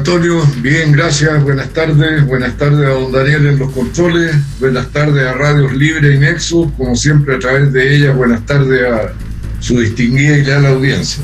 Antonio, 0.00 0.42
bien, 0.62 0.92
gracias, 0.92 1.42
buenas 1.42 1.74
tardes, 1.74 2.26
buenas 2.26 2.56
tardes 2.56 2.86
a 2.86 2.92
don 2.92 3.12
Daniel 3.12 3.44
en 3.44 3.58
los 3.58 3.70
controles, 3.70 4.34
buenas 4.58 4.90
tardes 4.92 5.26
a 5.26 5.34
Radios 5.34 5.74
Libre 5.74 6.14
y 6.14 6.18
Nexo, 6.18 6.72
como 6.78 6.96
siempre 6.96 7.34
a 7.36 7.38
través 7.38 7.70
de 7.70 7.96
ellas, 7.96 8.16
buenas 8.16 8.46
tardes 8.46 8.82
a 8.82 9.12
su 9.60 9.78
distinguida 9.78 10.38
y 10.38 10.42
leal 10.42 10.64
audiencia. 10.64 11.22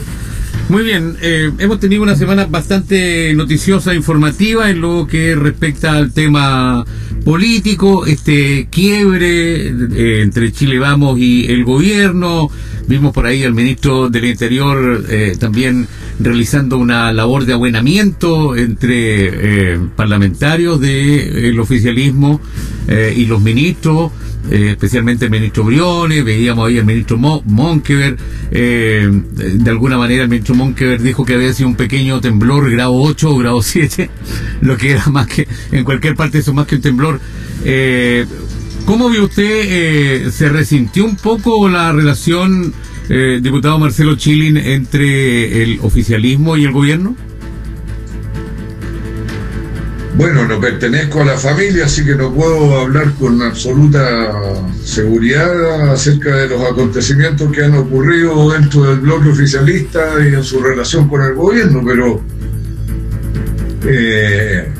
Muy 0.69 0.83
bien, 0.83 1.17
eh, 1.23 1.53
hemos 1.61 1.79
tenido 1.79 2.03
una 2.03 2.17
semana 2.17 2.47
bastante 2.47 3.33
noticiosa, 3.35 3.95
informativa 3.95 4.69
en 4.69 4.81
lo 4.81 5.07
que 5.07 5.37
respecta 5.37 5.93
al 5.93 6.13
tema 6.13 6.85
político, 7.25 8.05
este 8.05 8.67
quiebre 8.69 9.69
eh, 9.69 10.23
entre 10.23 10.51
Chile 10.51 10.81
Vamos 10.81 11.21
y 11.21 11.47
el 11.47 11.65
gobierno. 11.65 12.51
Vimos 12.89 13.13
por 13.13 13.27
ahí 13.27 13.45
al 13.45 13.55
ministro 13.55 14.11
del 14.11 14.25
Interior 14.25 15.05
eh, 15.09 15.37
también 15.39 15.87
realizando 16.19 16.79
una 16.79 17.13
labor 17.13 17.45
de 17.45 17.53
abuenamiento 17.53 18.57
entre 18.57 19.79
parlamentarios 19.95 20.81
del 20.81 21.61
oficialismo 21.61 22.41
y 22.89 23.27
los 23.27 23.41
ministros. 23.41 24.11
Eh, 24.51 24.71
especialmente 24.71 25.25
el 25.25 25.31
ministro 25.31 25.65
Briones, 25.65 26.25
veíamos 26.25 26.69
ahí 26.69 26.79
al 26.79 26.87
ministro 26.87 27.19
Mo 27.19 27.43
Monkever, 27.47 28.17
eh, 28.53 29.11
de 29.11 29.71
alguna 29.71 29.99
manera 29.99 30.23
el 30.23 30.29
ministro 30.29 30.55
Monkever 30.55 31.03
dijo 31.03 31.25
que 31.25 31.35
había 31.35 31.53
sido 31.53 31.69
un 31.69 31.75
pequeño 31.75 32.21
temblor, 32.21 32.71
grado 32.71 32.95
8 32.95 33.31
o 33.31 33.39
grado 33.39 33.61
7, 33.61 34.09
lo 34.61 34.77
que 34.77 34.93
era 34.93 35.07
más 35.07 35.27
que, 35.27 35.49
en 35.73 35.85
cualquier 35.85 36.15
parte 36.15 36.39
eso 36.39 36.55
más 36.55 36.67
que 36.67 36.77
un 36.77 36.81
temblor. 36.81 37.21
Eh, 37.65 38.25
¿Cómo 38.85 39.11
vio 39.11 39.25
usted, 39.25 40.31
se 40.31 40.49
resintió 40.49 41.05
un 41.05 41.17
poco 41.17 41.69
la 41.69 41.91
relación, 41.91 42.73
diputado 43.41 43.81
Marcelo 43.81 44.15
Chilin, 44.15 44.57
entre 44.57 45.65
el 45.65 45.81
oficialismo 45.83 46.57
y 46.57 46.67
el 46.67 46.71
gobierno? 46.71 47.17
Bueno, 50.17 50.47
no 50.47 50.59
pertenezco 50.59 51.21
a 51.21 51.27
la 51.27 51.37
familia, 51.37 51.85
así 51.85 52.03
que 52.03 52.15
no 52.15 52.33
puedo 52.33 52.81
hablar 52.81 53.13
con 53.21 53.43
absoluta 53.43 54.33
seguridad 54.83 55.93
acerca 55.93 56.35
de 56.37 56.49
los 56.49 56.63
acontecimientos 56.63 57.53
que 57.53 57.63
han 57.63 57.75
ocurrido 57.75 58.51
dentro 58.51 58.85
del 58.85 59.01
bloque 59.01 59.29
oficialista 59.29 60.15
y 60.25 60.35
en 60.35 60.43
su 60.43 60.61
relación 60.61 61.07
con 61.11 61.21
el 61.21 61.35
gobierno, 61.35 61.83
pero 61.85 62.23
eh, 63.85 64.73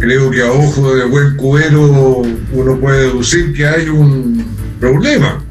creo 0.00 0.30
que 0.30 0.42
a 0.42 0.52
ojo 0.52 0.94
de 0.94 1.06
buen 1.06 1.34
cubero 1.36 2.22
uno 2.52 2.76
puede 2.78 3.04
deducir 3.04 3.54
que 3.54 3.66
hay 3.66 3.88
un 3.88 4.44
problema. 4.78 5.42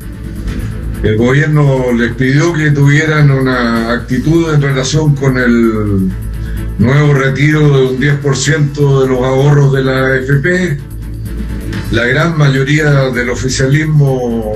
El 1.02 1.17
gobierno 1.17 1.91
les 1.91 2.13
pidió 2.13 2.53
que 2.53 2.69
tuvieran 2.69 3.31
una 3.31 3.94
actitud 3.94 4.53
en 4.53 4.61
relación 4.61 5.16
con 5.16 5.38
el 5.38 6.11
nuevo 6.78 7.14
retiro 7.14 7.59
de 7.59 7.88
un 7.88 8.00
10% 8.00 9.02
de 9.02 9.08
los 9.08 9.20
ahorros 9.20 9.73
de 9.73 9.84
la 9.84 10.08
AFP. 10.08 10.80
La 11.92 12.06
gran 12.06 12.38
mayoría 12.38 13.09
del 13.12 13.30
oficialismo 13.30 14.54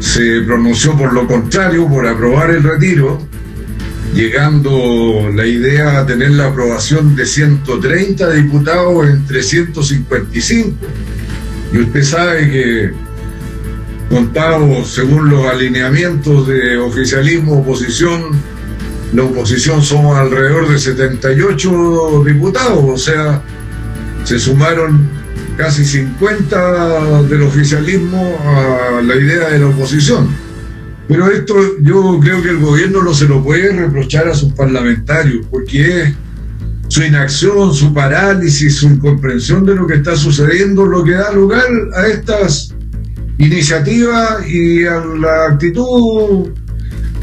se 0.00 0.42
pronunció 0.42 0.96
por 0.96 1.12
lo 1.12 1.26
contrario, 1.26 1.88
por 1.88 2.06
aprobar 2.06 2.50
el 2.50 2.62
retiro, 2.62 3.20
llegando 4.14 5.30
la 5.34 5.46
idea 5.46 6.00
a 6.00 6.06
tener 6.06 6.32
la 6.32 6.46
aprobación 6.46 7.14
de 7.16 7.24
130 7.24 8.30
diputados 8.30 9.08
entre 9.08 9.42
155. 9.42 10.76
Y 11.72 11.78
usted 11.78 12.02
sabe 12.02 12.50
que 12.50 12.92
contado 14.10 14.84
según 14.84 15.30
los 15.30 15.46
alineamientos 15.46 16.46
de 16.46 16.76
oficialismo, 16.76 17.60
oposición, 17.60 18.32
la 19.12 19.24
oposición 19.24 19.82
somos 19.82 20.16
alrededor 20.16 20.68
de 20.68 20.78
78 20.78 22.24
diputados, 22.24 22.84
o 22.84 22.96
sea, 22.96 23.42
se 24.24 24.38
sumaron 24.38 25.08
casi 25.56 25.84
50 25.84 27.22
del 27.24 27.42
oficialismo 27.42 28.38
a 28.44 29.02
la 29.02 29.16
idea 29.16 29.50
de 29.50 29.58
la 29.58 29.66
oposición. 29.66 30.28
Pero 31.08 31.30
esto 31.30 31.54
yo 31.82 32.18
creo 32.20 32.42
que 32.42 32.50
el 32.50 32.58
gobierno 32.58 33.02
no 33.02 33.12
se 33.12 33.26
lo 33.26 33.42
puede 33.42 33.72
reprochar 33.72 34.28
a 34.28 34.34
sus 34.34 34.52
parlamentarios, 34.54 35.46
porque 35.50 36.02
es 36.02 36.14
su 36.88 37.02
inacción, 37.02 37.74
su 37.74 37.92
parálisis, 37.92 38.76
su 38.76 38.86
incomprensión 38.86 39.66
de 39.66 39.74
lo 39.74 39.86
que 39.86 39.94
está 39.94 40.16
sucediendo 40.16 40.86
lo 40.86 41.04
que 41.04 41.12
da 41.12 41.32
lugar 41.32 41.66
a 41.94 42.06
estas 42.06 42.74
iniciativas 43.38 44.46
y 44.48 44.84
a 44.84 45.02
la 45.04 45.46
actitud 45.52 46.50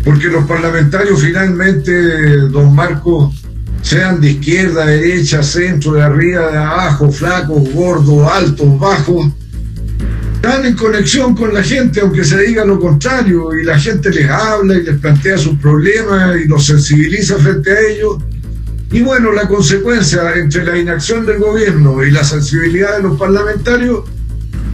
porque 0.03 0.27
los 0.27 0.45
parlamentarios 0.45 1.21
finalmente, 1.21 2.37
don 2.47 2.73
Marcos, 2.73 3.35
sean 3.81 4.19
de 4.19 4.31
izquierda, 4.31 4.85
derecha, 4.85 5.41
centro, 5.41 5.93
de 5.93 6.01
arriba, 6.01 6.51
de 6.51 6.57
abajo, 6.57 7.11
flacos, 7.11 7.71
gordos, 7.73 8.31
altos, 8.31 8.79
bajos, 8.79 9.27
están 10.35 10.65
en 10.65 10.75
conexión 10.75 11.35
con 11.35 11.53
la 11.53 11.61
gente, 11.61 11.99
aunque 11.99 12.23
se 12.23 12.41
diga 12.41 12.63
lo 12.63 12.79
contrario, 12.79 13.49
y 13.59 13.65
la 13.65 13.77
gente 13.77 14.09
les 14.09 14.29
habla 14.29 14.75
y 14.75 14.83
les 14.83 14.97
plantea 14.97 15.37
sus 15.37 15.57
problemas 15.57 16.37
y 16.37 16.47
los 16.47 16.65
sensibiliza 16.65 17.35
frente 17.37 17.71
a 17.71 17.79
ellos. 17.79 18.17
Y 18.91 19.01
bueno, 19.01 19.31
la 19.31 19.47
consecuencia 19.47 20.33
entre 20.35 20.65
la 20.65 20.77
inacción 20.77 21.25
del 21.25 21.39
gobierno 21.39 22.03
y 22.03 22.11
la 22.11 22.23
sensibilidad 22.23 22.97
de 22.97 23.03
los 23.03 23.19
parlamentarios 23.19 24.05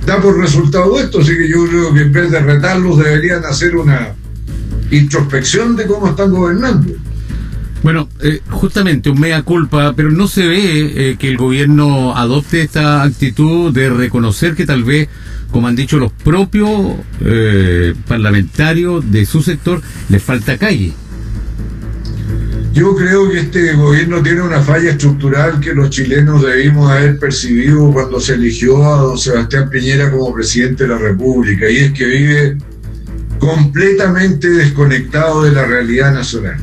da 0.05 0.21
por 0.21 0.39
resultado 0.39 0.99
esto, 0.99 1.21
así 1.21 1.35
que 1.35 1.49
yo 1.49 1.65
creo 1.67 1.93
que 1.93 2.01
en 2.01 2.11
vez 2.11 2.31
de 2.31 2.39
retarlos 2.39 2.99
deberían 2.99 3.43
hacer 3.43 3.75
una 3.75 4.15
introspección 4.91 5.75
de 5.75 5.85
cómo 5.87 6.07
están 6.07 6.31
gobernando. 6.31 6.93
Bueno, 7.85 8.09
eh, 8.23 8.41
justamente 8.49 9.11
un 9.11 9.19
mea 9.19 9.43
culpa, 9.43 9.93
pero 9.95 10.09
no 10.09 10.27
se 10.27 10.47
ve 10.47 11.11
eh, 11.11 11.17
que 11.19 11.29
el 11.29 11.37
gobierno 11.37 12.17
adopte 12.17 12.61
esta 12.61 13.03
actitud 13.03 13.71
de 13.71 13.91
reconocer 13.91 14.55
que 14.55 14.65
tal 14.65 14.83
vez, 14.83 15.07
como 15.51 15.67
han 15.67 15.75
dicho 15.75 15.99
los 15.99 16.11
propios 16.11 16.69
eh, 17.21 17.93
parlamentarios 18.07 19.11
de 19.11 19.27
su 19.27 19.43
sector, 19.43 19.83
les 20.09 20.23
falta 20.23 20.57
calle. 20.57 20.93
Yo 22.73 22.95
creo 22.95 23.29
que 23.29 23.41
este 23.41 23.73
gobierno 23.73 24.21
tiene 24.23 24.41
una 24.41 24.61
falla 24.61 24.91
estructural 24.91 25.59
que 25.59 25.73
los 25.73 25.91
chilenos 25.91 26.41
debimos 26.41 26.91
haber 26.91 27.19
percibido 27.19 27.91
cuando 27.93 28.19
se 28.19 28.33
eligió 28.33 28.83
a 28.83 28.97
don 28.97 29.17
Sebastián 29.17 29.69
Piñera 29.69 30.11
como 30.11 30.33
presidente 30.33 30.83
de 30.85 30.89
la 30.89 30.97
República, 30.97 31.69
y 31.69 31.77
es 31.77 31.91
que 31.93 32.05
vive 32.05 32.57
completamente 33.39 34.49
desconectado 34.49 35.43
de 35.43 35.51
la 35.51 35.65
realidad 35.65 36.13
nacional. 36.13 36.57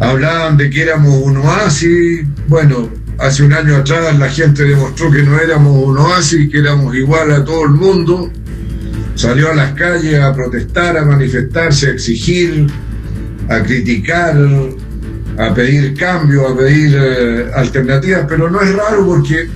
Hablaban 0.00 0.56
de 0.56 0.70
que 0.70 0.82
éramos 0.82 1.14
un 1.22 1.36
oasis, 1.36 2.26
bueno, 2.48 2.90
hace 3.18 3.44
un 3.44 3.52
año 3.52 3.76
atrás 3.76 4.18
la 4.18 4.28
gente 4.28 4.64
demostró 4.64 5.10
que 5.10 5.22
no 5.22 5.38
éramos 5.38 5.84
un 5.84 5.98
oasis, 5.98 6.50
que 6.50 6.58
éramos 6.58 6.94
igual 6.96 7.30
a 7.30 7.44
todo 7.44 7.64
el 7.64 7.72
mundo, 7.72 8.30
salió 9.14 9.50
a 9.50 9.54
las 9.54 9.72
calles 9.74 10.20
a 10.20 10.34
protestar, 10.34 10.96
a 10.96 11.04
manifestarse, 11.04 11.88
a 11.88 11.90
exigir, 11.90 12.66
a 13.48 13.62
criticar, 13.62 14.36
a 15.38 15.54
pedir 15.54 15.94
cambio, 15.94 16.48
a 16.48 16.56
pedir 16.56 16.96
eh, 16.98 17.50
alternativas, 17.54 18.26
pero 18.28 18.50
no 18.50 18.60
es 18.60 18.74
raro 18.74 19.06
porque 19.06 19.48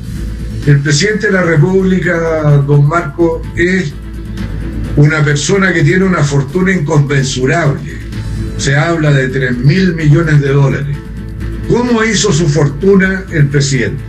el 0.67 0.81
presidente 0.81 1.29
de 1.29 1.33
la 1.33 1.43
República, 1.43 2.63
don 2.67 2.87
Marco, 2.89 3.43
es 3.57 3.93
una 4.97 5.23
persona 5.23 5.73
que 5.73 5.85
tiene 5.85 6.05
una 6.05 6.25
fortuna 6.25 6.73
inconmensurable. 6.73 7.99
Se 8.57 8.75
habla 8.75 9.13
de 9.13 9.29
3 9.29 9.59
mil 9.59 9.95
millones 9.95 10.41
de 10.41 10.49
dólares. 10.49 10.97
¿Cómo 11.69 12.03
hizo 12.03 12.33
su 12.33 12.49
fortuna 12.49 13.25
el 13.31 13.49
presidente? 13.49 14.03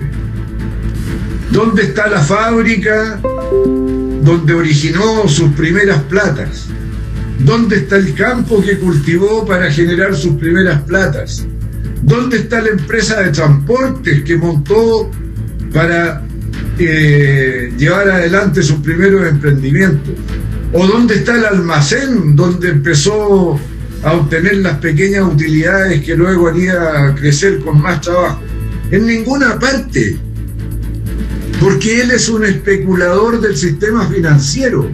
¿Dónde 1.51 1.83
está 1.83 2.07
la 2.07 2.21
fábrica 2.21 3.19
donde 4.21 4.53
originó 4.53 5.27
sus 5.27 5.51
primeras 5.53 6.01
platas? 6.03 6.67
¿Dónde 7.39 7.77
está 7.77 7.97
el 7.97 8.13
campo 8.13 8.61
que 8.63 8.77
cultivó 8.77 9.45
para 9.45 9.71
generar 9.71 10.15
sus 10.15 10.35
primeras 10.35 10.81
platas? 10.83 11.45
¿Dónde 12.01 12.37
está 12.37 12.61
la 12.61 12.69
empresa 12.69 13.21
de 13.21 13.31
transportes 13.31 14.23
que 14.23 14.37
montó 14.37 15.11
para 15.73 16.23
eh, 16.79 17.73
llevar 17.77 18.09
adelante 18.09 18.63
sus 18.63 18.77
primeros 18.79 19.27
emprendimientos? 19.27 20.13
¿O 20.73 20.85
dónde 20.85 21.15
está 21.15 21.35
el 21.35 21.45
almacén 21.45 22.35
donde 22.35 22.69
empezó 22.69 23.57
a 24.03 24.13
obtener 24.13 24.57
las 24.57 24.77
pequeñas 24.79 25.23
utilidades 25.23 26.03
que 26.03 26.15
luego 26.15 26.49
haría 26.49 27.15
crecer 27.15 27.59
con 27.59 27.81
más 27.81 28.01
trabajo? 28.01 28.41
En 28.91 29.05
ninguna 29.05 29.57
parte. 29.57 30.19
Porque 31.61 32.01
él 32.01 32.11
es 32.11 32.27
un 32.29 32.45
especulador 32.45 33.39
del 33.39 33.55
sistema 33.55 34.07
financiero, 34.07 34.89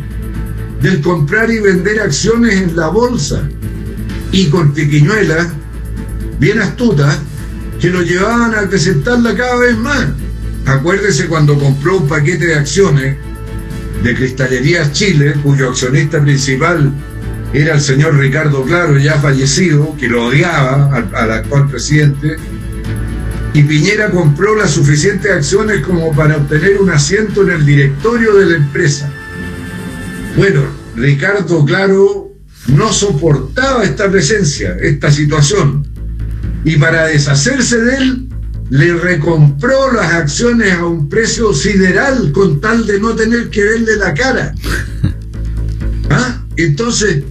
del 0.82 1.02
comprar 1.02 1.52
y 1.52 1.60
vender 1.60 2.00
acciones 2.00 2.62
en 2.62 2.76
la 2.76 2.88
bolsa. 2.88 3.42
Y 4.32 4.48
con 4.48 4.74
tiquiñuelas, 4.74 5.48
bien 6.40 6.60
astutas, 6.60 7.18
que 7.80 7.90
lo 7.90 8.02
llevaban 8.02 8.54
a 8.54 8.62
acrecentarla 8.62 9.36
cada 9.36 9.58
vez 9.58 9.78
más. 9.78 10.08
Acuérdese 10.66 11.28
cuando 11.28 11.58
compró 11.60 11.98
un 11.98 12.08
paquete 12.08 12.46
de 12.46 12.56
acciones 12.56 13.18
de 14.04 14.14
Cristalerías 14.14 14.92
Chile, 14.92 15.34
cuyo 15.42 15.70
accionista 15.70 16.22
principal 16.22 16.92
era 17.54 17.76
el 17.76 17.82
señor 17.82 18.18
Ricardo 18.18 18.64
Claro, 18.64 18.98
ya 18.98 19.20
fallecido, 19.20 19.96
que 19.98 20.08
lo 20.08 20.28
odiaba 20.28 20.94
al, 20.94 21.32
actual 21.32 21.70
presidente, 21.70 22.36
y 23.54 23.64
Piñera 23.64 24.10
compró 24.10 24.56
las 24.56 24.72
suficientes 24.72 25.32
acciones 25.32 25.82
como 25.82 26.12
para 26.14 26.38
obtener 26.38 26.82
un 26.82 26.90
asiento 26.90 27.44
en 27.44 27.52
el 27.52 27.66
directorio 27.66 28.34
de 28.36 28.46
la 28.48 28.56
empresa. 28.58 29.10
Bueno, 30.36 30.64
Ricardo, 30.96 31.64
claro, 31.64 32.32
no 32.68 32.92
soportaba 32.92 33.84
esta 33.84 34.10
presencia, 34.10 34.76
esta 34.82 35.12
situación, 35.12 35.88
y 36.66 36.76
para 36.78 37.06
deshacerse 37.06 37.80
de 37.80 37.96
él, 37.98 38.33
le 38.70 38.94
recompró 38.94 39.92
las 39.92 40.14
acciones 40.14 40.74
a 40.74 40.86
un 40.86 41.10
precio 41.10 41.54
sideral 41.54 42.32
con 42.32 42.60
tal 42.62 42.86
de 42.86 43.00
no 43.00 43.16
tener 43.16 43.50
que 43.50 43.64
verle 43.64 43.98
la 43.98 44.14
cara. 44.14 44.56
¿Ah? 46.10 46.44
Entonces, 46.56 47.24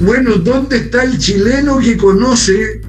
bueno, 0.00 0.36
¿dónde 0.36 0.78
está 0.78 1.04
el 1.04 1.18
chileno 1.18 1.78
que 1.78 1.96
conoce 1.96 2.80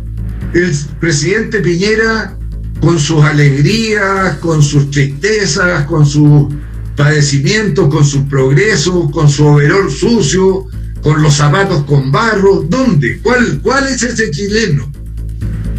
el 0.54 0.76
presidente 1.00 1.60
Piñera 1.60 2.38
con 2.80 3.00
sus 3.00 3.24
alegrías, 3.24 4.38
con 4.38 4.64
sus 4.64 4.90
tristezas, 4.92 5.86
con 5.86 6.06
sus 6.06 6.48
padecimientos, 6.96 7.90
con 7.90 8.06
sus 8.06 8.24
progresos, 8.24 9.12
con 9.12 9.30
su 9.30 9.46
overol 9.46 9.92
sucio, 9.92 10.68
con 11.02 11.22
los 11.22 11.36
zapatos 11.36 11.84
con 11.84 12.12
barro? 12.12 12.66
¿Dónde? 12.68 13.20
¿Cuál, 13.22 13.60
cuál 13.62 13.88
es 13.88 14.04
ese 14.04 14.32
chileno? 14.32 14.92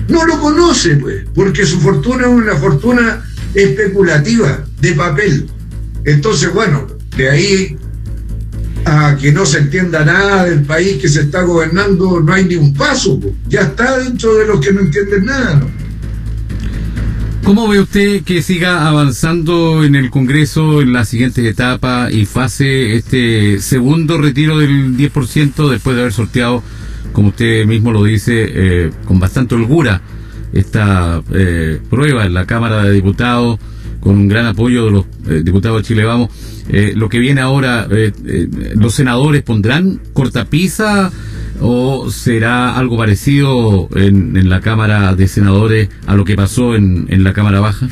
No 0.08 0.24
lo 0.24 0.40
conoce, 0.40 0.96
pues, 0.96 1.24
porque 1.34 1.64
su 1.64 1.80
fortuna 1.80 2.22
es 2.22 2.28
una 2.28 2.56
fortuna 2.56 3.24
especulativa, 3.54 4.64
de 4.80 4.92
papel. 4.92 5.48
Entonces, 6.04 6.52
bueno, 6.52 6.86
de 7.16 7.30
ahí 7.30 7.76
a 8.84 9.16
que 9.16 9.30
no 9.30 9.46
se 9.46 9.58
entienda 9.58 10.04
nada 10.04 10.44
del 10.44 10.62
país 10.62 11.00
que 11.00 11.08
se 11.08 11.22
está 11.22 11.42
gobernando, 11.42 12.20
no 12.20 12.32
hay 12.32 12.44
ni 12.44 12.56
un 12.56 12.74
paso, 12.74 13.20
ya 13.48 13.60
está 13.60 13.98
dentro 13.98 14.34
de 14.34 14.46
los 14.46 14.60
que 14.60 14.72
no 14.72 14.80
entienden 14.80 15.24
nada. 15.26 15.54
¿no? 15.56 15.82
¿Cómo 17.44 17.66
ve 17.68 17.80
usted 17.80 18.22
que 18.22 18.40
siga 18.40 18.88
avanzando 18.88 19.82
en 19.84 19.96
el 19.96 20.10
Congreso 20.10 20.80
en 20.80 20.92
la 20.92 21.04
siguiente 21.04 21.46
etapa 21.48 22.10
y 22.10 22.24
fase 22.24 22.94
este 22.94 23.60
segundo 23.60 24.16
retiro 24.18 24.58
del 24.58 24.96
10% 24.96 25.68
después 25.68 25.96
de 25.96 26.02
haber 26.02 26.12
sorteado, 26.12 26.62
como 27.12 27.28
usted 27.28 27.66
mismo 27.66 27.92
lo 27.92 28.04
dice, 28.04 28.46
eh, 28.48 28.90
con 29.04 29.20
bastante 29.20 29.54
holgura 29.54 30.00
esta 30.52 31.22
eh, 31.32 31.80
prueba 31.88 32.26
en 32.26 32.34
la 32.34 32.46
Cámara 32.46 32.84
de 32.84 32.92
Diputados? 32.92 33.58
con 34.00 34.16
un 34.16 34.26
gran 34.26 34.46
apoyo 34.46 34.86
de 34.86 34.90
los 34.90 35.04
eh, 35.28 35.42
diputados 35.44 35.80
de 35.80 35.86
Chile 35.86 36.04
Vamos. 36.04 36.28
Lo 36.96 37.08
que 37.08 37.20
viene 37.20 37.40
ahora, 37.40 37.86
¿los 38.74 38.94
senadores 38.94 39.42
pondrán 39.42 40.00
cortapisa 40.12 41.12
o 41.60 42.10
será 42.10 42.76
algo 42.76 42.96
parecido 42.96 43.88
en, 43.94 44.48
la 44.48 44.60
Cámara 44.60 45.14
de 45.14 45.28
Senadores 45.28 45.88
a 46.06 46.16
lo 46.16 46.24
que 46.24 46.34
pasó 46.34 46.74
en, 46.74 47.06
en 47.10 47.22
la 47.22 47.32
Cámara 47.32 47.60
Baja? 47.60 47.86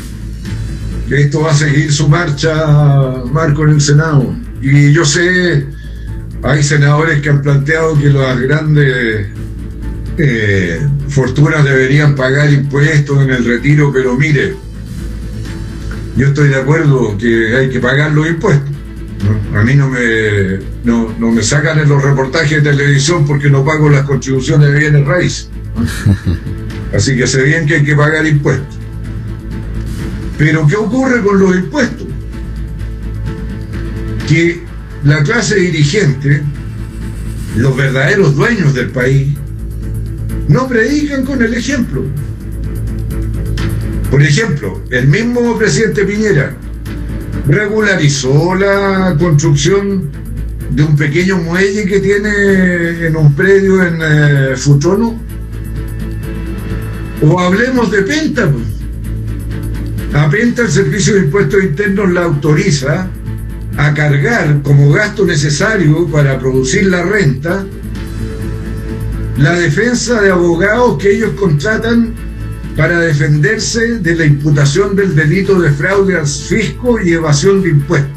Esto 1.10 1.42
va 1.42 1.50
a 1.50 1.54
seguir 1.54 1.92
su 1.92 2.08
marcha, 2.08 3.24
Marco, 3.32 3.64
en 3.64 3.70
el 3.70 3.80
Senado. 3.80 4.32
Y 4.62 4.92
yo 4.92 5.04
sé, 5.04 5.66
hay 6.42 6.62
senadores 6.62 7.20
que 7.20 7.28
han 7.28 7.42
planteado 7.42 7.98
que 7.98 8.10
las 8.10 8.38
grandes 8.40 9.26
fortunas 11.08 11.64
deberían 11.64 12.14
pagar 12.14 12.52
impuestos 12.52 13.22
en 13.22 13.30
el 13.30 13.44
retiro, 13.44 13.90
pero 13.92 14.16
mire, 14.16 14.54
yo 16.16 16.26
estoy 16.28 16.48
de 16.48 16.56
acuerdo 16.56 17.16
que 17.18 17.56
hay 17.56 17.70
que 17.70 17.80
pagar 17.80 18.12
los 18.12 18.28
impuestos. 18.28 18.68
A 19.54 19.62
mí 19.62 19.74
no 19.74 19.88
me, 19.88 20.58
no, 20.84 21.08
me 21.18 21.42
sacan 21.42 21.78
en 21.78 21.88
los 21.88 22.02
reportajes 22.02 22.62
de 22.62 22.70
televisión 22.70 23.26
porque 23.26 23.50
no 23.50 23.64
pago 23.64 23.88
las 23.90 24.04
contribuciones 24.04 24.72
de 24.72 24.78
bienes 24.78 25.06
raíces. 25.06 25.50
Así 26.94 27.16
que 27.16 27.26
sé 27.26 27.42
bien 27.42 27.66
que 27.66 27.76
hay 27.76 27.84
que 27.84 27.94
pagar 27.94 28.26
impuestos. 28.26 28.78
Pero 30.38 30.66
¿qué 30.66 30.76
ocurre 30.76 31.22
con 31.22 31.38
los 31.38 31.56
impuestos? 31.56 32.06
Que 34.28 34.62
la 35.04 35.22
clase 35.22 35.56
dirigente, 35.56 36.42
los 37.56 37.76
verdaderos 37.76 38.36
dueños 38.36 38.74
del 38.74 38.90
país, 38.90 39.36
no 40.48 40.68
predican 40.68 41.24
con 41.24 41.42
el 41.42 41.54
ejemplo. 41.54 42.04
Por 44.10 44.22
ejemplo, 44.22 44.82
el 44.90 45.06
mismo 45.08 45.56
presidente 45.56 46.04
Piñera 46.04 46.56
regularizó 47.46 48.54
la 48.54 49.16
construcción 49.18 50.10
de 50.70 50.82
un 50.82 50.96
pequeño 50.96 51.38
muelle 51.38 51.86
que 51.86 52.00
tiene 52.00 53.06
en 53.06 53.16
un 53.16 53.34
predio 53.34 53.82
en 53.82 53.98
eh, 54.02 54.56
Futrono. 54.56 55.20
O 57.22 57.40
hablemos 57.40 57.90
de 57.90 58.02
Penta. 58.02 58.50
Pues. 58.50 58.64
A 60.14 60.28
Penta 60.28 60.62
el 60.62 60.70
Servicio 60.70 61.14
de 61.14 61.20
Impuestos 61.20 61.62
Internos 61.62 62.10
la 62.12 62.24
autoriza 62.24 63.08
a 63.86 63.94
cargar 63.94 64.60
como 64.62 64.92
gasto 64.92 65.24
necesario 65.24 66.06
para 66.08 66.38
producir 66.38 66.86
la 66.86 67.02
renta 67.02 67.64
la 69.40 69.54
defensa 69.54 70.20
de 70.20 70.30
abogados 70.30 70.98
que 70.98 71.12
ellos 71.12 71.30
contratan 71.30 72.14
para 72.76 73.00
defenderse 73.00 73.98
de 74.00 74.14
la 74.14 74.26
imputación 74.26 74.94
del 74.94 75.16
delito 75.16 75.58
de 75.58 75.70
fraude 75.70 76.18
al 76.18 76.26
fisco 76.26 77.00
y 77.00 77.12
evasión 77.12 77.62
de 77.62 77.70
impuestos. 77.70 78.10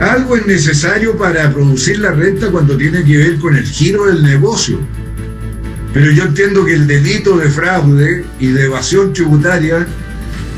Algo 0.00 0.34
es 0.34 0.46
necesario 0.46 1.18
para 1.18 1.52
producir 1.52 1.98
la 1.98 2.12
renta 2.12 2.50
cuando 2.50 2.76
tiene 2.78 3.04
que 3.04 3.18
ver 3.18 3.38
con 3.38 3.54
el 3.54 3.64
giro 3.64 4.06
del 4.06 4.22
negocio. 4.22 4.78
Pero 5.92 6.10
yo 6.10 6.24
entiendo 6.24 6.64
que 6.64 6.72
el 6.72 6.86
delito 6.86 7.36
de 7.36 7.50
fraude 7.50 8.24
y 8.40 8.46
de 8.46 8.64
evasión 8.64 9.12
tributaria 9.12 9.86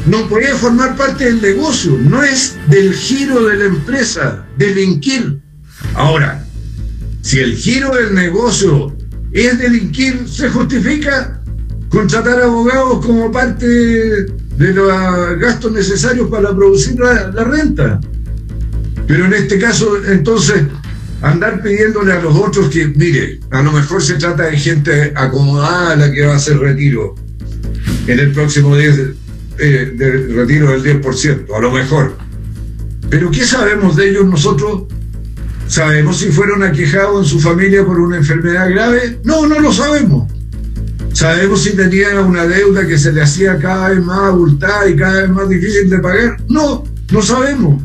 no 0.07 0.29
puede 0.29 0.55
formar 0.55 0.97
parte 0.97 1.25
del 1.25 1.43
negocio, 1.43 1.97
no 1.99 2.23
es 2.23 2.57
del 2.69 2.95
giro 2.95 3.45
de 3.45 3.57
la 3.57 3.65
empresa, 3.67 4.47
delinquir. 4.57 5.41
Ahora, 5.95 6.45
si 7.23 7.39
el 7.39 7.55
giro 7.55 7.95
del 7.95 8.15
negocio 8.15 8.97
es 9.33 9.59
delinquir, 9.59 10.27
se 10.29 10.49
justifica 10.49 11.41
contratar 11.91 12.41
abogados 12.41 13.05
como 13.05 13.31
parte 13.31 13.67
de 13.67 14.73
los 14.75 14.89
gastos 15.39 15.73
necesarios 15.73 16.31
para 16.31 16.55
producir 16.55 16.99
la, 16.99 17.31
renta. 17.45 18.01
Pero 19.07 19.27
en 19.27 19.35
este 19.35 19.59
caso, 19.59 19.97
entonces, 20.07 20.63
andar 21.21 21.63
pidiéndole 21.63 22.13
a 22.13 22.23
los 22.23 22.35
otros 22.37 22.71
que, 22.71 22.87
mire, 22.87 23.41
a 23.51 23.63
lo 23.63 23.73
mejor 23.73 24.03
se 24.03 24.15
trata 24.15 24.45
de 24.45 24.59
gente 24.59 25.13
acomodada 25.17 25.97
la 25.97 26.13
que 26.13 26.25
va 26.25 26.35
a 26.35 26.37
hacer 26.37 26.59
retiro 26.59 27.15
en 28.07 28.19
el 28.19 28.33
próximo 28.33 28.77
10 28.77 28.97
eh, 29.61 29.93
de 29.95 30.11
retiro 30.35 30.71
del 30.71 31.03
10%, 31.03 31.55
a 31.55 31.61
lo 31.61 31.71
mejor. 31.71 32.17
Pero 33.11 33.31
¿qué 33.31 33.45
sabemos 33.45 33.97
de 33.97 34.09
ellos 34.09 34.25
nosotros? 34.25 34.85
¿Sabemos 35.67 36.19
si 36.19 36.31
fueron 36.31 36.63
aquejados 36.63 37.25
en 37.25 37.29
su 37.29 37.41
familia 37.41 37.85
por 37.85 38.01
una 38.01 38.17
enfermedad 38.17 38.71
grave? 38.71 39.21
No, 39.25 39.47
no 39.47 39.61
lo 39.61 39.73
sabemos. 39.73 40.31
¿Sabemos 41.13 41.63
si 41.63 41.77
tenía 41.77 42.21
una 42.21 42.47
deuda 42.47 42.87
que 42.87 42.99
se 42.99 43.13
le 43.13 43.23
hacía 43.23 43.59
cada 43.59 43.91
vez 43.91 44.03
más 44.03 44.21
abultada 44.21 44.89
y 44.89 44.97
cada 44.97 45.23
vez 45.23 45.31
más 45.31 45.49
difícil 45.49 45.91
de 45.91 45.99
pagar? 45.99 46.37
No, 46.49 46.85
no 47.13 47.23
sabemos. 47.23 47.83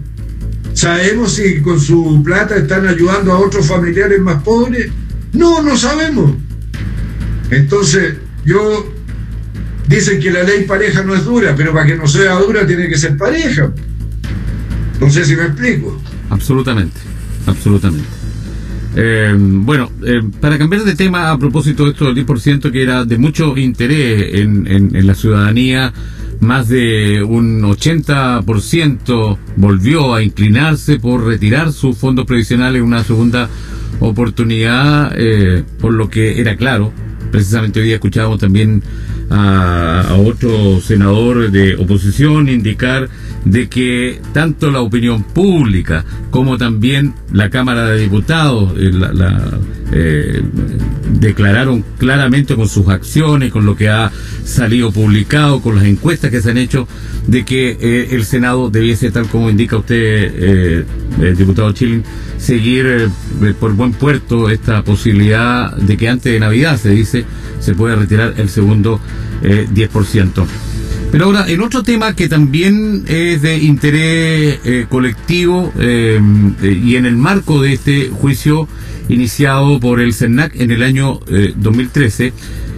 ¿Sabemos 0.73 1.33
si 1.33 1.61
con 1.61 1.79
su 1.79 2.21
plata 2.23 2.55
están 2.55 2.87
ayudando 2.87 3.33
a 3.33 3.39
otros 3.39 3.67
familiares 3.67 4.19
más 4.19 4.41
pobres? 4.43 4.91
No, 5.33 5.61
no 5.61 5.75
sabemos. 5.75 6.31
Entonces, 7.49 8.15
yo 8.45 8.94
dicen 9.87 10.19
que 10.19 10.31
la 10.31 10.43
ley 10.43 10.63
pareja 10.63 11.03
no 11.03 11.15
es 11.15 11.25
dura, 11.25 11.53
pero 11.55 11.73
para 11.73 11.85
que 11.85 11.95
no 11.95 12.07
sea 12.07 12.35
dura 12.39 12.65
tiene 12.65 12.87
que 12.87 12.97
ser 12.97 13.17
pareja. 13.17 13.71
No 14.99 15.09
sé 15.09 15.25
si 15.25 15.35
me 15.35 15.43
explico. 15.43 15.99
Absolutamente, 16.29 16.99
absolutamente. 17.45 18.07
Eh, 18.97 19.35
bueno, 19.37 19.91
eh, 20.05 20.21
para 20.39 20.57
cambiar 20.57 20.83
de 20.83 20.95
tema 20.95 21.29
a 21.31 21.37
propósito 21.37 21.83
de 21.83 21.91
esto 21.91 22.05
del 22.05 22.25
10% 22.25 22.71
que 22.71 22.81
era 22.81 23.03
de 23.03 23.17
mucho 23.17 23.57
interés 23.57 24.35
en, 24.35 24.65
en, 24.67 25.05
la 25.05 25.13
ciudadanía, 25.13 25.91
más 26.39 26.69
de 26.69 27.21
un 27.21 27.61
80% 27.61 29.37
volvió 29.57 30.13
a 30.13 30.23
inclinarse 30.23 30.97
por 30.97 31.25
retirar 31.25 31.73
sus 31.73 31.97
fondos 31.97 32.25
previsionales 32.25 32.79
en 32.79 32.87
una 32.87 33.03
segunda 33.03 33.49
oportunidad, 33.99 35.13
eh, 35.17 35.63
por 35.79 35.93
lo 35.93 36.09
que 36.09 36.39
era 36.39 36.55
claro. 36.55 36.93
Precisamente 37.31 37.81
hoy 37.81 37.87
día 37.87 37.95
escuchábamos 37.95 38.39
también 38.39 38.81
a, 39.29 40.15
otro 40.17 40.79
senador 40.81 41.51
de 41.51 41.75
oposición 41.75 42.49
indicar 42.49 43.09
de 43.43 43.67
que 43.69 44.21
tanto 44.33 44.71
la 44.71 44.81
opinión 44.81 45.23
pública 45.23 46.05
como 46.31 46.57
también 46.57 47.13
la 47.31 47.49
Cámara 47.49 47.89
de 47.89 48.01
Diputados 48.01 48.73
eh, 48.77 48.91
eh, 49.91 50.41
declararon 51.19 51.83
claramente 51.97 52.55
con 52.55 52.67
sus 52.67 52.87
acciones, 52.87 53.51
con 53.51 53.65
lo 53.65 53.75
que 53.75 53.89
ha 53.89 54.11
salido 54.45 54.91
publicado 54.91 55.61
con 55.61 55.75
las 55.75 55.85
encuestas 55.85 56.31
que 56.31 56.41
se 56.41 56.51
han 56.51 56.57
hecho 56.57 56.87
de 57.27 57.43
que 57.43 57.77
eh, 57.79 58.09
el 58.11 58.25
Senado 58.25 58.69
debiese, 58.69 59.11
tal 59.11 59.27
como 59.27 59.49
indica 59.49 59.77
usted, 59.77 59.95
eh, 59.97 60.85
el 61.19 61.35
diputado 61.35 61.71
Chilling, 61.71 62.03
seguir 62.37 62.85
eh, 62.85 63.53
por 63.59 63.73
buen 63.73 63.91
puerto 63.91 64.49
esta 64.49 64.83
posibilidad 64.83 65.75
de 65.75 65.97
que 65.97 66.07
antes 66.07 66.31
de 66.31 66.39
Navidad, 66.39 66.77
se 66.77 66.91
dice, 66.91 67.25
se 67.59 67.73
pueda 67.73 67.95
retirar 67.95 68.35
el 68.37 68.49
segundo 68.49 69.01
10%. 69.41 70.45
Pero 71.11 71.25
ahora, 71.25 71.45
en 71.47 71.61
otro 71.61 71.83
tema 71.83 72.15
que 72.15 72.27
también 72.27 73.05
es 73.07 73.41
de 73.41 73.57
interés 73.57 74.87
colectivo 74.89 75.71
y 75.77 76.95
en 76.95 77.05
el 77.05 77.15
marco 77.15 77.61
de 77.61 77.73
este 77.73 78.09
juicio 78.09 78.67
iniciado 79.07 79.79
por 79.79 80.01
el 80.01 80.13
CERNAC 80.13 80.59
en 80.59 80.71
el 80.71 80.83
año 80.83 81.19
2013, 81.57 82.33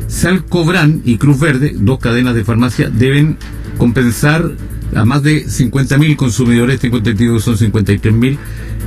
Salcobran 0.07 1.01
y 1.05 1.17
Cruz 1.17 1.39
Verde, 1.39 1.73
dos 1.75 1.99
cadenas 1.99 2.35
de 2.35 2.43
farmacia, 2.43 2.89
deben 2.89 3.37
compensar 3.77 4.51
a 4.95 5.05
más 5.05 5.21
de 5.21 5.45
50.000 5.45 6.15
consumidores, 6.15 6.79
tengo 6.79 6.97
entendido 6.97 7.35
que 7.35 7.41
son 7.41 7.57
53.000, 7.57 8.37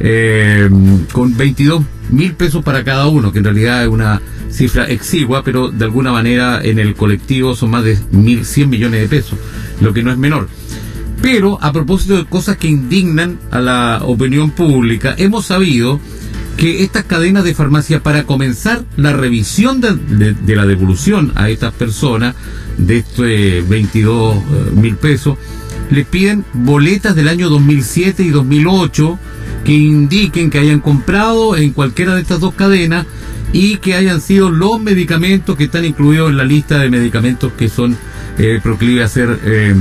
eh, 0.00 0.70
con 1.12 1.36
22 1.36 1.84
mil 2.10 2.32
pesos 2.34 2.64
para 2.64 2.82
cada 2.84 3.06
uno, 3.06 3.32
que 3.32 3.38
en 3.38 3.44
realidad 3.44 3.82
es 3.82 3.88
una 3.88 4.20
cifra 4.50 4.84
exigua, 4.88 5.44
pero 5.44 5.70
de 5.70 5.84
alguna 5.84 6.12
manera 6.12 6.60
en 6.62 6.78
el 6.78 6.94
colectivo 6.94 7.54
son 7.54 7.70
más 7.70 7.84
de 7.84 7.96
1.100 7.96 8.66
millones 8.66 9.00
de 9.02 9.08
pesos, 9.08 9.38
lo 9.80 9.92
que 9.92 10.02
no 10.02 10.10
es 10.10 10.18
menor. 10.18 10.48
Pero 11.22 11.62
a 11.62 11.72
propósito 11.72 12.16
de 12.16 12.24
cosas 12.24 12.56
que 12.56 12.68
indignan 12.68 13.38
a 13.50 13.60
la 13.60 14.00
opinión 14.02 14.50
pública, 14.50 15.14
hemos 15.18 15.46
sabido 15.46 16.00
que 16.60 16.82
estas 16.82 17.04
cadenas 17.04 17.42
de 17.42 17.54
farmacia, 17.54 18.02
para 18.02 18.24
comenzar 18.24 18.84
la 18.98 19.14
revisión 19.14 19.80
de, 19.80 20.54
la 20.54 20.66
devolución 20.66 21.32
a 21.34 21.48
estas 21.48 21.72
personas 21.72 22.34
de 22.76 22.98
estos 22.98 23.24
22 23.24 24.36
eh, 24.36 24.40
mil 24.74 24.96
pesos, 24.96 25.38
les 25.90 26.06
piden 26.06 26.44
boletas 26.52 27.16
del 27.16 27.28
año 27.28 27.48
2007 27.48 28.24
y 28.24 28.28
2008 28.28 29.18
que 29.64 29.72
indiquen 29.72 30.50
que 30.50 30.58
hayan 30.58 30.80
comprado 30.80 31.56
en 31.56 31.72
cualquiera 31.72 32.14
de 32.14 32.20
estas 32.20 32.40
dos 32.40 32.52
cadenas 32.52 33.06
y 33.54 33.78
que 33.78 33.94
hayan 33.94 34.20
sido 34.20 34.50
los 34.50 34.78
medicamentos 34.82 35.56
que 35.56 35.64
están 35.64 35.86
incluidos 35.86 36.28
en 36.28 36.36
la 36.36 36.44
lista 36.44 36.78
de 36.78 36.90
medicamentos 36.90 37.54
que 37.54 37.70
son 37.70 37.96
eh, 38.36 38.60
proclives 38.62 39.06
a 39.06 39.08
ser 39.08 39.40
eh, 39.44 39.74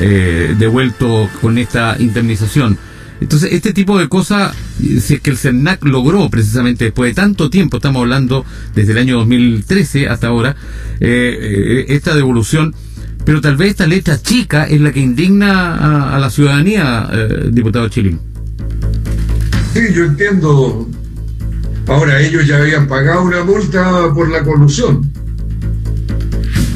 eh, 0.00 0.54
devueltos 0.58 1.30
con 1.40 1.56
esta 1.56 1.96
indemnización. 1.98 2.76
Entonces, 3.20 3.52
este 3.52 3.72
tipo 3.72 3.98
de 3.98 4.08
cosas, 4.08 4.54
si 4.78 5.14
es 5.14 5.20
que 5.20 5.30
el 5.30 5.36
CERNAC 5.36 5.84
logró 5.84 6.30
precisamente 6.30 6.84
después 6.84 7.10
de 7.10 7.14
tanto 7.14 7.50
tiempo, 7.50 7.76
estamos 7.76 8.00
hablando 8.00 8.46
desde 8.74 8.92
el 8.92 8.98
año 8.98 9.18
2013 9.18 10.08
hasta 10.08 10.28
ahora, 10.28 10.56
eh, 11.00 11.38
eh, 11.40 11.84
esta 11.88 12.14
devolución, 12.14 12.74
pero 13.26 13.42
tal 13.42 13.56
vez 13.56 13.70
esta 13.70 13.86
letra 13.86 14.20
chica 14.20 14.64
es 14.64 14.80
la 14.80 14.90
que 14.90 15.00
indigna 15.00 16.14
a, 16.14 16.18
la 16.18 16.30
ciudadanía, 16.30 17.08
eh, 17.12 17.50
diputado 17.52 17.88
Chilín. 17.88 18.18
Sí, 19.74 19.80
yo 19.94 20.04
entiendo. 20.06 20.88
Ahora, 21.86 22.20
ellos 22.20 22.46
ya 22.46 22.56
habían 22.56 22.88
pagado 22.88 23.22
una 23.22 23.44
multa 23.44 24.12
por 24.14 24.30
la 24.30 24.42
colusión. 24.42 25.12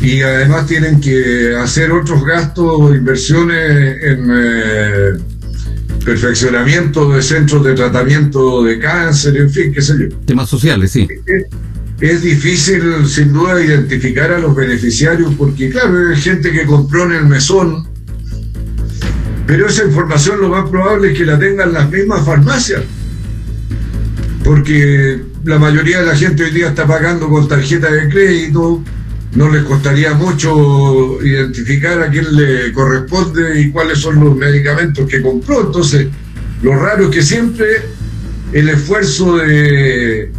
Y 0.03 0.21
además 0.21 0.67
tienen 0.67 1.01
que 1.01 1.57
hacer 1.57 1.91
otros 1.91 2.25
gastos, 2.27 2.95
inversiones 2.95 4.03
en 4.03 4.31
perfeccionamiento 6.05 7.11
de 7.11 7.23
centros 7.23 7.65
de 7.65 7.75
tratamiento 7.75 8.63
de 8.63 8.79
cáncer, 8.79 9.37
en 9.37 9.51
fin, 9.51 9.73
qué 9.73 9.81
sé 9.81 9.95
yo. 9.99 10.17
Temas 10.27 10.49
sociales, 10.49 10.93
sí. 10.93 11.09
Es, 12.01 12.23
difícil, 12.23 13.07
sin 13.07 13.33
duda, 13.33 13.63
identificar 13.63 14.31
a 14.33 14.39
los 14.39 14.55
beneficiarios 14.55 15.33
porque, 15.39 15.71
claro, 15.71 16.11
hay 16.11 16.17
gente 16.21 16.53
que 16.53 16.67
compró 16.67 17.07
en 17.07 17.13
el 17.13 17.27
mesón, 17.27 17.89
pero 19.47 19.67
esa 19.67 19.85
información 19.85 20.41
lo 20.41 20.51
más 20.51 20.69
probable 20.69 21.13
es 21.13 21.19
que 21.19 21.25
la 21.25 21.39
tengan 21.39 21.73
las 21.73 21.91
mismas 21.91 22.25
farmacias. 22.25 22.83
Porque 24.43 25.23
la 25.45 25.59
mayoría 25.59 26.01
de 26.01 26.07
la 26.07 26.17
gente 26.17 26.45
hoy 26.45 26.51
día 26.51 26.69
está 26.69 26.87
pagando 26.87 27.31
con 27.31 27.49
tarjeta 27.49 27.91
de 27.91 28.09
crédito, 28.11 28.85
no 29.35 29.51
les 29.51 29.65
costaría 29.65 30.15
mucho 30.15 31.23
identificar 31.25 32.01
a 32.03 32.11
quién 32.11 32.37
le 32.37 32.73
corresponde 32.73 33.61
y 33.61 33.71
cuáles 33.71 33.99
son 33.99 34.23
los 34.23 34.37
medicamentos 34.37 35.09
que 35.09 35.21
compró. 35.23 35.67
Entonces, 35.67 36.09
lo 36.63 36.77
raro 36.77 37.05
es 37.05 37.11
que 37.11 37.23
siempre 37.23 37.67
el 38.53 38.69
esfuerzo 38.69 39.37
de 39.39 40.31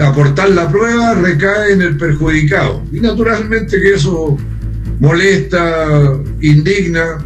aportar 0.00 0.50
la 0.50 0.70
prueba 0.70 1.14
recae 1.14 1.72
en 1.72 1.82
el 1.82 1.96
perjudicado. 1.96 2.84
Y 2.92 3.00
naturalmente 3.00 3.80
que 3.80 3.94
eso 3.94 4.36
molesta, 5.00 6.18
indigna, 6.40 7.18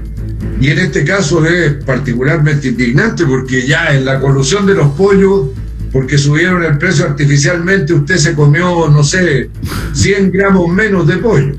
y 0.61 0.69
en 0.69 0.79
este 0.79 1.05
caso 1.05 1.45
es 1.45 1.73
particularmente 1.85 2.69
indignante 2.69 3.25
porque 3.27 3.67
ya 3.67 3.95
en 3.95 4.05
la 4.05 4.21
colusión 4.21 4.67
de 4.67 4.75
los 4.75 4.89
pollos 4.93 5.49
porque 5.93 6.19
subieron 6.19 6.63
el 6.63 6.79
precio 6.79 7.05
artificialmente, 7.05 7.93
usted 7.93 8.17
se 8.17 8.35
comió, 8.35 8.89
no 8.89 9.03
sé, 9.03 9.51
100 9.93 10.31
gramos 10.31 10.69
menos 10.69 11.07
de 11.07 11.17
pollo. 11.17 11.55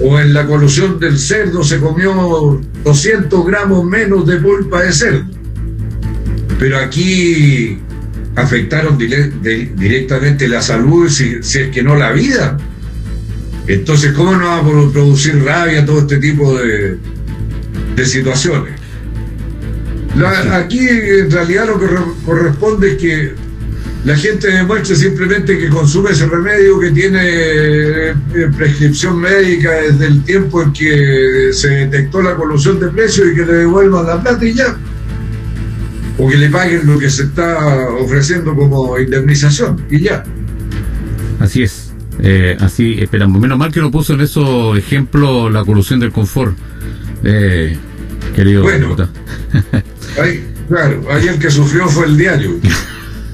O 0.00 0.18
en 0.18 0.34
la 0.34 0.46
colusión 0.46 0.98
del 0.98 1.18
cerdo 1.18 1.62
se 1.62 1.78
comió 1.78 2.60
200 2.84 3.46
gramos 3.46 3.84
menos 3.84 4.26
de 4.26 4.36
pulpa 4.36 4.82
de 4.82 4.92
cerdo. 4.92 5.24
Pero 6.58 6.78
aquí 6.78 7.78
afectaron 8.36 8.98
directamente 8.98 10.48
la 10.48 10.60
salud, 10.60 11.08
si, 11.08 11.42
si, 11.42 11.60
es 11.60 11.70
que 11.70 11.82
no 11.82 11.96
la 11.96 12.12
vida. 12.12 12.58
Entonces, 13.66 14.12
¿cómo 14.12 14.36
no 14.36 14.46
va 14.46 14.58
a 14.58 14.62
producir 14.92 15.42
rabia 15.42 15.86
todo 15.86 16.00
este 16.00 16.18
tipo 16.18 16.58
de, 16.58 16.98
de 17.96 18.04
situaciones? 18.04 18.83
Aquí 20.52 20.78
en 20.78 21.30
realidad 21.30 21.66
lo 21.66 21.78
que 21.78 21.86
corresponde 22.24 22.92
es 22.92 22.98
que 22.98 23.34
la 24.04 24.16
gente 24.16 24.48
demuestre 24.48 24.94
simplemente 24.96 25.58
que 25.58 25.70
consume 25.70 26.10
ese 26.10 26.26
remedio 26.26 26.78
que 26.78 26.90
tiene 26.90 27.20
eh, 27.22 28.14
prescripción 28.54 29.18
médica 29.18 29.70
desde 29.70 30.06
el 30.06 30.22
tiempo 30.24 30.62
en 30.62 30.72
que 30.74 31.50
se 31.52 31.68
detectó 31.68 32.20
la 32.20 32.36
colusión 32.36 32.78
de 32.78 32.88
precios 32.88 33.28
y 33.32 33.34
que 33.34 33.46
le 33.46 33.54
devuelvan 33.54 34.06
la 34.06 34.22
plata 34.22 34.44
y 34.44 34.52
ya. 34.52 34.76
O 36.18 36.28
que 36.28 36.36
le 36.36 36.50
paguen 36.50 36.86
lo 36.86 36.98
que 36.98 37.08
se 37.08 37.24
está 37.24 37.88
ofreciendo 37.98 38.54
como 38.54 38.98
indemnización 38.98 39.84
y 39.90 40.00
ya. 40.00 40.22
Así 41.40 41.62
es. 41.62 41.94
Eh, 42.20 42.56
así 42.60 42.96
esperamos. 43.00 43.40
Menos 43.40 43.58
mal 43.58 43.72
que 43.72 43.80
no 43.80 43.90
puso 43.90 44.12
en 44.12 44.20
esos 44.20 44.76
ejemplos 44.76 45.50
la 45.50 45.64
colusión 45.64 45.98
del 45.98 46.12
confort. 46.12 46.54
Eh, 47.24 47.76
querido 48.36 48.62
bueno, 48.62 48.94
claro, 50.68 51.02
ahí 51.10 51.28
el 51.28 51.38
que 51.38 51.50
sufrió 51.50 51.88
fue 51.88 52.06
el 52.06 52.16
diario. 52.16 52.60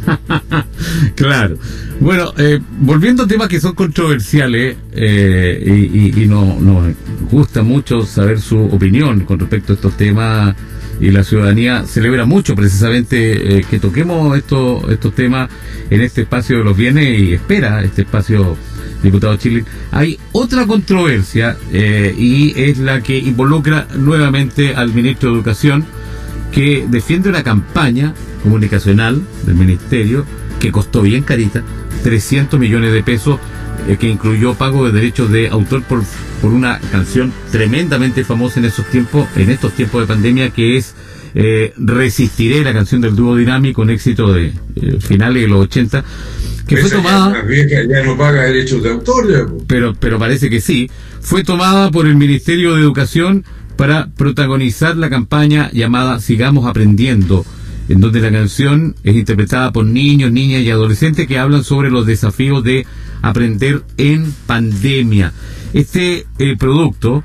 claro. 1.15 1.59
Bueno, 2.01 2.33
eh, 2.39 2.59
volviendo 2.79 3.25
a 3.25 3.27
temas 3.27 3.49
que 3.49 3.61
son 3.61 3.75
controversiales 3.75 4.77
eh, 4.93 6.13
y, 6.17 6.27
nos 6.27 6.95
gusta 7.31 7.63
mucho 7.63 8.07
saber 8.07 8.41
su 8.41 8.59
opinión 8.59 9.21
con 9.27 9.39
respecto 9.39 9.73
a 9.73 9.77
estos 9.77 9.97
temas 9.97 10.57
y 10.99 11.11
la 11.11 11.23
ciudadanía 11.23 11.85
celebra 11.85 12.25
mucho 12.25 12.55
precisamente 12.55 13.59
eh, 13.59 13.65
que 13.69 13.79
toquemos 13.79 14.37
estos 14.37 14.91
estos 14.91 15.15
temas 15.15 15.51
en 15.91 16.01
este 16.01 16.23
espacio 16.23 16.59
de 16.59 16.65
los 16.65 16.77
bienes 16.77 17.21
y 17.21 17.35
espera 17.35 17.83
este 17.83 18.03
espacio 18.03 18.57
diputado 19.03 19.37
Chile. 19.37 19.65
Hay 19.91 20.19
otra 20.33 20.67
controversia 20.67 21.57
y 21.73 22.55
es 22.57 22.79
la 22.79 23.03
que 23.03 23.19
involucra 23.19 23.89
nuevamente 23.95 24.75
al 24.75 24.93
ministro 24.95 25.31
de 25.31 25.37
Educación 25.37 25.85
que 26.53 26.87
defiende 26.89 27.29
una 27.29 27.43
campaña 27.43 28.15
comunicacional 28.43 29.23
del 29.45 29.55
ministerio 29.55 30.25
que 30.59 30.73
costó 30.73 31.03
bien 31.03 31.23
carita 31.23 31.63
300 32.03 32.59
millones 32.59 32.93
de 32.93 33.03
pesos 33.03 33.39
eh, 33.89 33.97
que 33.99 34.09
incluyó 34.09 34.55
pago 34.55 34.87
de 34.87 34.93
derechos 34.93 35.31
de 35.31 35.49
autor 35.49 35.83
por, 35.83 36.03
por 36.41 36.53
una 36.53 36.79
canción 36.93 37.33
tremendamente 37.51 38.25
famosa 38.25 38.61
en 38.61 38.67
esos 38.67 38.87
tiempos 38.87 39.27
en 39.37 39.51
estos 39.51 39.73
tiempos 39.73 40.03
de 40.03 40.07
pandemia 40.07 40.51
que 40.51 40.77
es 40.77 40.95
eh, 41.33 41.73
Resistiré 41.77 42.65
la 42.65 42.73
canción 42.73 43.01
del 43.01 43.15
dúo 43.15 43.37
dinámico 43.37 43.83
un 43.83 43.91
éxito 43.91 44.33
de 44.33 44.47
eh, 44.47 44.99
finales 45.01 45.43
de 45.43 45.49
los 45.49 45.61
80 45.61 46.05
que 46.67 46.77
fue 46.77 46.91
tomada 46.91 47.45
ya, 47.89 48.03
no 48.05 48.17
paga 48.17 48.43
derechos 48.43 48.83
de 48.83 48.91
autor 48.91 49.57
pero 49.67 49.95
pero 49.99 50.19
parece 50.19 50.51
que 50.51 50.61
sí. 50.61 50.91
Fue 51.21 51.45
tomada 51.45 51.91
por 51.91 52.07
el 52.07 52.17
Ministerio 52.17 52.75
de 52.75 52.81
Educación 52.81 53.45
para 53.81 54.09
protagonizar 54.09 54.95
la 54.99 55.09
campaña 55.09 55.71
llamada 55.73 56.21
Sigamos 56.21 56.67
Aprendiendo, 56.67 57.47
en 57.89 58.03
donde 58.03 58.21
la 58.21 58.31
canción 58.31 58.95
es 59.05 59.17
interpretada 59.17 59.73
por 59.73 59.87
niños, 59.87 60.31
niñas 60.31 60.61
y 60.61 60.71
adolescentes 60.71 61.27
que 61.27 61.39
hablan 61.39 61.65
sobre 61.65 61.91
los 61.91 62.05
desafíos 62.05 62.63
de 62.63 62.87
aprender 63.23 63.83
en 63.97 64.35
pandemia. 64.47 65.33
Este 65.73 66.27
eh, 66.39 66.57
producto 66.59 67.25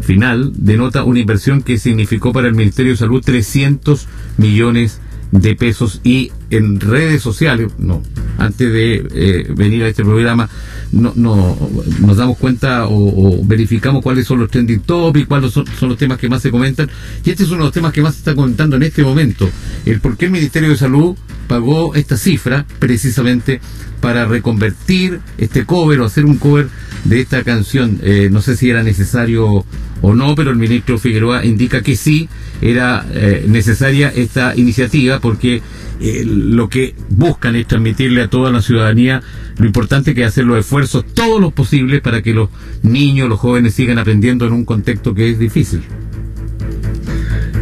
final 0.00 0.52
denota 0.56 1.04
una 1.04 1.20
inversión 1.20 1.60
que 1.60 1.76
significó 1.76 2.32
para 2.32 2.48
el 2.48 2.54
Ministerio 2.54 2.92
de 2.92 2.96
Salud 2.96 3.20
300 3.22 4.08
millones 4.38 5.02
de 5.32 5.54
pesos 5.54 6.00
y 6.02 6.32
en 6.48 6.80
redes 6.80 7.20
sociales, 7.20 7.72
no, 7.76 8.00
antes 8.40 8.72
de 8.72 9.06
eh, 9.14 9.46
venir 9.54 9.84
a 9.84 9.88
este 9.88 10.02
programa, 10.02 10.48
no, 10.92 11.12
no, 11.14 11.56
nos 12.00 12.16
damos 12.16 12.38
cuenta 12.38 12.86
o, 12.88 13.44
verificamos 13.44 14.02
cuáles 14.02 14.26
son 14.26 14.40
los 14.40 14.50
trending 14.50 14.80
topics, 14.80 15.28
cuáles 15.28 15.52
son, 15.52 15.66
los 15.82 15.98
temas 15.98 16.18
que 16.18 16.28
más 16.28 16.42
se 16.42 16.50
comentan. 16.50 16.88
Y 17.24 17.30
este 17.30 17.44
es 17.44 17.50
uno 17.50 17.58
de 17.58 17.64
los 17.64 17.72
temas 17.72 17.92
que 17.92 18.02
más 18.02 18.14
se 18.14 18.20
está 18.20 18.34
comentando 18.34 18.76
en 18.76 18.84
este 18.84 19.02
momento. 19.02 19.48
El 19.84 20.00
por 20.00 20.16
qué 20.16 20.24
el 20.26 20.32
Ministerio 20.32 20.70
de 20.70 20.76
Salud 20.76 21.14
pagó 21.50 21.96
esta 21.96 22.16
cifra 22.16 22.64
precisamente 22.78 23.60
para 24.00 24.24
reconvertir 24.24 25.18
este 25.36 25.66
cover 25.66 25.98
o 25.98 26.04
hacer 26.04 26.24
un 26.24 26.36
cover 26.36 26.68
de 27.02 27.20
esta 27.20 27.42
canción. 27.42 27.98
Eh, 28.04 28.28
no 28.30 28.40
sé 28.40 28.56
si 28.56 28.70
era 28.70 28.84
necesario 28.84 29.64
o 30.00 30.14
no, 30.14 30.36
pero 30.36 30.52
el 30.52 30.56
ministro 30.56 30.96
Figueroa 30.96 31.44
indica 31.44 31.82
que 31.82 31.96
sí 31.96 32.28
era 32.62 33.04
eh, 33.12 33.46
necesaria 33.48 34.12
esta 34.14 34.54
iniciativa 34.54 35.18
porque 35.18 35.60
eh, 36.00 36.22
lo 36.24 36.68
que 36.68 36.94
buscan 37.08 37.56
es 37.56 37.66
transmitirle 37.66 38.22
a 38.22 38.30
toda 38.30 38.52
la 38.52 38.62
ciudadanía 38.62 39.20
lo 39.58 39.66
importante 39.66 40.14
que 40.14 40.22
es 40.22 40.28
hacer 40.28 40.44
los 40.44 40.56
esfuerzos 40.56 41.04
todos 41.14 41.40
los 41.40 41.52
posibles 41.52 42.00
para 42.00 42.22
que 42.22 42.32
los 42.32 42.48
niños, 42.84 43.28
los 43.28 43.40
jóvenes 43.40 43.74
sigan 43.74 43.98
aprendiendo 43.98 44.46
en 44.46 44.52
un 44.52 44.64
contexto 44.64 45.14
que 45.14 45.30
es 45.30 45.38
difícil. 45.40 45.82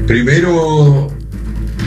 Primero, 0.07 1.11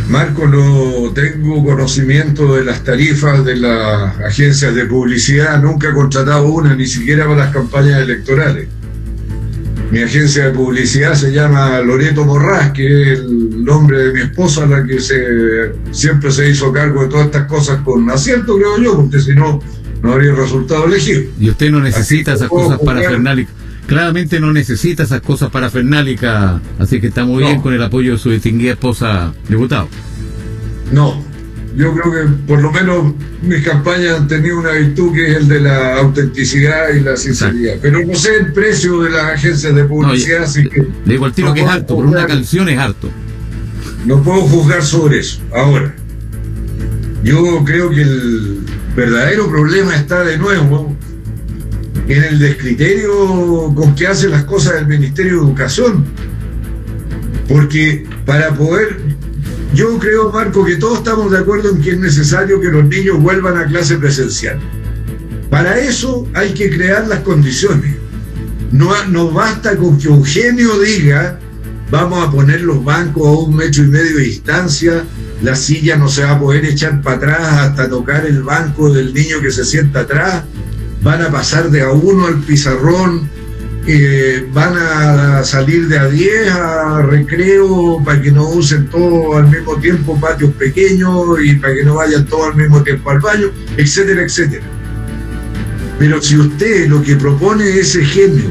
Marco, 0.09 0.47
no 0.47 1.11
tengo 1.13 1.63
conocimiento 1.63 2.55
de 2.55 2.65
las 2.65 2.83
tarifas 2.83 3.45
de 3.45 3.55
las 3.55 4.19
agencias 4.19 4.75
de 4.75 4.85
publicidad, 4.85 5.61
nunca 5.61 5.89
he 5.89 5.93
contratado 5.93 6.47
una, 6.47 6.75
ni 6.75 6.85
siquiera 6.85 7.25
para 7.25 7.45
las 7.45 7.53
campañas 7.53 8.01
electorales. 8.01 8.67
Mi 9.91 9.99
agencia 9.99 10.45
de 10.45 10.51
publicidad 10.51 11.13
se 11.15 11.31
llama 11.31 11.81
Loreto 11.81 12.23
Morraz, 12.23 12.71
que 12.71 13.13
es 13.13 13.19
el 13.19 13.63
nombre 13.63 14.05
de 14.05 14.13
mi 14.13 14.21
esposa, 14.21 14.65
la 14.65 14.85
que 14.85 14.99
se, 14.99 15.73
siempre 15.91 16.31
se 16.31 16.49
hizo 16.49 16.71
cargo 16.71 17.03
de 17.03 17.09
todas 17.09 17.25
estas 17.25 17.45
cosas 17.45 17.81
con 17.81 18.09
acierto, 18.09 18.55
creo 18.55 18.77
yo, 18.81 18.95
porque 18.95 19.19
si 19.19 19.33
no, 19.33 19.61
no 20.01 20.13
habría 20.13 20.33
resultado 20.33 20.85
elegido. 20.85 21.23
Y 21.39 21.49
usted 21.49 21.71
no 21.71 21.81
necesita 21.81 22.33
esas 22.33 22.47
cosas 22.47 22.79
para 22.79 22.99
parafernálicas. 22.99 23.60
Claramente 23.87 24.39
no 24.39 24.53
necesita 24.53 25.03
esas 25.03 25.21
cosas 25.21 25.49
para 25.49 25.67
parafernálicas, 25.69 26.61
así 26.79 27.01
que 27.01 27.07
está 27.07 27.25
muy 27.25 27.43
bien 27.43 27.61
con 27.61 27.73
el 27.73 27.83
apoyo 27.83 28.13
de 28.13 28.17
su 28.17 28.29
distinguida 28.29 28.73
esposa, 28.73 29.33
diputado. 29.49 29.89
No, 30.91 31.23
yo 31.75 31.93
creo 31.93 32.11
que 32.11 32.33
por 32.47 32.61
lo 32.61 32.71
menos 32.71 33.13
mis 33.41 33.63
campañas 33.65 34.19
han 34.19 34.27
tenido 34.27 34.59
una 34.59 34.71
virtud 34.71 35.13
que 35.13 35.31
es 35.31 35.37
el 35.37 35.47
de 35.47 35.61
la 35.61 35.97
autenticidad 35.97 36.89
y 36.93 36.99
la 36.99 37.15
sinceridad. 37.15 37.75
Pero 37.81 38.05
no 38.05 38.13
sé 38.15 38.35
el 38.37 38.53
precio 38.53 39.01
de 39.01 39.09
las 39.09 39.25
agencias 39.33 39.73
de 39.73 39.83
publicidad, 39.85 40.43
así 40.43 40.67
que. 40.67 40.87
digo 41.05 41.25
el 41.25 41.33
tiro 41.33 41.53
que 41.53 41.61
es 41.61 41.67
alto, 41.67 41.95
por 41.95 42.05
una 42.05 42.25
canción 42.25 42.69
es 42.69 42.77
alto. 42.77 43.09
No 44.05 44.21
puedo 44.21 44.41
juzgar 44.41 44.83
sobre 44.83 45.19
eso. 45.19 45.39
Ahora, 45.53 45.93
yo 47.23 47.63
creo 47.63 47.89
que 47.89 48.01
el 48.01 48.59
verdadero 48.95 49.49
problema 49.49 49.95
está 49.95 50.23
de 50.23 50.37
nuevo 50.37 50.95
en 52.13 52.23
el 52.23 52.39
descriterio 52.39 53.73
con 53.75 53.95
que 53.95 54.07
hace 54.07 54.27
las 54.27 54.45
cosas 54.45 54.75
el 54.79 54.87
Ministerio 54.87 55.33
de 55.33 55.45
Educación. 55.47 56.05
Porque 57.47 58.05
para 58.25 58.53
poder 58.53 58.97
yo 59.73 59.97
creo, 59.99 60.31
Marco, 60.31 60.65
que 60.65 60.75
todos 60.75 60.97
estamos 60.97 61.31
de 61.31 61.37
acuerdo 61.37 61.69
en 61.69 61.81
que 61.81 61.91
es 61.91 61.99
necesario 61.99 62.59
que 62.59 62.67
los 62.67 62.83
niños 62.85 63.21
vuelvan 63.21 63.57
a 63.57 63.65
clase 63.67 63.97
presencial. 63.97 64.59
Para 65.49 65.79
eso 65.79 66.27
hay 66.33 66.53
que 66.53 66.69
crear 66.69 67.07
las 67.07 67.19
condiciones. 67.19 67.95
No, 68.71 68.91
no 69.05 69.31
basta 69.31 69.77
con 69.77 69.97
que 69.97 70.07
Eugenio 70.07 70.77
diga, 70.79 71.39
vamos 71.89 72.25
a 72.25 72.31
poner 72.31 72.61
los 72.61 72.83
bancos 72.83 73.27
a 73.27 73.31
un 73.31 73.55
metro 73.55 73.83
y 73.83 73.87
medio 73.87 74.17
de 74.17 74.23
distancia, 74.23 75.03
la 75.41 75.55
silla 75.55 75.95
no 75.95 76.09
se 76.09 76.23
va 76.23 76.31
a 76.31 76.39
poder 76.39 76.65
echar 76.65 77.01
para 77.01 77.17
atrás 77.17 77.41
hasta 77.41 77.89
tocar 77.89 78.25
el 78.25 78.43
banco 78.43 78.91
del 78.91 79.13
niño 79.13 79.41
que 79.41 79.51
se 79.51 79.65
sienta 79.65 80.01
atrás, 80.01 80.43
van 81.01 81.21
a 81.21 81.31
pasar 81.31 81.69
de 81.69 81.81
a 81.81 81.91
uno 81.91 82.27
al 82.27 82.39
pizarrón, 82.41 83.29
van 84.53 84.77
a 84.77 85.43
salir 85.43 85.87
de 85.87 85.97
a 85.97 86.07
10 86.07 86.51
a 86.51 87.01
recreo 87.01 88.01
para 88.05 88.21
que 88.21 88.31
no 88.31 88.47
usen 88.49 88.87
todo 88.87 89.37
al 89.37 89.49
mismo 89.49 89.77
tiempo 89.77 90.19
patios 90.19 90.53
pequeños 90.53 91.25
y 91.43 91.55
para 91.55 91.73
que 91.73 91.83
no 91.83 91.95
vayan 91.95 92.25
todos 92.25 92.51
al 92.51 92.55
mismo 92.55 92.83
tiempo 92.83 93.09
al 93.09 93.19
baño, 93.19 93.47
etcétera, 93.77 94.21
etcétera. 94.21 94.63
Pero 95.97 96.21
si 96.21 96.37
usted 96.37 96.87
lo 96.87 97.01
que 97.01 97.15
propone 97.15 97.79
ese 97.79 98.03
genio 98.05 98.49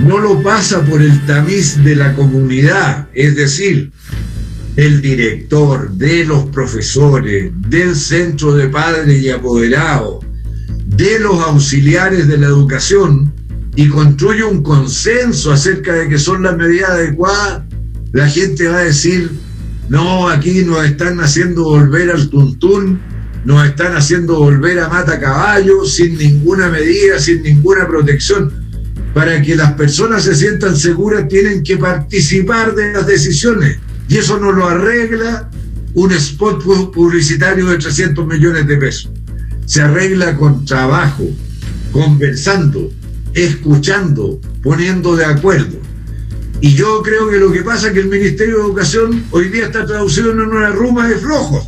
no 0.00 0.18
lo 0.18 0.42
pasa 0.42 0.80
por 0.84 1.00
el 1.00 1.24
tamiz 1.26 1.82
de 1.84 1.94
la 1.94 2.14
comunidad, 2.14 3.08
es 3.14 3.36
decir, 3.36 3.92
el 4.76 5.00
director, 5.00 5.90
de 5.92 6.24
los 6.24 6.46
profesores, 6.46 7.52
del 7.68 7.94
centro 7.94 8.54
de 8.54 8.68
padres 8.68 9.22
y 9.22 9.28
apoderados, 9.30 10.24
de 10.96 11.18
los 11.20 11.40
auxiliares 11.40 12.28
de 12.28 12.38
la 12.38 12.46
educación, 12.46 13.32
y 13.74 13.88
construye 13.88 14.44
un 14.44 14.62
consenso 14.62 15.52
acerca 15.52 15.94
de 15.94 16.08
que 16.08 16.18
son 16.18 16.42
las 16.42 16.56
medidas 16.56 16.90
adecuadas, 16.90 17.62
la 18.12 18.28
gente 18.28 18.68
va 18.68 18.78
a 18.78 18.84
decir, 18.84 19.30
no, 19.88 20.28
aquí 20.28 20.64
nos 20.64 20.84
están 20.84 21.20
haciendo 21.20 21.64
volver 21.64 22.10
al 22.10 22.28
tuntún, 22.28 23.00
nos 23.44 23.66
están 23.66 23.96
haciendo 23.96 24.38
volver 24.38 24.78
a 24.78 24.88
mata 24.88 25.18
caballo 25.18 25.84
sin 25.84 26.16
ninguna 26.18 26.68
medida, 26.68 27.18
sin 27.18 27.42
ninguna 27.42 27.88
protección. 27.88 28.52
Para 29.14 29.42
que 29.42 29.56
las 29.56 29.72
personas 29.72 30.24
se 30.24 30.34
sientan 30.34 30.76
seguras 30.76 31.28
tienen 31.28 31.62
que 31.62 31.76
participar 31.76 32.74
de 32.74 32.92
las 32.92 33.06
decisiones. 33.06 33.78
Y 34.08 34.18
eso 34.18 34.38
no 34.38 34.52
lo 34.52 34.68
arregla 34.68 35.50
un 35.94 36.12
spot 36.12 36.62
publicitario 36.92 37.66
de 37.66 37.78
300 37.78 38.26
millones 38.26 38.66
de 38.66 38.76
pesos. 38.76 39.10
Se 39.66 39.82
arregla 39.82 40.36
con 40.36 40.64
trabajo, 40.64 41.24
conversando, 41.92 42.90
escuchando, 43.34 44.40
poniendo 44.62 45.16
de 45.16 45.24
acuerdo. 45.24 45.78
Y 46.60 46.74
yo 46.74 47.02
creo 47.02 47.28
que 47.28 47.38
lo 47.38 47.50
que 47.50 47.62
pasa 47.62 47.88
es 47.88 47.92
que 47.94 48.00
el 48.00 48.08
Ministerio 48.08 48.58
de 48.58 48.62
Educación 48.62 49.24
hoy 49.30 49.48
día 49.48 49.66
está 49.66 49.84
traducido 49.84 50.30
en 50.32 50.40
una 50.40 50.68
ruma 50.70 51.08
de 51.08 51.16
flojos, 51.16 51.66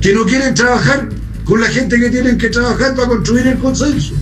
que 0.00 0.14
no 0.14 0.24
quieren 0.24 0.54
trabajar 0.54 1.08
con 1.44 1.60
la 1.60 1.66
gente 1.66 1.98
que 1.98 2.10
tienen 2.10 2.38
que 2.38 2.48
trabajar 2.48 2.94
para 2.94 3.08
construir 3.08 3.46
el 3.46 3.58
consenso. 3.58 4.14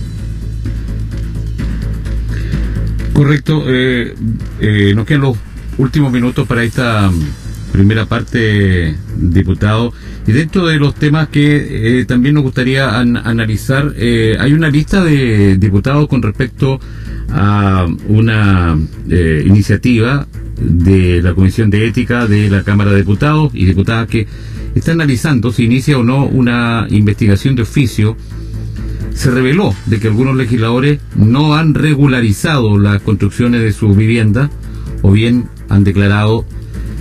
Correcto. 3.13 3.63
Eh, 3.67 4.15
eh, 4.59 4.93
nos 4.95 5.05
quedan 5.05 5.21
los 5.21 5.37
últimos 5.77 6.11
minutos 6.11 6.47
para 6.47 6.63
esta 6.63 7.09
mm, 7.09 7.71
primera 7.71 8.05
parte, 8.05 8.97
diputado. 9.15 9.93
Y 10.27 10.31
dentro 10.33 10.67
de 10.67 10.77
los 10.77 10.93
temas 10.95 11.29
que 11.29 11.99
eh, 11.99 12.05
también 12.05 12.35
nos 12.35 12.43
gustaría 12.43 12.99
analizar, 12.99 13.93
eh, 13.97 14.35
hay 14.39 14.53
una 14.53 14.69
lista 14.69 15.03
de 15.03 15.57
diputados 15.57 16.07
con 16.07 16.21
respecto 16.21 16.79
a 17.29 17.87
una 18.07 18.77
eh, 19.09 19.43
iniciativa 19.45 20.27
de 20.59 21.21
la 21.23 21.33
Comisión 21.33 21.71
de 21.71 21.87
Ética 21.87 22.27
de 22.27 22.49
la 22.49 22.63
Cámara 22.63 22.91
de 22.91 22.97
Diputados 22.97 23.51
y 23.55 23.65
Diputadas 23.65 24.07
que 24.07 24.27
está 24.75 24.91
analizando 24.91 25.51
si 25.51 25.63
inicia 25.65 25.97
o 25.97 26.03
no 26.03 26.25
una 26.25 26.85
investigación 26.89 27.55
de 27.55 27.63
oficio. 27.63 28.15
Se 29.13 29.31
reveló 29.31 29.73
de 29.87 29.99
que 29.99 30.07
algunos 30.07 30.35
legisladores 30.35 30.99
no 31.15 31.55
han 31.55 31.73
regularizado 31.73 32.77
las 32.77 33.01
construcciones 33.01 33.61
de 33.61 33.73
sus 33.73 33.97
viviendas 33.97 34.51
o 35.01 35.11
bien 35.11 35.49
han 35.67 35.83
declarado 35.83 36.45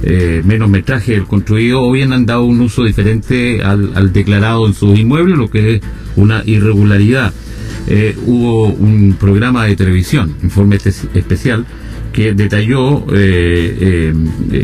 eh, 0.02 0.40
menos 0.46 0.70
metraje 0.70 1.12
del 1.12 1.26
construido 1.26 1.82
o 1.82 1.94
han 1.94 2.24
dado 2.24 2.44
un 2.44 2.60
uso 2.62 2.84
diferente 2.84 3.62
al, 3.62 4.12
declarado 4.12 4.66
en 4.66 4.72
sus 4.72 4.98
inmuebles, 4.98 5.36
lo 5.36 5.50
que 5.50 5.76
es 5.76 5.82
una 6.16 6.42
irregularidad. 6.46 7.32
Eh, 7.86 8.16
hubo 8.26 8.68
un 8.68 9.14
programa 9.18 9.66
de 9.66 9.76
televisión, 9.76 10.34
informe 10.42 10.76
especial, 10.76 11.66
que 12.12 12.32
detalló 12.32 13.04
eh, 13.12 14.12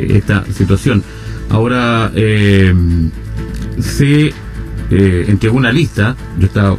esta 0.08 0.44
situación. 0.52 1.02
Ahora 1.50 2.10
se 3.78 4.32
entregó 4.90 5.56
una 5.56 5.70
lista, 5.70 6.16
yo 6.38 6.46
estaba 6.46 6.78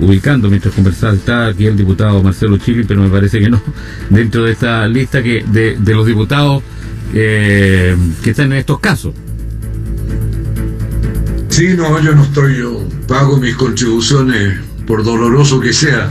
ubicando 0.00 0.48
mientras 0.48 0.74
conversaba, 0.74 1.14
está 1.14 1.46
aquí 1.46 1.66
el 1.66 1.76
diputado 1.76 2.22
Marcelo 2.22 2.56
Chili, 2.56 2.84
pero 2.84 3.02
me 3.02 3.08
parece 3.08 3.38
que 3.38 3.48
no, 3.48 3.62
dentro 4.10 4.44
de 4.44 4.52
esta 4.52 4.86
lista 4.88 5.22
que 5.22 5.44
de 5.44 5.94
los 5.94 6.06
diputados 6.06 6.62
eh, 7.14 7.96
que 8.22 8.30
están 8.30 8.52
en 8.52 8.58
estos 8.58 8.80
casos. 8.80 9.14
Sí, 11.48 11.74
no, 11.76 12.00
yo 12.00 12.14
no 12.14 12.22
estoy, 12.22 12.58
yo 12.58 12.82
pago 13.06 13.36
mis 13.36 13.54
contribuciones 13.56 14.58
por 14.86 15.04
doloroso 15.04 15.60
que 15.60 15.72
sea. 15.72 16.10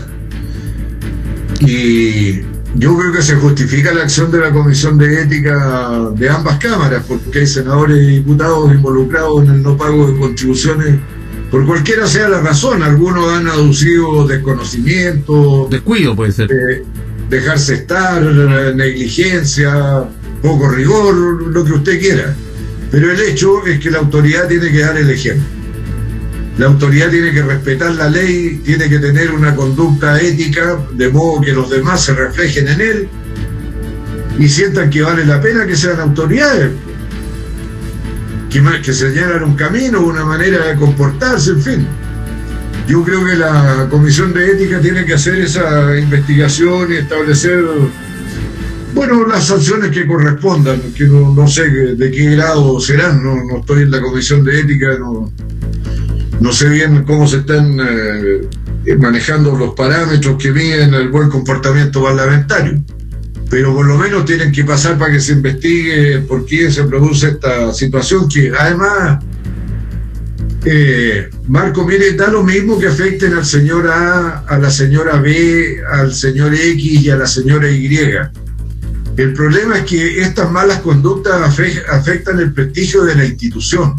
Y 1.60 2.42
yo 2.76 2.98
creo 2.98 3.12
que 3.12 3.22
se 3.22 3.36
justifica 3.36 3.94
la 3.94 4.04
acción 4.04 4.32
de 4.32 4.40
la 4.40 4.52
Comisión 4.52 4.98
de 4.98 5.24
Ética 5.24 6.12
de 6.16 6.30
ambas 6.30 6.58
cámaras, 6.60 7.04
porque 7.08 7.40
hay 7.40 7.48
senadores 7.48 7.98
y 8.04 8.08
diputados 8.18 8.72
involucrados 8.72 9.44
en 9.44 9.56
el 9.56 9.64
no 9.64 9.76
pago 9.78 10.08
de 10.08 10.20
contribuciones, 10.20 11.00
por 11.50 11.66
cualquiera 11.66 12.08
sea 12.08 12.30
la 12.30 12.42
razón. 12.42 12.82
Algunos 12.82 13.32
han 13.34 13.48
aducido 13.48 14.28
desconocimiento, 14.28 15.68
descuido 15.70 16.16
puede 16.16 16.32
ser. 16.32 16.52
Eh, 16.52 16.84
dejarse 17.30 17.76
estar, 17.76 18.22
negligencia, 18.22 20.06
poco 20.42 20.70
rigor, 20.70 21.16
lo 21.16 21.64
que 21.64 21.72
usted 21.74 22.00
quiera. 22.00 22.36
Pero 22.92 23.12
el 23.12 23.20
hecho 23.22 23.66
es 23.66 23.80
que 23.80 23.92
la 23.92 24.00
autoridad 24.00 24.48
tiene 24.48 24.72
que 24.72 24.80
dar 24.80 24.98
el 24.98 25.10
ejemplo. 25.10 25.46
La 26.58 26.68
autoridad 26.68 27.10
tiene 27.10 27.32
que 27.32 27.42
respetar 27.42 27.96
la 27.96 28.10
ley, 28.10 28.62
tiene 28.64 28.90
que 28.90 29.00
tener 29.00 29.32
una 29.32 29.56
conducta 29.56 30.20
ética, 30.20 30.78
de 30.94 31.10
modo 31.10 31.42
que 31.42 31.54
los 31.54 31.70
demás 31.70 32.04
se 32.04 32.14
reflejen 32.14 32.68
en 32.68 32.82
él 32.82 33.10
y 34.38 34.50
sientan 34.50 34.90
que 34.90 35.02
vale 35.02 35.26
la 35.26 35.42
pena 35.42 35.66
que 35.66 35.76
sean 35.76 36.00
autoridades, 36.00 36.72
que, 38.50 38.62
que 38.84 38.94
señalan 38.94 39.44
un 39.44 39.56
camino, 39.56 40.02
una 40.02 40.26
manera 40.26 40.68
de 40.68 40.76
comportarse, 40.76 41.52
en 41.52 41.62
fin. 41.62 41.88
Yo 42.88 43.04
creo 43.04 43.24
que 43.24 43.36
la 43.36 43.88
Comisión 43.90 44.34
de 44.34 44.52
Ética 44.52 44.82
tiene 44.82 45.06
que 45.06 45.14
hacer 45.14 45.36
esa 45.36 45.98
investigación 45.98 46.92
y 46.92 46.98
establecer, 46.98 47.64
bueno, 49.08 49.26
las 49.26 49.48
sanciones 49.48 49.90
que 49.90 50.06
correspondan, 50.06 50.80
que 50.96 51.06
no, 51.06 51.48
sé 51.48 51.68
de 51.72 52.12
qué 52.12 52.36
grado 52.36 52.80
serán, 52.80 53.24
no, 53.24 53.58
estoy 53.58 53.82
en 53.82 53.90
la 53.90 54.00
Comisión 54.00 54.44
de 54.44 54.60
Ética, 54.60 54.96
no, 55.00 55.34
no 56.40 56.54
sé 56.54 56.70
bien 56.70 57.04
cómo 57.04 57.26
se 57.26 57.38
están 57.38 57.80
eh, 57.80 58.96
manejando 59.00 59.58
los 59.58 59.74
parámetros 59.74 60.38
que 60.38 60.52
miden 60.52 60.94
el 60.94 61.10
buen 61.10 61.30
comportamiento 61.30 62.04
parlamentario. 62.04 62.80
Pero 63.50 63.74
por 63.74 63.88
lo 63.88 63.98
menos 63.98 64.24
tienen 64.26 64.52
que 64.52 64.64
pasar 64.64 65.00
para 65.00 65.14
que 65.14 65.20
se 65.20 65.32
investigue 65.32 66.20
por 66.20 66.46
qué 66.46 66.70
se 66.70 66.84
produce 66.84 67.30
esta 67.30 67.74
situación, 67.74 68.30
que 68.30 68.52
además, 68.56 69.26
eh, 70.64 71.28
Marco, 71.48 71.88
mire, 71.88 72.14
da 72.14 72.28
lo 72.28 72.44
mismo 72.44 72.78
que 72.78 72.86
afecten 72.86 73.34
al 73.34 73.46
señor 73.46 73.88
A, 73.88 74.44
a 74.48 74.60
la 74.60 74.70
señora 74.70 75.20
B, 75.20 75.82
al 75.92 76.14
señor 76.14 76.54
X 76.54 77.02
y 77.02 77.10
a 77.10 77.16
la 77.16 77.26
señora 77.26 77.68
Y. 77.68 77.90
El 79.18 79.34
problema 79.34 79.80
es 79.80 79.86
que 79.86 80.22
estas 80.22 80.52
malas 80.52 80.80
conductas 80.80 81.60
afectan 81.90 82.40
el 82.40 82.54
prestigio 82.54 83.04
de 83.04 83.16
la 83.16 83.26
institución 83.26 83.96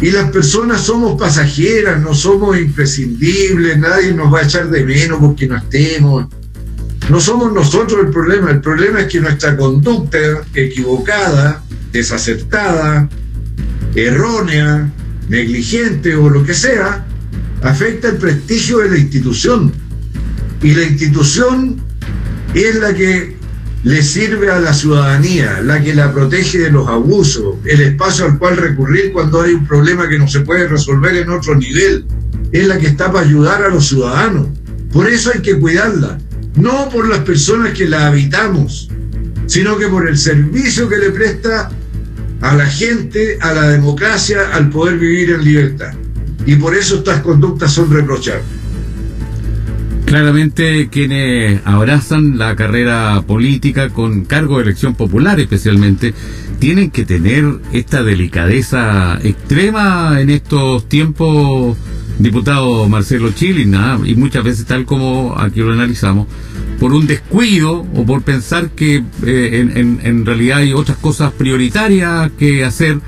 y 0.00 0.10
las 0.12 0.30
personas 0.30 0.82
somos 0.82 1.18
pasajeras, 1.18 2.00
no 2.00 2.14
somos 2.14 2.56
imprescindibles, 2.58 3.78
nadie 3.78 4.12
nos 4.12 4.32
va 4.32 4.40
a 4.40 4.42
echar 4.44 4.70
de 4.70 4.84
menos 4.84 5.18
porque 5.18 5.48
no 5.48 5.56
estemos. 5.56 6.26
No 7.10 7.20
somos 7.20 7.52
nosotros 7.52 8.04
el 8.04 8.10
problema, 8.10 8.50
el 8.50 8.60
problema 8.60 9.00
es 9.00 9.06
que 9.06 9.20
nuestra 9.20 9.56
conducta 9.56 10.18
equivocada, 10.54 11.64
desacertada, 11.90 13.08
errónea, 13.94 14.92
negligente 15.28 16.14
o 16.14 16.28
lo 16.28 16.44
que 16.44 16.54
sea, 16.54 17.04
afecta 17.62 18.08
el 18.08 18.18
prestigio 18.18 18.78
de 18.78 18.90
la 18.90 18.98
institución. 18.98 19.72
Y 20.62 20.74
la 20.74 20.84
institución 20.84 21.80
es 22.54 22.74
la 22.76 22.94
que 22.94 23.37
le 23.84 24.02
sirve 24.02 24.50
a 24.50 24.58
la 24.58 24.72
ciudadanía, 24.72 25.60
la 25.62 25.80
que 25.80 25.94
la 25.94 26.12
protege 26.12 26.58
de 26.58 26.70
los 26.70 26.88
abusos, 26.88 27.56
el 27.64 27.80
espacio 27.80 28.24
al 28.24 28.38
cual 28.38 28.56
recurrir 28.56 29.12
cuando 29.12 29.40
hay 29.40 29.52
un 29.52 29.66
problema 29.66 30.08
que 30.08 30.18
no 30.18 30.26
se 30.26 30.40
puede 30.40 30.66
resolver 30.66 31.16
en 31.16 31.30
otro 31.30 31.54
nivel, 31.54 32.04
es 32.50 32.66
la 32.66 32.78
que 32.78 32.88
está 32.88 33.12
para 33.12 33.24
ayudar 33.24 33.62
a 33.62 33.68
los 33.68 33.88
ciudadanos. 33.88 34.48
Por 34.92 35.08
eso 35.08 35.30
hay 35.32 35.42
que 35.42 35.58
cuidarla, 35.58 36.18
no 36.56 36.88
por 36.88 37.08
las 37.08 37.20
personas 37.20 37.72
que 37.72 37.88
la 37.88 38.08
habitamos, 38.08 38.90
sino 39.46 39.76
que 39.78 39.86
por 39.86 40.08
el 40.08 40.18
servicio 40.18 40.88
que 40.88 40.98
le 40.98 41.10
presta 41.10 41.70
a 42.40 42.54
la 42.54 42.66
gente, 42.66 43.38
a 43.40 43.52
la 43.52 43.68
democracia, 43.68 44.50
al 44.52 44.70
poder 44.70 44.98
vivir 44.98 45.30
en 45.30 45.44
libertad. 45.44 45.92
Y 46.46 46.56
por 46.56 46.74
eso 46.74 46.96
estas 46.96 47.20
conductas 47.20 47.72
son 47.72 47.90
reprochables. 47.90 48.57
Claramente 50.08 50.88
quienes 50.88 51.60
abrazan 51.66 52.38
la 52.38 52.56
carrera 52.56 53.22
política 53.26 53.90
con 53.90 54.24
cargo 54.24 54.56
de 54.56 54.62
elección 54.62 54.94
popular 54.94 55.38
especialmente, 55.38 56.14
tienen 56.58 56.90
que 56.90 57.04
tener 57.04 57.44
esta 57.74 58.02
delicadeza 58.02 59.18
extrema 59.22 60.18
en 60.22 60.30
estos 60.30 60.88
tiempos, 60.88 61.76
diputado 62.18 62.88
Marcelo 62.88 63.32
Chilin, 63.32 63.76
y 64.06 64.14
muchas 64.14 64.44
veces 64.44 64.64
tal 64.64 64.86
como 64.86 65.34
aquí 65.38 65.60
lo 65.60 65.74
analizamos, 65.74 66.26
por 66.80 66.94
un 66.94 67.06
descuido 67.06 67.86
o 67.94 68.06
por 68.06 68.22
pensar 68.22 68.70
que 68.70 69.04
eh, 69.26 69.98
en 70.02 70.24
realidad 70.24 70.60
hay 70.60 70.72
otras 70.72 70.96
cosas 70.96 71.32
prioritarias 71.32 72.30
que 72.38 72.64
hacer 72.64 72.98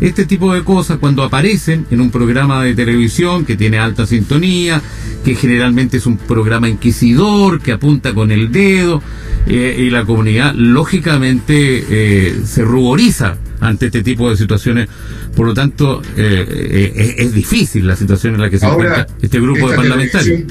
este 0.00 0.24
tipo 0.24 0.54
de 0.54 0.64
cosas 0.64 0.98
cuando 0.98 1.22
aparecen 1.22 1.86
en 1.90 2.00
un 2.00 2.10
programa 2.10 2.62
de 2.64 2.74
televisión 2.74 3.44
que 3.44 3.56
tiene 3.56 3.78
alta 3.78 4.06
sintonía, 4.06 4.80
que 5.24 5.34
generalmente 5.34 5.98
es 5.98 6.06
un 6.06 6.16
programa 6.16 6.68
inquisidor, 6.68 7.60
que 7.60 7.72
apunta 7.72 8.14
con 8.14 8.30
el 8.30 8.50
dedo, 8.50 9.02
eh, 9.46 9.76
y 9.78 9.90
la 9.90 10.04
comunidad 10.04 10.54
lógicamente 10.54 11.84
eh, 11.88 12.40
se 12.44 12.62
ruboriza 12.64 13.36
ante 13.60 13.86
este 13.86 14.02
tipo 14.02 14.30
de 14.30 14.36
situaciones. 14.36 14.88
Por 15.36 15.46
lo 15.46 15.54
tanto, 15.54 16.02
eh, 16.16 17.14
es, 17.16 17.32
difícil 17.34 17.86
la 17.86 17.96
situación 17.96 18.34
en 18.34 18.40
la 18.40 18.50
que 18.50 18.58
se 18.58 18.66
encuentra 18.66 19.06
este 19.20 19.40
grupo 19.40 19.70
de 19.70 19.76
parlamentarios 19.76 20.42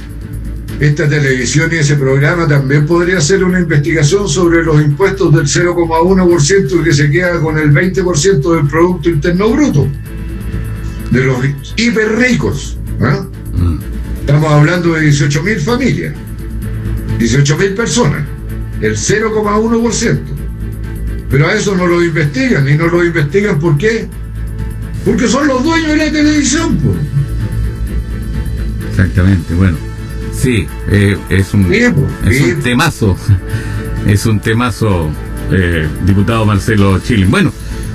esta 0.80 1.10
televisión 1.10 1.70
y 1.74 1.76
ese 1.76 1.96
programa 1.96 2.48
también 2.48 2.86
podría 2.86 3.18
hacer 3.18 3.44
una 3.44 3.60
investigación 3.60 4.30
sobre 4.30 4.64
los 4.64 4.82
impuestos 4.82 5.34
del 5.34 5.46
0,1% 5.46 6.84
que 6.84 6.94
se 6.94 7.12
queda 7.12 7.40
con 7.42 7.58
el 7.58 7.72
20% 7.72 8.56
del 8.56 8.68
Producto 8.68 9.10
Interno 9.10 9.50
Bruto, 9.50 9.88
de 11.12 11.24
los 11.26 11.38
hiper 11.76 12.16
ricos. 12.18 12.78
¿ah? 13.02 13.26
Mm. 13.54 13.80
Estamos 14.22 14.52
hablando 14.52 14.94
de 14.94 15.10
18.000 15.10 15.60
familias, 15.60 16.14
18.000 17.20 17.76
personas, 17.76 18.24
el 18.82 18.96
0,1%. 18.96 20.20
Pero 21.30 21.48
a 21.48 21.54
eso 21.54 21.76
no 21.76 21.88
lo 21.88 22.04
investigan, 22.04 22.68
y 22.70 22.76
no 22.76 22.88
lo 22.88 23.04
investigan 23.04 23.60
¿por 23.60 23.78
qué? 23.78 24.08
Porque 25.04 25.28
son 25.28 25.48
los 25.48 25.62
dueños 25.64 25.90
de 25.90 25.98
la 25.98 26.12
televisión. 26.12 26.78
Exactamente, 28.92 29.54
bueno. 29.56 29.89
Sí, 30.32 30.68
eh, 30.90 31.18
es, 31.30 31.54
un, 31.54 31.74
es 31.74 31.94
un 32.42 32.60
temazo. 32.62 33.18
Es 34.08 34.26
un 34.26 34.40
temazo, 34.40 35.10
eh, 35.52 35.86
diputado 36.06 36.46
Marcelo 36.46 36.98
Chilin. 37.00 37.30
Bueno, 37.30 37.52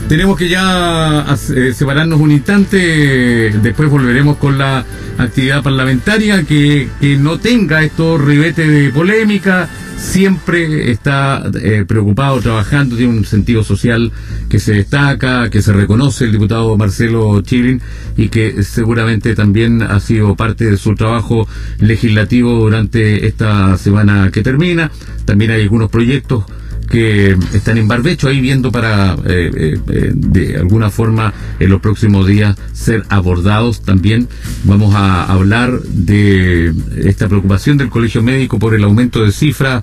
tenemos 0.07 0.37
que 0.37 0.51
ya 0.51 1.25
eh, 1.57 1.73
separarnos 1.75 2.21
un 2.21 2.31
instante. 2.31 3.51
Después 3.63 3.89
volveremos 3.89 4.37
con 4.37 4.59
la 4.59 4.85
actividad 5.17 5.63
parlamentaria 5.63 6.43
que, 6.45 6.91
que 7.01 7.17
no 7.17 7.39
tenga 7.39 7.83
estos 7.83 8.21
ribetes 8.21 8.69
de 8.69 8.91
polémica 8.91 9.69
siempre 9.97 10.91
está 10.91 11.43
eh, 11.61 11.85
preocupado, 11.87 12.41
trabajando, 12.41 12.97
tiene 12.97 13.19
un 13.19 13.25
sentido 13.25 13.65
social 13.65 14.13
que 14.49 14.59
se 14.59 14.75
destaca, 14.75 15.51
que 15.51 15.63
se 15.63 15.73
reconoce 15.73 16.25
el 16.25 16.33
diputado 16.33 16.77
Marcelo 16.77 17.41
Chilin 17.43 17.81
y 18.17 18.29
que 18.29 18.63
seguramente 18.63 19.35
también 19.35 19.83
ha 19.83 19.99
sido 20.01 20.37
parte 20.37 20.71
de 20.71 20.77
su 20.77 20.95
trabajo 20.95 21.49
legislativo 21.79 22.53
durante 22.53 23.27
esta 23.27 23.77
semana 23.77 24.31
que 24.33 24.43
termina. 24.43 24.91
También 25.25 25.51
hay 25.51 25.63
algunos 25.63 25.91
proyectos 25.91 26.45
que 26.91 27.37
están 27.53 27.79
en 27.79 27.89
barbecho 27.89 28.29
ahí 28.29 28.41
viendo 28.41 28.71
para 28.73 29.15
eh, 29.27 29.51
eh, 29.55 29.79
eh, 29.89 30.13
de 30.15 30.57
alguna 30.57 30.91
forma 30.91 31.33
en 31.59 31.71
los 31.71 31.81
próximos 31.81 32.27
días 32.27 32.57
ser 32.73 33.05
abordados 33.09 33.83
también. 33.83 34.29
Vamos 34.65 34.95
a 34.95 35.25
hablar 35.25 35.81
de 35.83 36.75
esta 36.97 37.29
preocupación 37.29 37.79
del 37.79 37.91
Colegio 37.91 38.23
Médico 38.23 38.59
por 38.59 38.75
el 38.75 38.85
aumento 38.85 39.25
de 39.25 39.33
cifras 39.33 39.83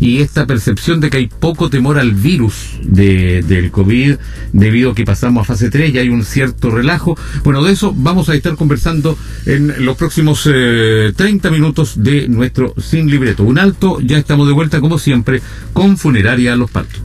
y 0.00 0.20
esta 0.20 0.46
percepción 0.46 1.00
de 1.00 1.10
que 1.10 1.18
hay 1.18 1.26
poco 1.28 1.70
temor 1.70 1.98
al 1.98 2.12
virus 2.12 2.78
de, 2.82 3.42
del 3.42 3.70
COVID 3.70 4.16
debido 4.52 4.90
a 4.90 4.94
que 4.94 5.04
pasamos 5.04 5.42
a 5.42 5.44
fase 5.44 5.70
3 5.70 5.94
y 5.94 5.98
hay 5.98 6.08
un 6.08 6.24
cierto 6.24 6.70
relajo. 6.70 7.16
Bueno, 7.42 7.62
de 7.62 7.72
eso 7.72 7.94
vamos 7.96 8.28
a 8.28 8.34
estar 8.34 8.54
conversando 8.56 9.16
en 9.46 9.84
los 9.84 9.96
próximos 9.96 10.44
30 10.44 11.50
minutos 11.50 12.02
de 12.02 12.28
nuestro 12.28 12.74
Sin 12.78 13.10
Libreto. 13.10 13.44
Un 13.44 13.58
alto, 13.58 14.00
ya 14.00 14.18
estamos 14.18 14.46
de 14.46 14.52
vuelta 14.52 14.80
como 14.80 14.98
siempre 14.98 15.40
con 15.72 15.96
Funeraria 15.96 16.56
Los 16.56 16.70
Patos. 16.70 17.00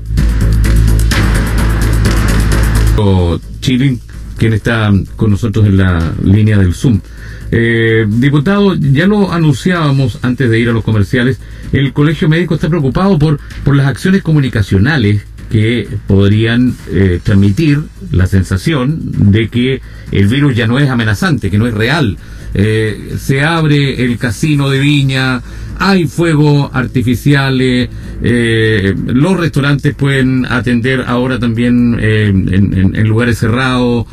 Chilin, 3.62 3.99
quien 4.38 4.54
está 4.54 4.91
con 5.15 5.32
nosotros 5.32 5.65
en 5.65 5.78
la 5.78 6.13
línea 6.23 6.58
del 6.58 6.73
Zoom. 6.73 6.99
Eh, 7.51 8.05
diputado, 8.07 8.75
ya 8.75 9.07
lo 9.07 9.31
anunciábamos 9.31 10.19
antes 10.21 10.49
de 10.49 10.59
ir 10.59 10.69
a 10.69 10.73
los 10.73 10.83
comerciales, 10.83 11.39
el 11.71 11.93
Colegio 11.93 12.29
Médico 12.29 12.55
está 12.55 12.69
preocupado 12.69 13.17
por, 13.17 13.39
por 13.63 13.75
las 13.75 13.88
acciones 13.88 14.21
comunicacionales 14.21 15.23
que 15.49 15.88
podrían 16.07 16.75
eh, 16.91 17.19
transmitir 17.23 17.81
la 18.12 18.27
sensación 18.27 19.31
de 19.31 19.49
que 19.49 19.81
el 20.12 20.27
virus 20.27 20.55
ya 20.55 20.67
no 20.67 20.79
es 20.79 20.89
amenazante, 20.89 21.49
que 21.49 21.57
no 21.57 21.67
es 21.67 21.73
real. 21.73 22.17
Eh, 22.53 23.15
se 23.19 23.43
abre 23.43 24.03
el 24.03 24.17
casino 24.17 24.69
de 24.69 24.79
Viña, 24.79 25.41
hay 25.77 26.07
fuegos 26.07 26.69
artificiales, 26.73 27.89
eh, 28.21 28.95
los 29.05 29.39
restaurantes 29.39 29.95
pueden 29.95 30.45
atender 30.45 31.03
ahora 31.07 31.39
también 31.39 31.99
en, 31.99 32.93
en, 32.95 33.07
lugares 33.07 33.38
cerrados. 33.38 34.05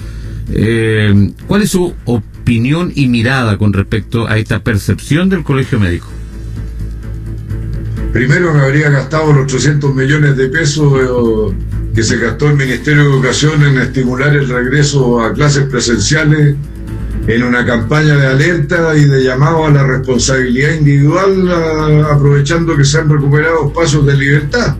¿Cuál 1.46 1.62
es 1.62 1.70
su 1.70 1.92
opinión 2.04 2.35
y 2.48 3.08
mirada 3.08 3.58
con 3.58 3.72
respecto 3.72 4.28
a 4.28 4.38
esta 4.38 4.62
percepción 4.62 5.28
del 5.28 5.42
colegio 5.42 5.80
médico? 5.80 6.06
Primero 8.12 8.54
me 8.54 8.60
habría 8.60 8.88
gastado 8.88 9.32
los 9.32 9.52
800 9.52 9.94
millones 9.94 10.36
de 10.36 10.48
pesos 10.48 10.92
eh, 11.00 11.54
que 11.94 12.02
se 12.02 12.18
gastó 12.18 12.48
el 12.48 12.56
Ministerio 12.56 13.02
de 13.02 13.10
Educación 13.10 13.62
en 13.64 13.78
estimular 13.78 14.34
el 14.34 14.48
regreso 14.48 15.20
a 15.20 15.34
clases 15.34 15.64
presenciales 15.64 16.54
en 17.26 17.42
una 17.42 17.66
campaña 17.66 18.16
de 18.16 18.26
alerta 18.26 18.96
y 18.96 19.04
de 19.04 19.24
llamado 19.24 19.66
a 19.66 19.70
la 19.70 19.84
responsabilidad 19.84 20.74
individual, 20.74 22.04
aprovechando 22.10 22.76
que 22.76 22.84
se 22.84 22.98
han 22.98 23.10
recuperado 23.10 23.72
pasos 23.72 24.06
de 24.06 24.16
libertad. 24.16 24.76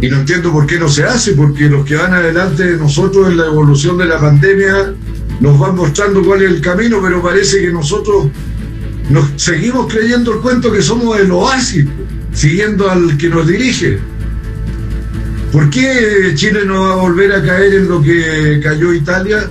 Y 0.00 0.08
no 0.08 0.16
entiendo 0.16 0.50
por 0.50 0.66
qué 0.66 0.80
no 0.80 0.88
se 0.88 1.04
hace, 1.04 1.32
porque 1.34 1.68
los 1.68 1.86
que 1.86 1.94
van 1.94 2.12
adelante 2.12 2.72
de 2.72 2.76
nosotros 2.76 3.30
en 3.30 3.36
la 3.36 3.46
evolución 3.46 3.96
de 3.98 4.06
la 4.06 4.18
pandemia 4.18 4.94
nos 5.42 5.58
van 5.58 5.76
mostrando 5.76 6.22
cuál 6.22 6.40
es 6.42 6.50
el 6.50 6.60
camino, 6.62 7.00
pero 7.02 7.22
parece 7.22 7.60
que 7.60 7.70
nosotros 7.70 8.28
nos 9.10 9.30
seguimos 9.36 9.92
creyendo 9.92 10.32
el 10.32 10.40
cuento 10.40 10.72
que 10.72 10.80
somos 10.80 11.20
el 11.20 11.30
oasis, 11.30 11.84
siguiendo 12.32 12.90
al 12.90 13.18
que 13.18 13.28
nos 13.28 13.46
dirige. 13.46 13.98
¿Por 15.52 15.68
qué 15.68 16.32
Chile 16.34 16.60
no 16.64 16.88
va 16.88 16.92
a 16.94 16.96
volver 16.96 17.32
a 17.32 17.42
caer 17.42 17.74
en 17.74 17.88
lo 17.88 18.00
que 18.00 18.58
cayó 18.62 18.94
Italia? 18.94 19.50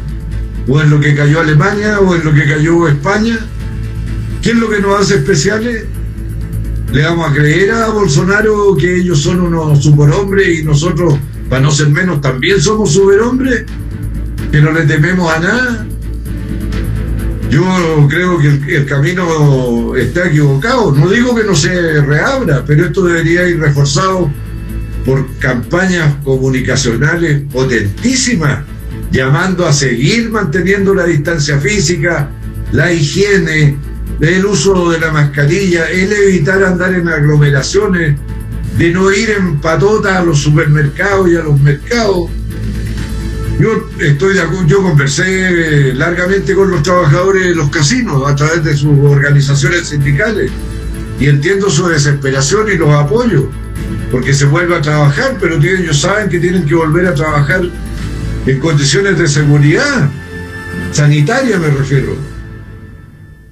o 0.67 0.81
en 0.81 0.89
lo 0.89 0.99
que 0.99 1.15
cayó 1.15 1.39
Alemania 1.39 1.99
o 1.99 2.15
en 2.15 2.23
lo 2.23 2.33
que 2.33 2.45
cayó 2.45 2.87
España. 2.87 3.39
¿Qué 4.41 4.51
es 4.51 4.55
lo 4.55 4.69
que 4.69 4.79
nos 4.79 4.99
hace 4.99 5.15
especiales? 5.15 5.85
¿Le 6.91 7.03
vamos 7.03 7.29
a 7.29 7.33
creer 7.33 7.71
a 7.71 7.89
Bolsonaro 7.89 8.75
que 8.75 8.97
ellos 8.97 9.21
son 9.21 9.41
unos 9.41 9.83
superhombres 9.83 10.59
y 10.59 10.63
nosotros, 10.63 11.15
para 11.49 11.61
no 11.61 11.71
ser 11.71 11.89
menos, 11.89 12.21
también 12.21 12.59
somos 12.59 12.93
superhombres? 12.93 13.65
¿Que 14.51 14.61
no 14.61 14.71
le 14.71 14.85
tememos 14.85 15.31
a 15.33 15.39
nada? 15.39 15.87
Yo 17.49 18.07
creo 18.09 18.37
que 18.37 18.75
el, 18.75 18.85
camino 18.85 19.95
está 19.95 20.27
equivocado. 20.27 20.91
No 20.93 21.09
digo 21.09 21.35
que 21.35 21.43
no 21.43 21.55
se 21.55 22.01
reabra, 22.01 22.63
pero 22.65 22.85
esto 22.85 23.03
debería 23.03 23.47
ir 23.47 23.59
reforzado 23.59 24.31
por 25.05 25.25
campañas 25.39 26.15
comunicacionales 26.23 27.41
potentísimas 27.51 28.59
llamando 29.11 29.65
a 29.65 29.73
seguir 29.73 30.29
manteniendo 30.29 30.95
la 30.95 31.05
distancia 31.05 31.59
física, 31.59 32.29
la 32.71 32.91
higiene, 32.91 33.77
el 34.21 34.45
uso 34.45 34.91
de 34.91 34.99
la 34.99 35.11
mascarilla, 35.11 35.89
el 35.89 36.11
evitar 36.11 36.63
andar 36.63 36.93
en 36.93 37.07
aglomeraciones, 37.09 38.17
de 38.77 38.91
no 38.91 39.11
ir 39.11 39.31
en 39.31 39.59
patota 39.59 40.19
a 40.19 40.23
los 40.23 40.39
supermercados 40.39 41.29
y 41.29 41.35
a 41.35 41.43
los 41.43 41.59
mercados. 41.59 42.29
Yo 43.61 43.87
estoy 43.99 44.33
de 44.33 44.41
acuerdo, 44.41 44.65
yo 44.65 44.81
conversé 44.81 45.93
largamente 45.93 46.55
con 46.55 46.71
los 46.71 46.81
trabajadores 46.81 47.43
de 47.43 47.53
los 47.53 47.69
casinos 47.69 48.27
a 48.27 48.35
través 48.35 48.63
de 48.63 48.75
sus 48.75 48.97
organizaciones 48.99 49.89
sindicales 49.89 50.49
y 51.19 51.27
entiendo 51.27 51.69
su 51.69 51.87
desesperación 51.87 52.71
y 52.73 52.77
los 52.77 52.89
apoyo, 52.89 53.49
porque 54.11 54.33
se 54.33 54.45
vuelve 54.45 54.75
a 54.75 54.81
trabajar, 54.81 55.37
pero 55.39 55.57
ellos 55.57 56.01
saben 56.01 56.27
que 56.27 56.39
tienen 56.39 56.65
que 56.65 56.73
volver 56.73 57.05
a 57.05 57.13
trabajar 57.13 57.61
en 58.47 58.59
condiciones 58.59 59.19
de 59.19 59.27
seguridad 59.27 60.09
sanitaria 60.91 61.59
me 61.59 61.69
refiero. 61.69 62.15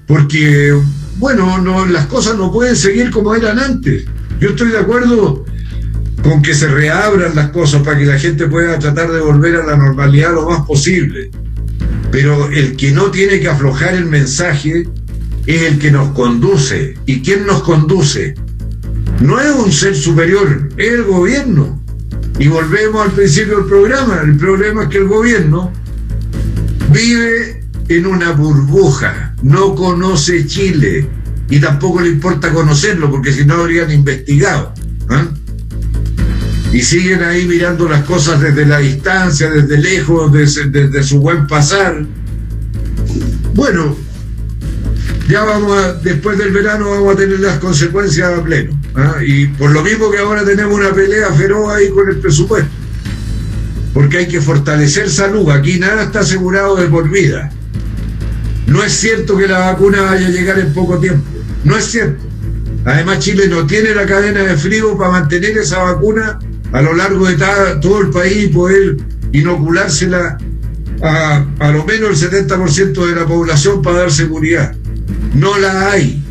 Porque, 0.08 0.76
bueno, 1.18 1.58
no, 1.58 1.86
las 1.86 2.06
cosas 2.06 2.36
no 2.36 2.50
pueden 2.50 2.74
seguir 2.74 3.12
como 3.12 3.32
eran 3.32 3.60
antes. 3.60 4.06
Yo 4.40 4.50
estoy 4.50 4.70
de 4.72 4.78
acuerdo 4.78 5.44
con 6.22 6.42
que 6.42 6.54
se 6.54 6.68
reabran 6.68 7.34
las 7.34 7.50
cosas 7.50 7.82
para 7.82 7.98
que 7.98 8.06
la 8.06 8.18
gente 8.18 8.46
pueda 8.46 8.78
tratar 8.78 9.10
de 9.10 9.20
volver 9.20 9.56
a 9.56 9.66
la 9.66 9.76
normalidad 9.76 10.34
lo 10.34 10.48
más 10.48 10.66
posible. 10.66 11.30
Pero 12.10 12.48
el 12.50 12.76
que 12.76 12.92
no 12.92 13.10
tiene 13.10 13.40
que 13.40 13.48
aflojar 13.48 13.94
el 13.94 14.06
mensaje 14.06 14.88
es 15.46 15.62
el 15.62 15.78
que 15.78 15.90
nos 15.90 16.10
conduce. 16.10 16.96
¿Y 17.06 17.20
quién 17.20 17.46
nos 17.46 17.62
conduce? 17.62 18.34
No 19.20 19.40
es 19.40 19.50
un 19.50 19.72
ser 19.72 19.96
superior, 19.96 20.68
es 20.76 20.92
el 20.92 21.04
gobierno. 21.04 21.80
Y 22.38 22.48
volvemos 22.48 23.06
al 23.06 23.12
principio 23.12 23.58
del 23.58 23.66
programa. 23.66 24.20
El 24.24 24.36
problema 24.36 24.84
es 24.84 24.88
que 24.88 24.98
el 24.98 25.08
gobierno 25.08 25.72
vive 26.92 27.64
en 27.88 28.06
una 28.06 28.32
burbuja, 28.32 29.34
no 29.42 29.74
conoce 29.74 30.46
Chile 30.46 31.08
y 31.48 31.58
tampoco 31.58 32.00
le 32.00 32.10
importa 32.10 32.52
conocerlo 32.52 33.10
porque 33.10 33.32
si 33.32 33.44
no 33.44 33.54
habrían 33.54 33.90
investigado. 33.90 34.72
¿ah? 35.08 35.26
Y 36.72 36.82
siguen 36.82 37.22
ahí 37.24 37.46
mirando 37.46 37.88
las 37.88 38.04
cosas 38.04 38.40
desde 38.40 38.64
la 38.64 38.78
distancia, 38.78 39.50
desde 39.50 39.76
lejos, 39.78 40.32
desde, 40.32 41.02
su 41.02 41.20
buen 41.20 41.46
pasar. 41.48 42.04
Bueno, 43.54 43.96
ya 45.28 45.42
vamos 45.42 45.76
a, 45.76 45.94
después 45.94 46.38
del 46.38 46.52
verano 46.52 46.90
vamos 46.90 47.14
a 47.14 47.16
tener 47.16 47.40
las 47.40 47.58
consecuencias 47.58 48.38
a 48.38 48.42
pleno. 48.42 48.78
¿ah? 48.94 49.16
Y 49.26 49.48
por 49.48 49.72
lo 49.72 49.82
mismo 49.82 50.10
que 50.12 50.18
ahora 50.18 50.44
tenemos 50.44 50.72
una 50.72 50.92
pelea 50.92 51.32
feroz 51.32 51.72
ahí 51.74 51.88
con 51.88 52.08
el 52.08 52.18
presupuesto. 52.18 52.70
Porque 53.92 54.18
hay 54.18 54.28
que 54.28 54.40
fortalecer 54.40 55.10
salud. 55.10 55.50
Aquí 55.50 55.80
nada 55.80 56.04
está 56.04 56.20
asegurado 56.20 56.76
de 56.76 56.86
por 56.86 57.10
vida. 57.10 57.50
No 58.68 58.84
es 58.84 58.92
cierto 58.92 59.36
que 59.36 59.48
la 59.48 59.58
vacuna 59.58 60.02
vaya 60.02 60.28
a 60.28 60.30
llegar 60.30 60.60
en 60.60 60.72
poco 60.72 60.98
tiempo. 60.98 61.24
No 61.64 61.76
es 61.76 61.86
cierto. 61.86 62.22
Además, 62.84 63.18
Chile 63.18 63.48
no 63.48 63.66
tiene 63.66 63.92
la 63.92 64.06
cadena 64.06 64.44
de 64.44 64.56
frío 64.56 64.96
para 64.96 65.10
mantener 65.10 65.58
esa 65.58 65.78
vacuna 65.78 66.38
a 66.72 66.82
lo 66.82 66.94
largo 66.94 67.26
de 67.26 67.36
todo 67.80 68.00
el 68.00 68.10
país 68.10 68.48
poder 68.50 68.96
inoculársela 69.32 70.38
a, 71.02 71.46
a 71.58 71.70
lo 71.72 71.84
menos 71.84 72.22
el 72.22 72.30
70% 72.30 73.06
de 73.06 73.14
la 73.14 73.26
población 73.26 73.82
para 73.82 74.00
dar 74.00 74.12
seguridad 74.12 74.74
no 75.34 75.58
la 75.58 75.90
hay. 75.90 76.22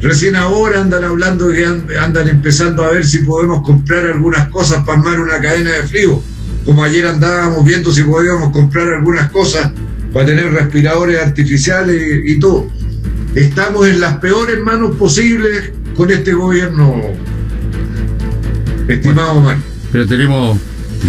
Recién 0.00 0.36
ahora 0.36 0.80
andan 0.80 1.04
hablando 1.04 1.48
que 1.50 1.64
andan 1.64 2.28
empezando 2.28 2.84
a 2.84 2.92
ver 2.92 3.06
si 3.06 3.18
podemos 3.18 3.62
comprar 3.62 4.04
algunas 4.06 4.48
cosas 4.48 4.84
para 4.84 4.98
armar 4.98 5.20
una 5.20 5.40
cadena 5.40 5.72
de 5.72 5.82
frío. 5.84 6.22
Como 6.64 6.84
ayer 6.84 7.06
andábamos 7.06 7.64
viendo 7.64 7.92
si 7.92 8.02
podíamos 8.02 8.52
comprar 8.52 8.88
algunas 8.88 9.30
cosas 9.30 9.72
para 10.12 10.26
tener 10.26 10.52
respiradores 10.52 11.20
artificiales 11.20 12.22
y, 12.24 12.38
todo. 12.38 12.68
Estamos 13.34 13.86
en 13.86 14.00
las 14.00 14.18
peores 14.18 14.60
manos 14.60 14.96
posibles 14.96 15.72
con 15.96 16.10
este 16.10 16.32
gobierno, 16.32 17.00
estimado 18.88 19.40
Mario. 19.40 19.62
Pero 19.92 20.06
tenemos 20.06 20.58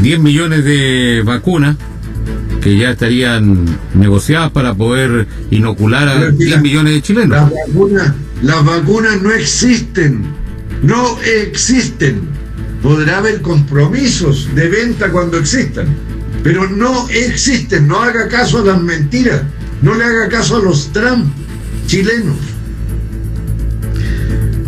10 0.01 0.19
millones 0.19 0.63
de 0.63 1.21
vacunas 1.25 1.75
que 2.61 2.77
ya 2.77 2.91
estarían 2.91 3.65
negociadas 3.93 4.51
para 4.51 4.73
poder 4.73 5.27
inocular 5.51 6.07
a 6.07 6.31
10 6.31 6.61
millones 6.61 6.93
de 6.93 7.01
chilenos. 7.01 7.29
Las 7.29 7.51
vacunas, 7.51 8.13
las 8.41 8.65
vacunas 8.65 9.21
no 9.21 9.31
existen, 9.31 10.25
no 10.83 11.17
existen. 11.21 12.21
Podrá 12.81 13.17
haber 13.17 13.41
compromisos 13.41 14.53
de 14.53 14.69
venta 14.69 15.11
cuando 15.11 15.37
existan, 15.37 15.87
pero 16.43 16.69
no 16.69 17.09
existen. 17.09 17.87
No 17.87 18.01
haga 18.01 18.27
caso 18.27 18.59
a 18.59 18.65
las 18.65 18.81
mentiras, 18.81 19.41
no 19.81 19.95
le 19.95 20.03
haga 20.03 20.27
caso 20.29 20.57
a 20.57 20.59
los 20.59 20.91
Trump 20.91 21.25
chilenos. 21.87 22.56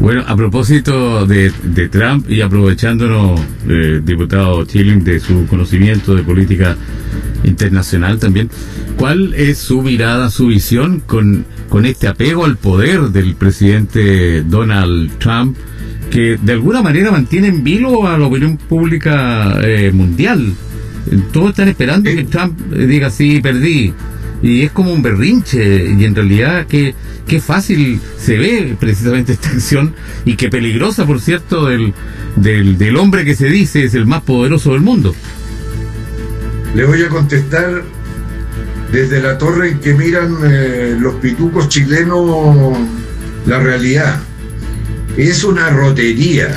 Bueno, 0.09 0.23
a 0.25 0.35
propósito 0.35 1.27
de, 1.27 1.51
Trump 1.91 2.31
y 2.31 2.41
aprovechándonos, 2.41 3.39
eh, 3.69 4.01
diputado 4.03 4.65
Chilling, 4.65 5.03
de 5.03 5.19
su 5.19 5.45
conocimiento 5.45 6.15
de 6.15 6.23
política 6.23 6.75
internacional 7.43 8.17
también. 8.17 8.49
¿Cuál 8.97 9.35
es 9.35 9.59
su 9.59 9.83
mirada, 9.83 10.31
su 10.31 10.47
visión 10.47 11.03
con, 11.05 11.45
con 11.69 11.85
este 11.85 12.07
apego 12.07 12.45
al 12.45 12.57
poder 12.57 13.01
del 13.09 13.35
presidente 13.35 14.41
Donald 14.41 15.11
Trump, 15.19 15.55
que 16.09 16.39
de 16.41 16.53
alguna 16.53 16.81
manera 16.81 17.11
mantiene 17.11 17.49
en 17.49 17.63
vilo 17.63 18.07
a 18.07 18.17
la 18.17 18.25
opinión 18.25 18.57
pública 18.57 19.59
eh, 19.61 19.91
mundial? 19.93 20.55
Todos 21.31 21.51
están 21.51 21.67
esperando 21.67 22.09
que 22.09 22.23
Trump 22.23 22.59
diga 22.71 23.11
sí, 23.11 23.41
perdí. 23.41 23.93
Y 24.41 24.63
es 24.63 24.71
como 24.71 24.93
un 24.93 25.01
berrinche, 25.01 25.93
y 25.97 26.05
en 26.05 26.15
realidad 26.15 26.65
que, 26.67 26.95
qué 27.27 27.41
fácil 27.41 27.99
se 28.17 28.37
ve 28.37 28.75
precisamente 28.79 29.33
esta 29.33 29.49
acción, 29.49 29.93
y 30.25 30.35
qué 30.35 30.49
peligrosa, 30.49 31.05
por 31.05 31.19
cierto, 31.19 31.65
del, 31.65 31.93
del, 32.35 32.77
del 32.77 32.95
hombre 32.97 33.25
que 33.25 33.35
se 33.35 33.47
dice 33.47 33.83
es 33.83 33.93
el 33.95 34.05
más 34.05 34.21
poderoso 34.21 34.71
del 34.71 34.81
mundo. 34.81 35.13
Le 36.75 36.85
voy 36.85 37.01
a 37.03 37.09
contestar 37.09 37.83
desde 38.91 39.21
la 39.21 39.37
torre 39.37 39.71
en 39.71 39.79
que 39.79 39.93
miran 39.93 40.37
eh, 40.43 40.95
los 40.99 41.15
pitucos 41.15 41.69
chilenos 41.69 42.77
la 43.45 43.59
realidad. 43.59 44.19
Es 45.17 45.43
una 45.43 45.69
rotería, 45.71 46.55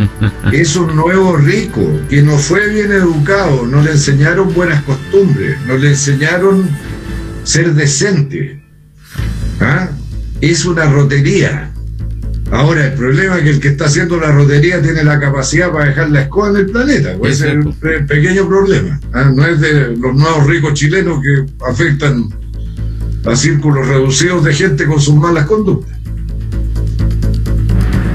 es 0.52 0.76
un 0.76 0.94
nuevo 0.94 1.36
rico 1.36 2.00
que 2.10 2.22
no 2.22 2.36
fue 2.36 2.68
bien 2.68 2.92
educado, 2.92 3.66
no 3.66 3.80
le 3.80 3.92
enseñaron 3.92 4.52
buenas 4.52 4.82
costumbres, 4.82 5.56
no 5.66 5.76
le 5.78 5.90
enseñaron 5.90 6.68
ser 7.44 7.74
decente. 7.74 8.62
¿Ah? 9.60 9.88
Es 10.40 10.64
una 10.64 10.86
rotería. 10.86 11.70
Ahora, 12.50 12.86
el 12.86 12.92
problema 12.94 13.38
es 13.38 13.42
que 13.42 13.50
el 13.50 13.60
que 13.60 13.68
está 13.68 13.86
haciendo 13.86 14.18
la 14.18 14.30
rotería 14.30 14.82
tiene 14.82 15.02
la 15.02 15.18
capacidad 15.18 15.72
para 15.72 15.86
dejar 15.86 16.10
la 16.10 16.22
escoba 16.22 16.50
en 16.50 16.56
el 16.56 16.66
planeta. 16.66 17.16
Puede 17.16 17.34
ser 17.34 17.58
un 17.58 17.72
pequeño 17.74 18.46
problema. 18.46 19.00
¿ah? 19.12 19.32
No 19.34 19.46
es 19.46 19.60
de 19.60 19.96
los 19.96 20.14
nuevos 20.14 20.46
ricos 20.46 20.74
chilenos 20.74 21.20
que 21.22 21.46
afectan 21.68 22.28
a 23.24 23.36
círculos 23.36 23.88
reducidos 23.88 24.44
de 24.44 24.54
gente 24.54 24.86
con 24.86 25.00
sus 25.00 25.14
malas 25.14 25.46
conductas. 25.46 25.96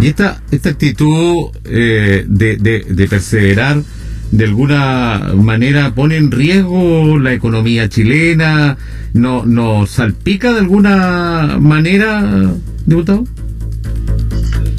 Y 0.01 0.07
esta, 0.07 0.41
esta 0.51 0.69
actitud 0.69 1.49
eh, 1.65 2.23
de, 2.27 2.55
de, 2.57 3.07
perseverar 3.07 3.81
de 4.31 4.45
alguna 4.45 5.31
manera 5.35 5.93
pone 5.95 6.17
en 6.17 6.31
riesgo 6.31 7.17
la 7.17 7.33
economía 7.33 7.89
chilena, 7.89 8.77
no, 9.13 9.85
salpica 9.87 10.53
de 10.53 10.59
alguna 10.59 11.57
manera, 11.59 12.53
diputado. 12.85 13.25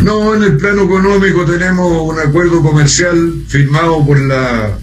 No, 0.05 0.35
en 0.35 0.43
el 0.45 0.57
plano 0.57 0.85
económico 0.85 1.45
tenemos 1.45 2.13
un 2.13 2.19
acuerdo 2.19 2.63
comercial 2.63 3.35
firmado 3.47 4.05
por 4.07 4.19
la 4.19 4.79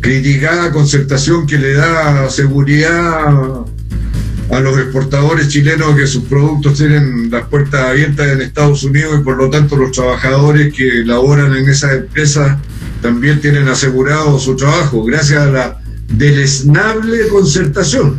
criticada 0.00 0.70
concertación 0.70 1.46
que 1.46 1.58
le 1.58 1.72
da 1.72 2.28
seguridad 2.28 3.64
a 4.50 4.60
los 4.60 4.78
exportadores 4.78 5.48
chilenos 5.48 5.96
que 5.96 6.06
sus 6.06 6.24
productos 6.24 6.76
tienen 6.76 7.30
las 7.30 7.48
puertas 7.48 7.88
abiertas 7.88 8.28
en 8.28 8.42
Estados 8.42 8.84
Unidos 8.84 9.18
y 9.20 9.24
por 9.24 9.38
lo 9.38 9.48
tanto 9.48 9.76
los 9.76 9.92
trabajadores 9.92 10.72
que 10.74 11.04
laboran 11.04 11.56
en 11.56 11.68
esas 11.68 11.94
empresas 11.94 12.58
también 13.04 13.38
tienen 13.38 13.68
asegurado 13.68 14.38
su 14.38 14.56
trabajo 14.56 15.04
gracias 15.04 15.42
a 15.42 15.50
la 15.50 15.78
deleznable 16.08 17.28
concertación. 17.28 18.16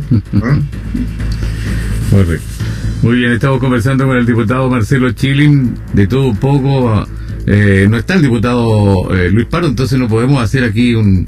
Muy 3.02 3.16
bien, 3.16 3.32
estamos 3.32 3.58
conversando 3.58 4.06
con 4.06 4.16
el 4.16 4.24
diputado 4.24 4.70
Marcelo 4.70 5.10
Chilin 5.10 5.74
de 5.92 6.06
todo 6.06 6.28
un 6.28 6.36
poco. 6.36 7.04
Eh, 7.48 7.88
no 7.90 7.96
está 7.96 8.14
el 8.14 8.22
diputado 8.22 9.12
eh, 9.12 9.28
Luis 9.28 9.46
Pardo, 9.46 9.66
entonces 9.66 9.98
no 9.98 10.06
podemos 10.06 10.40
hacer 10.40 10.62
aquí 10.62 10.94
un, 10.94 11.26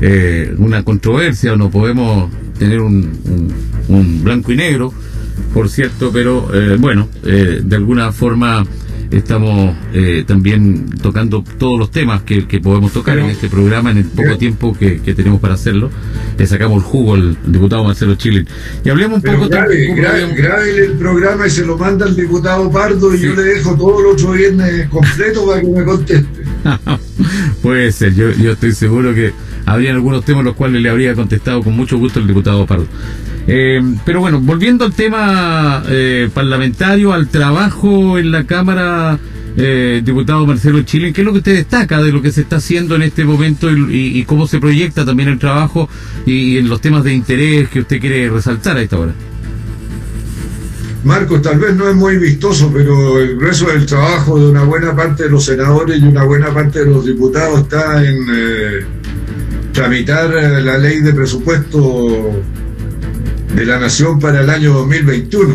eh, 0.00 0.54
una 0.58 0.84
controversia 0.84 1.54
o 1.54 1.56
no 1.56 1.68
podemos 1.68 2.30
tener 2.60 2.80
un, 2.80 3.10
blanco 4.22 4.52
y 4.52 4.56
negro, 4.56 4.94
por 5.52 5.68
cierto, 5.68 6.12
pero 6.12 6.48
bueno, 6.78 7.08
de 7.24 7.74
alguna 7.74 8.12
forma 8.12 8.64
estamos 9.10 9.74
eh, 9.92 10.24
también 10.26 10.88
tocando 11.02 11.44
todos 11.58 11.78
los 11.78 11.90
temas 11.90 12.22
que, 12.22 12.42
podemos 12.60 12.92
tocar 12.92 13.18
en 13.18 13.26
este 13.26 13.48
programa 13.48 13.90
en 13.90 13.98
el 13.98 14.04
poco 14.04 14.36
tiempo 14.38 14.76
que, 14.76 15.00
tenemos 15.14 15.40
para 15.40 15.54
hacerlo. 15.54 15.90
Le 16.38 16.46
sacamos 16.46 16.82
el 16.82 16.88
jugo 16.88 17.14
al 17.14 17.36
diputado 17.46 17.84
Marcelo 17.84 18.14
Chile. 18.14 18.44
Y 18.84 18.90
hablemos 18.90 19.22
un 19.22 19.22
poco 19.22 19.48
también. 19.48 19.96
Grave, 19.96 20.84
el 20.84 20.92
programa 20.92 21.46
y 21.46 21.50
se 21.50 21.64
lo 21.64 21.76
manda 21.76 22.06
al 22.06 22.16
diputado 22.16 22.70
Pardo 22.70 23.14
y 23.14 23.20
yo 23.20 23.34
le 23.34 23.42
dejo 23.42 23.74
todo 23.76 24.00
el 24.00 24.06
otro 24.06 24.32
viernes 24.32 24.88
completo 24.88 25.46
para 25.46 25.60
que 25.60 25.66
me 25.66 25.84
conteste. 25.84 26.42
Puede 27.62 27.92
ser, 27.92 28.14
yo, 28.14 28.30
yo 28.32 28.52
estoy 28.52 28.72
seguro 28.72 29.14
que 29.14 29.32
habría 29.66 29.92
algunos 29.92 30.24
temas 30.24 30.44
los 30.44 30.54
cuales 30.54 30.82
le 30.82 30.88
habría 30.88 31.14
contestado 31.14 31.62
con 31.62 31.76
mucho 31.76 31.98
gusto 31.98 32.20
el 32.20 32.26
diputado 32.26 32.66
Pardo. 32.66 32.86
Eh, 33.46 33.80
pero 34.04 34.20
bueno, 34.20 34.40
volviendo 34.40 34.84
al 34.84 34.92
tema 34.92 35.82
eh, 35.88 36.28
parlamentario, 36.32 37.12
al 37.12 37.28
trabajo 37.28 38.18
en 38.18 38.30
la 38.30 38.44
Cámara, 38.44 39.18
eh, 39.56 40.02
diputado 40.04 40.46
Marcelo 40.46 40.82
Chile, 40.82 41.12
¿qué 41.12 41.22
es 41.22 41.24
lo 41.24 41.32
que 41.32 41.38
usted 41.38 41.56
destaca 41.56 42.02
de 42.02 42.12
lo 42.12 42.22
que 42.22 42.30
se 42.30 42.42
está 42.42 42.56
haciendo 42.56 42.94
en 42.96 43.02
este 43.02 43.24
momento 43.24 43.70
y, 43.70 44.24
cómo 44.24 44.46
se 44.46 44.60
proyecta 44.60 45.04
también 45.04 45.28
el 45.28 45.38
trabajo 45.38 45.88
y, 46.26 46.58
en 46.58 46.68
los 46.68 46.80
temas 46.80 47.04
de 47.04 47.12
interés 47.12 47.68
que 47.68 47.80
usted 47.80 48.00
quiere 48.00 48.28
resaltar 48.28 48.76
a 48.76 48.82
esta 48.82 48.98
hora? 48.98 49.14
Marcos, 51.02 51.40
tal 51.40 51.58
vez 51.58 51.74
no 51.74 51.88
es 51.88 51.96
muy 51.96 52.18
vistoso, 52.18 52.70
pero 52.72 53.18
el 53.18 53.36
grueso 53.36 53.68
del 53.68 53.86
trabajo 53.86 54.38
de 54.38 54.50
una 54.50 54.64
buena 54.64 54.94
parte 54.94 55.24
de 55.24 55.30
los 55.30 55.46
senadores 55.46 55.98
y 55.98 56.04
una 56.04 56.24
buena 56.24 56.52
parte 56.52 56.80
de 56.80 56.90
los 56.90 57.06
diputados 57.06 57.60
está 57.60 58.04
en 58.04 58.26
tramitar 59.72 60.30
la 60.62 60.76
ley 60.76 61.00
de 61.00 61.14
presupuesto 61.14 62.42
de 63.54 63.66
la 63.66 63.78
Nación 63.78 64.18
para 64.18 64.42
el 64.42 64.50
año 64.50 64.72
2021. 64.74 65.54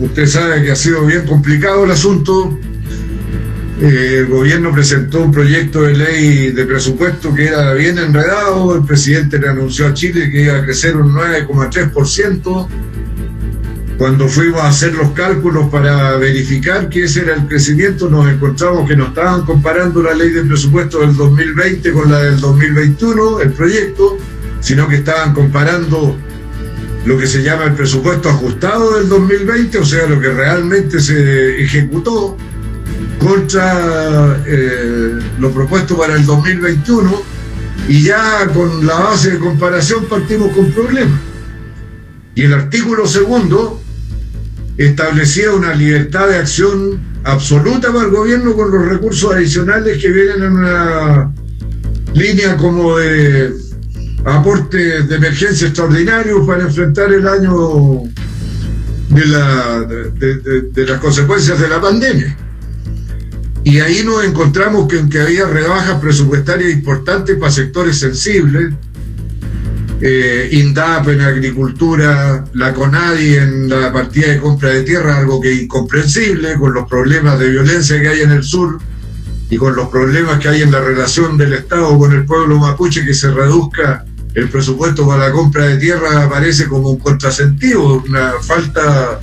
Usted 0.00 0.26
sabe 0.26 0.62
que 0.62 0.72
ha 0.72 0.76
sido 0.76 1.06
bien 1.06 1.26
complicado 1.26 1.84
el 1.84 1.90
asunto. 1.90 2.58
Eh, 3.80 4.18
el 4.20 4.26
gobierno 4.26 4.72
presentó 4.72 5.20
un 5.22 5.32
proyecto 5.32 5.82
de 5.82 5.94
ley 5.94 6.52
de 6.52 6.64
presupuesto 6.64 7.34
que 7.34 7.46
era 7.46 7.72
bien 7.74 7.98
enredado. 7.98 8.76
El 8.76 8.84
presidente 8.84 9.38
le 9.38 9.48
anunció 9.48 9.86
a 9.86 9.94
Chile 9.94 10.30
que 10.30 10.42
iba 10.42 10.56
a 10.56 10.64
crecer 10.64 10.96
un 10.96 11.12
9,3%. 11.12 12.68
Cuando 13.96 14.28
fuimos 14.28 14.60
a 14.60 14.68
hacer 14.68 14.92
los 14.94 15.12
cálculos 15.12 15.68
para 15.70 16.16
verificar 16.16 16.88
que 16.88 17.04
ese 17.04 17.20
era 17.20 17.34
el 17.34 17.46
crecimiento, 17.46 18.10
nos 18.10 18.28
encontramos 18.28 18.88
que 18.88 18.96
no 18.96 19.06
estaban 19.06 19.44
comparando 19.44 20.02
la 20.02 20.14
ley 20.14 20.30
de 20.30 20.42
presupuesto 20.42 20.98
del 21.00 21.14
2020 21.14 21.92
con 21.92 22.10
la 22.10 22.20
del 22.22 22.40
2021, 22.40 23.40
el 23.40 23.52
proyecto, 23.52 24.18
sino 24.60 24.88
que 24.88 24.96
estaban 24.96 25.32
comparando 25.32 26.18
lo 27.04 27.18
que 27.18 27.26
se 27.26 27.42
llama 27.42 27.64
el 27.64 27.74
presupuesto 27.74 28.28
ajustado 28.28 28.96
del 28.96 29.08
2020, 29.08 29.78
o 29.78 29.84
sea, 29.84 30.06
lo 30.06 30.20
que 30.20 30.30
realmente 30.30 31.00
se 31.00 31.62
ejecutó, 31.62 32.36
contra 33.18 34.42
eh, 34.46 35.18
lo 35.38 35.50
propuesto 35.50 35.96
para 35.96 36.14
el 36.14 36.24
2021, 36.24 37.22
y 37.88 38.02
ya 38.04 38.46
con 38.54 38.86
la 38.86 38.94
base 38.94 39.32
de 39.32 39.38
comparación 39.38 40.06
partimos 40.06 40.54
con 40.54 40.70
problemas. 40.72 41.20
Y 42.34 42.42
el 42.42 42.54
artículo 42.54 43.06
segundo 43.06 43.80
establecía 44.76 45.52
una 45.52 45.74
libertad 45.74 46.28
de 46.28 46.36
acción 46.36 47.00
absoluta 47.24 47.92
para 47.92 48.06
el 48.06 48.10
gobierno 48.10 48.54
con 48.54 48.70
los 48.70 48.86
recursos 48.86 49.32
adicionales 49.32 50.00
que 50.02 50.10
vienen 50.10 50.42
en 50.42 50.52
una 50.52 51.34
línea 52.14 52.56
como 52.56 52.96
de 52.96 53.52
aportes 54.24 55.08
de 55.08 55.16
emergencia 55.16 55.68
extraordinarios 55.68 56.46
para 56.46 56.62
enfrentar 56.62 57.12
el 57.12 57.28
año 57.28 58.02
de, 59.10 59.26
la, 59.26 59.80
de, 59.82 60.86
las 60.86 61.00
consecuencias 61.00 61.60
de 61.60 61.68
la 61.68 61.80
pandemia. 61.80 62.36
Y 63.64 63.80
ahí 63.80 64.02
nos 64.04 64.24
encontramos 64.24 64.88
que 64.88 64.98
aunque 64.98 65.20
había 65.20 65.46
rebajas 65.46 66.00
presupuestarias 66.00 66.72
importantes 66.72 67.36
para 67.36 67.50
sectores 67.50 67.98
sensibles, 67.98 68.74
eh, 70.00 70.48
INDAP 70.52 71.08
en 71.08 71.20
agricultura, 71.22 72.44
la 72.52 72.74
CONADI 72.74 73.36
en 73.36 73.68
la 73.68 73.92
partida 73.92 74.28
de 74.28 74.38
compra 74.38 74.70
de 74.70 74.82
tierra, 74.82 75.16
algo 75.16 75.40
que 75.40 75.52
es 75.52 75.62
incomprensible 75.62 76.54
con 76.58 76.74
los 76.74 76.88
problemas 76.88 77.38
de 77.38 77.48
violencia 77.48 78.00
que 78.00 78.08
hay 78.08 78.20
en 78.20 78.32
el 78.32 78.42
sur 78.42 78.78
y 79.48 79.56
con 79.56 79.74
los 79.76 79.88
problemas 79.88 80.40
que 80.40 80.48
hay 80.48 80.62
en 80.62 80.72
la 80.72 80.80
relación 80.80 81.38
del 81.38 81.54
Estado 81.54 81.96
con 81.98 82.12
el 82.12 82.26
pueblo 82.26 82.58
mapuche, 82.58 83.04
que 83.04 83.14
se 83.14 83.30
reduzca 83.30 84.04
el 84.34 84.48
presupuesto 84.48 85.06
para 85.06 85.28
la 85.28 85.32
compra 85.32 85.66
de 85.66 85.78
tierra 85.78 86.24
aparece 86.24 86.66
como 86.66 86.90
un 86.90 86.98
contrasentido, 86.98 88.02
una 88.06 88.32
falta 88.42 89.20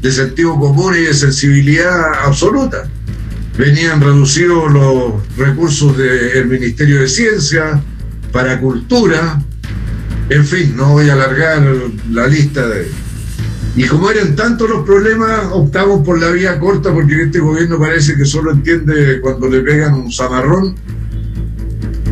de 0.00 0.12
sentido 0.12 0.58
común 0.58 0.94
y 0.96 1.02
de 1.02 1.14
sensibilidad 1.14 2.24
absoluta. 2.24 2.88
Venían 3.58 4.00
reducidos 4.00 4.72
los 4.72 5.36
recursos 5.36 5.96
del 5.96 6.46
Ministerio 6.46 7.00
de 7.00 7.08
Ciencia 7.08 7.82
para 8.32 8.60
cultura, 8.60 9.42
en 10.28 10.44
fin, 10.44 10.74
no 10.76 10.92
voy 10.92 11.08
a 11.08 11.12
alargar 11.12 11.62
la 12.10 12.26
lista 12.26 12.66
de... 12.66 12.90
Y 13.76 13.84
como 13.84 14.10
eran 14.10 14.34
tantos 14.36 14.68
los 14.68 14.84
problemas, 14.86 15.48
optamos 15.52 16.04
por 16.04 16.18
la 16.18 16.30
vía 16.30 16.58
corta 16.58 16.92
porque 16.92 17.24
este 17.24 17.40
gobierno 17.40 17.78
parece 17.78 18.16
que 18.16 18.24
solo 18.24 18.52
entiende 18.52 19.20
cuando 19.20 19.48
le 19.48 19.60
pegan 19.60 19.94
un 19.94 20.10
zamarrón 20.10 20.74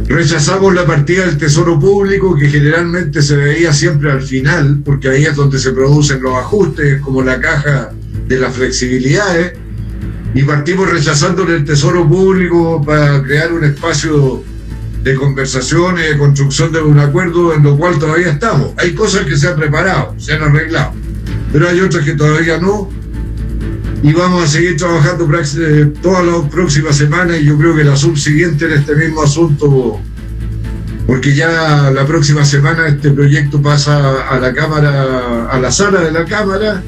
Rechazamos 0.07 0.75
la 0.75 0.85
partida 0.85 1.25
del 1.27 1.38
Tesoro 1.38 1.79
Público, 1.81 2.37
que 2.37 2.49
generalmente 2.49 3.23
se 3.23 3.37
veía 3.37 3.73
siempre 3.73 4.12
al 4.12 4.23
final, 4.23 4.81
porque 4.85 5.09
ahí 5.09 5.25
es 5.25 5.35
donde 5.35 5.59
se 5.59 5.73
producen 5.73 6.23
los 6.23 6.37
ajustes, 6.37 7.01
como 7.01 7.23
la 7.23 7.40
caja 7.40 7.90
de 8.29 8.38
las 8.38 8.55
flexibilidades, 8.55 9.55
y 10.35 10.43
partimos 10.43 10.90
rechazando 10.90 11.45
el 11.45 11.64
Tesoro 11.64 12.07
Público 12.07 12.83
para 12.85 13.23
crear 13.23 13.53
un 13.53 13.64
espacio 13.64 14.43
de 15.03 15.14
conversaciones, 15.14 16.11
de 16.11 16.19
construcción 16.19 16.73
de 16.73 16.83
un 16.83 16.99
acuerdo 16.99 17.55
en 17.55 17.62
lo 17.62 17.77
cual 17.77 17.99
todavía 17.99 18.31
estamos. 18.31 18.73
Hay 18.77 18.95
cosas 18.95 19.25
que 19.25 19.37
se 19.37 19.49
han 19.49 19.57
preparado, 19.57 20.14
se 20.19 20.35
han 20.35 20.43
arreglado, 20.43 20.93
pero 21.53 21.69
hay 21.69 21.81
otras 21.81 22.05
que 22.05 22.12
todavía 22.12 22.59
no 22.59 22.90
y 24.05 24.12
vamos 24.12 24.45
a 24.45 24.47
seguir 24.47 24.77
trabajando 24.77 25.27
eh, 25.35 25.93
todas 26.03 26.27
las 26.27 26.51
próximas 26.51 26.95
semanas 26.95 27.38
y 27.40 27.47
yo 27.47 27.57
creo 27.57 27.75
que 27.75 27.85
la 27.85 27.97
subsiguiente 27.97 28.67
en 28.67 28.73
este 28.73 28.95
mismo 28.97 29.23
asunto, 29.23 29.99
porque 31.07 31.35
ya 31.35 31.90
la 31.90 32.07
próxima 32.07 32.45
semana 32.45 32.87
este 32.87 33.12
proyecto 33.12 33.62
pasa 33.62 34.29
a 34.29 34.38
la 34.38 34.53
Cámara, 34.53 35.49
a 35.51 35.59
la 35.59 35.73
sala 35.73 36.03
de 36.03 36.12
la 36.12 36.27
Cámara 36.27 36.83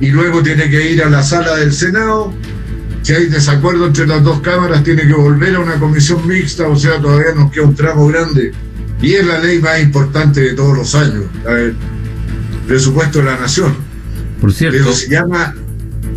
y 0.00 0.06
luego 0.10 0.40
tiene 0.40 0.70
que 0.70 0.92
ir 0.92 1.02
a 1.02 1.10
la 1.10 1.24
sala 1.24 1.56
del 1.56 1.72
Senado. 1.72 2.32
Si 3.02 3.12
hay 3.12 3.26
desacuerdo 3.26 3.88
entre 3.88 4.06
las 4.06 4.22
dos 4.22 4.40
cámaras, 4.40 4.84
tiene 4.84 5.04
que 5.04 5.14
volver 5.14 5.56
a 5.56 5.58
una 5.58 5.80
comisión 5.80 6.24
mixta, 6.28 6.68
o 6.68 6.76
sea, 6.76 7.00
todavía 7.00 7.34
nos 7.34 7.50
queda 7.50 7.64
un 7.64 7.74
tramo 7.74 8.06
grande. 8.06 8.52
Y 9.02 9.14
es 9.14 9.26
la 9.26 9.40
ley 9.40 9.58
más 9.58 9.82
importante 9.82 10.42
de 10.42 10.54
todos 10.54 10.78
los 10.78 10.94
años, 10.94 11.24
el 11.48 11.74
presupuesto 12.68 13.18
de 13.18 13.24
la 13.24 13.36
nación. 13.36 13.76
Por 14.40 14.52
cierto. 14.52 14.78
Pero 14.78 14.92
se 14.92 15.08
llama 15.08 15.52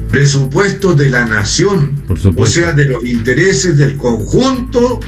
presupuesto 0.10 0.94
de 0.94 1.10
la 1.10 1.26
nación, 1.26 2.04
o 2.36 2.46
sea, 2.46 2.74
de 2.74 2.86
los 2.86 3.06
intereses 3.06 3.78
del 3.78 3.96
conjunto 3.98 5.00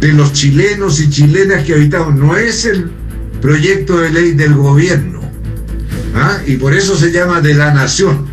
de 0.00 0.12
los 0.12 0.32
chilenos 0.32 1.00
y 1.00 1.08
chilenas 1.08 1.64
que 1.64 1.74
habitamos. 1.74 2.14
No 2.14 2.36
es 2.36 2.64
el 2.66 2.90
proyecto 3.40 3.98
de 3.98 4.10
ley 4.10 4.32
del 4.32 4.54
gobierno, 4.54 5.20
¿ah? 6.14 6.38
y 6.46 6.56
por 6.56 6.74
eso 6.74 6.96
se 6.96 7.10
llama 7.10 7.40
de 7.40 7.54
la 7.54 7.72
nación. 7.72 8.26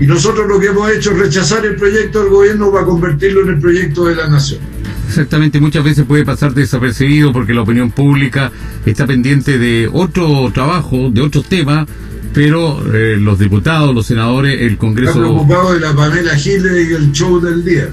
Y 0.00 0.06
nosotros 0.06 0.48
lo 0.48 0.58
que 0.58 0.66
hemos 0.66 0.90
hecho 0.90 1.12
es 1.12 1.18
rechazar 1.18 1.64
el 1.64 1.76
proyecto 1.76 2.22
del 2.22 2.30
gobierno 2.30 2.72
para 2.72 2.84
convertirlo 2.84 3.42
en 3.42 3.50
el 3.50 3.60
proyecto 3.60 4.06
de 4.06 4.16
la 4.16 4.28
nación. 4.28 4.60
Exactamente, 5.08 5.60
muchas 5.60 5.84
veces 5.84 6.06
puede 6.06 6.24
pasar 6.24 6.54
desapercibido 6.54 7.32
porque 7.32 7.52
la 7.52 7.62
opinión 7.62 7.90
pública 7.90 8.50
está 8.86 9.06
pendiente 9.06 9.58
de 9.58 9.88
otro 9.92 10.50
trabajo, 10.52 11.10
de 11.10 11.20
otros 11.20 11.44
temas, 11.44 11.86
pero 12.32 12.82
eh, 12.94 13.16
los 13.18 13.38
diputados, 13.38 13.94
los 13.94 14.06
senadores, 14.06 14.62
el 14.62 14.78
Congreso... 14.78 15.10
Está 15.10 15.20
preocupado 15.20 15.74
de 15.74 15.80
la 15.80 15.94
Pamela 15.94 16.36
Giles 16.36 16.88
y 16.88 16.94
el 16.94 17.12
show 17.12 17.40
del 17.40 17.64
día. 17.64 17.88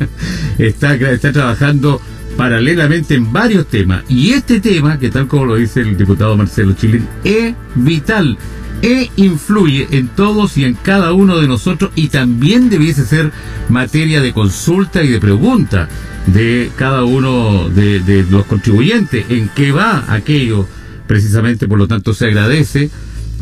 está, 0.58 0.94
está 0.94 1.32
trabajando 1.32 2.00
paralelamente 2.36 3.14
en 3.14 3.32
varios 3.32 3.66
temas. 3.66 4.04
Y 4.08 4.32
este 4.32 4.60
tema, 4.60 4.98
que 4.98 5.10
tal 5.10 5.28
como 5.28 5.46
lo 5.46 5.56
dice 5.56 5.80
el 5.80 5.96
diputado 5.96 6.36
Marcelo 6.36 6.72
Chilín, 6.72 7.06
es 7.24 7.54
vital 7.74 8.38
e 8.82 9.10
influye 9.16 9.88
en 9.92 10.08
todos 10.08 10.58
y 10.58 10.64
en 10.64 10.74
cada 10.74 11.12
uno 11.12 11.38
de 11.38 11.48
nosotros 11.48 11.90
y 11.94 12.08
también 12.08 12.68
debiese 12.68 13.04
ser 13.06 13.32
materia 13.68 14.20
de 14.20 14.32
consulta 14.32 15.02
y 15.02 15.08
de 15.08 15.20
pregunta 15.20 15.88
de 16.26 16.70
cada 16.76 17.04
uno 17.04 17.68
de, 17.68 18.26
los 18.28 18.44
contribuyentes 18.46 19.24
en 19.30 19.48
qué 19.54 19.72
va 19.72 20.04
aquello 20.08 20.66
precisamente 21.06 21.66
por 21.68 21.78
lo 21.78 21.88
tanto 21.88 22.12
se 22.12 22.26
agradece 22.26 22.90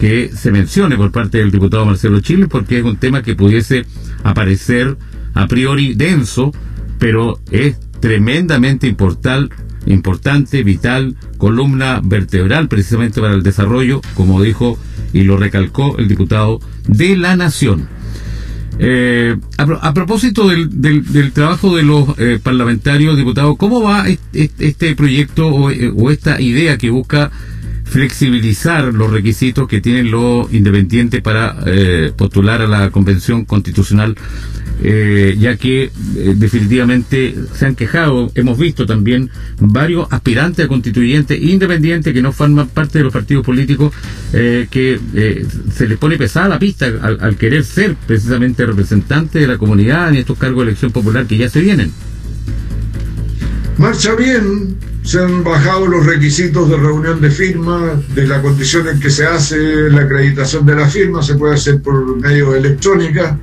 que 0.01 0.31
se 0.35 0.51
mencione 0.51 0.97
por 0.97 1.13
parte 1.13 1.39
del 1.39 1.51
diputado 1.51 1.87
Marcelo 1.87 2.21
Chile 2.21 2.49
porque 2.49 2.79
es 2.79 2.85
un 2.85 2.97
tema 2.97 3.23
que 3.23 3.35
pudiese 3.35 3.85
aparecer 4.25 4.97
a 5.35 5.47
priori 5.47 5.95
denso 5.95 6.53
pero 6.99 7.41
es 7.51 7.77
tremendamente 7.99 8.87
importante, 8.87 10.63
vital, 10.63 11.17
columna 11.37 12.01
vertebral 12.03 12.69
precisamente 12.69 13.21
para 13.21 13.35
el 13.35 13.43
desarrollo, 13.43 14.01
como 14.15 14.41
dijo 14.41 14.79
y 15.13 15.25
lo 15.25 15.37
recalcó 15.37 15.99
el 15.99 16.07
diputado 16.07 16.61
de 16.87 17.17
la 17.17 17.35
Nación. 17.35 17.89
Eh, 18.79 19.37
a, 19.59 19.95
propósito 19.95 20.49
del, 20.49 21.33
trabajo 21.33 21.77
de 21.77 21.83
los 21.83 22.19
eh, 22.19 22.39
parlamentarios, 22.43 23.17
diputados, 23.17 23.57
¿cómo 23.59 23.83
va 23.83 24.07
este, 24.33 24.95
proyecto 24.95 25.71
eh, 25.71 25.93
o, 25.95 26.11
esta 26.11 26.41
idea 26.41 26.79
que 26.79 26.91
busca 26.91 27.31
flexibilizar 27.93 28.93
los 28.93 29.11
requisitos 29.11 29.69
que 29.69 29.81
tienen 29.81 30.11
los 30.11 30.53
independientes 30.53 31.21
para 31.21 31.57
postular 32.17 32.63
a 32.63 32.67
la 32.67 32.91
Convención 32.91 33.45
Constitucional 33.45 34.17
eh, 34.85 35.37
ya 35.39 35.57
que 35.57 35.85
eh, 35.85 35.91
definitivamente 36.37 37.37
se 37.55 37.67
han 37.67 37.77
quejado, 37.77 38.33
hemos 38.35 38.59
visto 38.59 38.85
también 38.85 39.31
varios 39.61 40.09
aspirantes 40.11 40.65
a 40.65 40.69
constituyentes 40.69 41.41
independientes 41.41 42.13
que 42.13 42.21
no 42.21 42.33
forman 42.33 42.67
parte 42.69 42.99
de 42.99 43.05
los 43.05 43.13
partidos 43.13 43.47
políticos, 43.47 43.95
eh, 44.33 44.67
que 44.69 44.99
se 45.73 45.87
les 45.87 45.99
pone 45.99 46.17
pesada 46.17 46.49
la 46.49 46.59
pista 46.59 46.87
al, 46.87 47.37
querer 47.37 47.65
ser 47.65 47.95
precisamente 47.95 48.67
representantes 48.67 49.41
de 49.41 49.47
la 49.47 49.57
comunidad 49.57 50.09
en 50.09 50.17
estos 50.17 50.37
cargos 50.37 50.65
de 50.65 50.71
elección 50.71 50.91
popular 50.91 51.27
que 51.27 51.37
ya 51.37 51.49
se 51.49 51.61
vienen. 51.61 51.93
Marcha 53.83 54.15
bien, 54.15 54.77
se 55.03 55.19
han 55.19 55.43
bajado 55.43 55.87
los 55.89 56.07
requisitos 56.07 56.71
de 56.71 56.77
reunión 56.77 57.21
de 57.21 57.31
firma, 57.31 58.01
de 58.15 58.29
la 58.29 58.41
condición 58.41 58.87
en 58.87 59.01
que 59.01 59.11
se 59.11 59.27
hace 59.27 59.91
la 59.91 60.03
acreditación 60.03 60.65
de 60.65 60.77
la 60.77 60.89
firma, 60.89 61.21
se 61.21 61.35
puede 61.35 61.57
hacer 61.57 61.83
por 61.83 62.17
medio 62.21 62.55
electrónica 62.55 63.37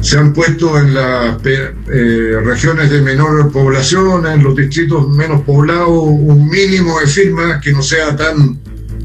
se 0.00 0.16
han 0.16 0.32
puesto 0.32 0.78
en 0.78 0.94
las 0.94 1.38
eh, 1.44 2.40
regiones 2.44 2.90
de 2.90 3.00
menor 3.00 3.50
población, 3.50 4.26
en 4.26 4.42
los 4.42 4.54
distritos 4.54 5.08
menos 5.10 5.42
poblados, 5.42 5.88
un 5.90 6.48
mínimo 6.48 7.00
de 7.00 7.06
firmas 7.06 7.60
que 7.62 7.72
no 7.72 7.82
sea 7.82 8.16
tan 8.16 8.58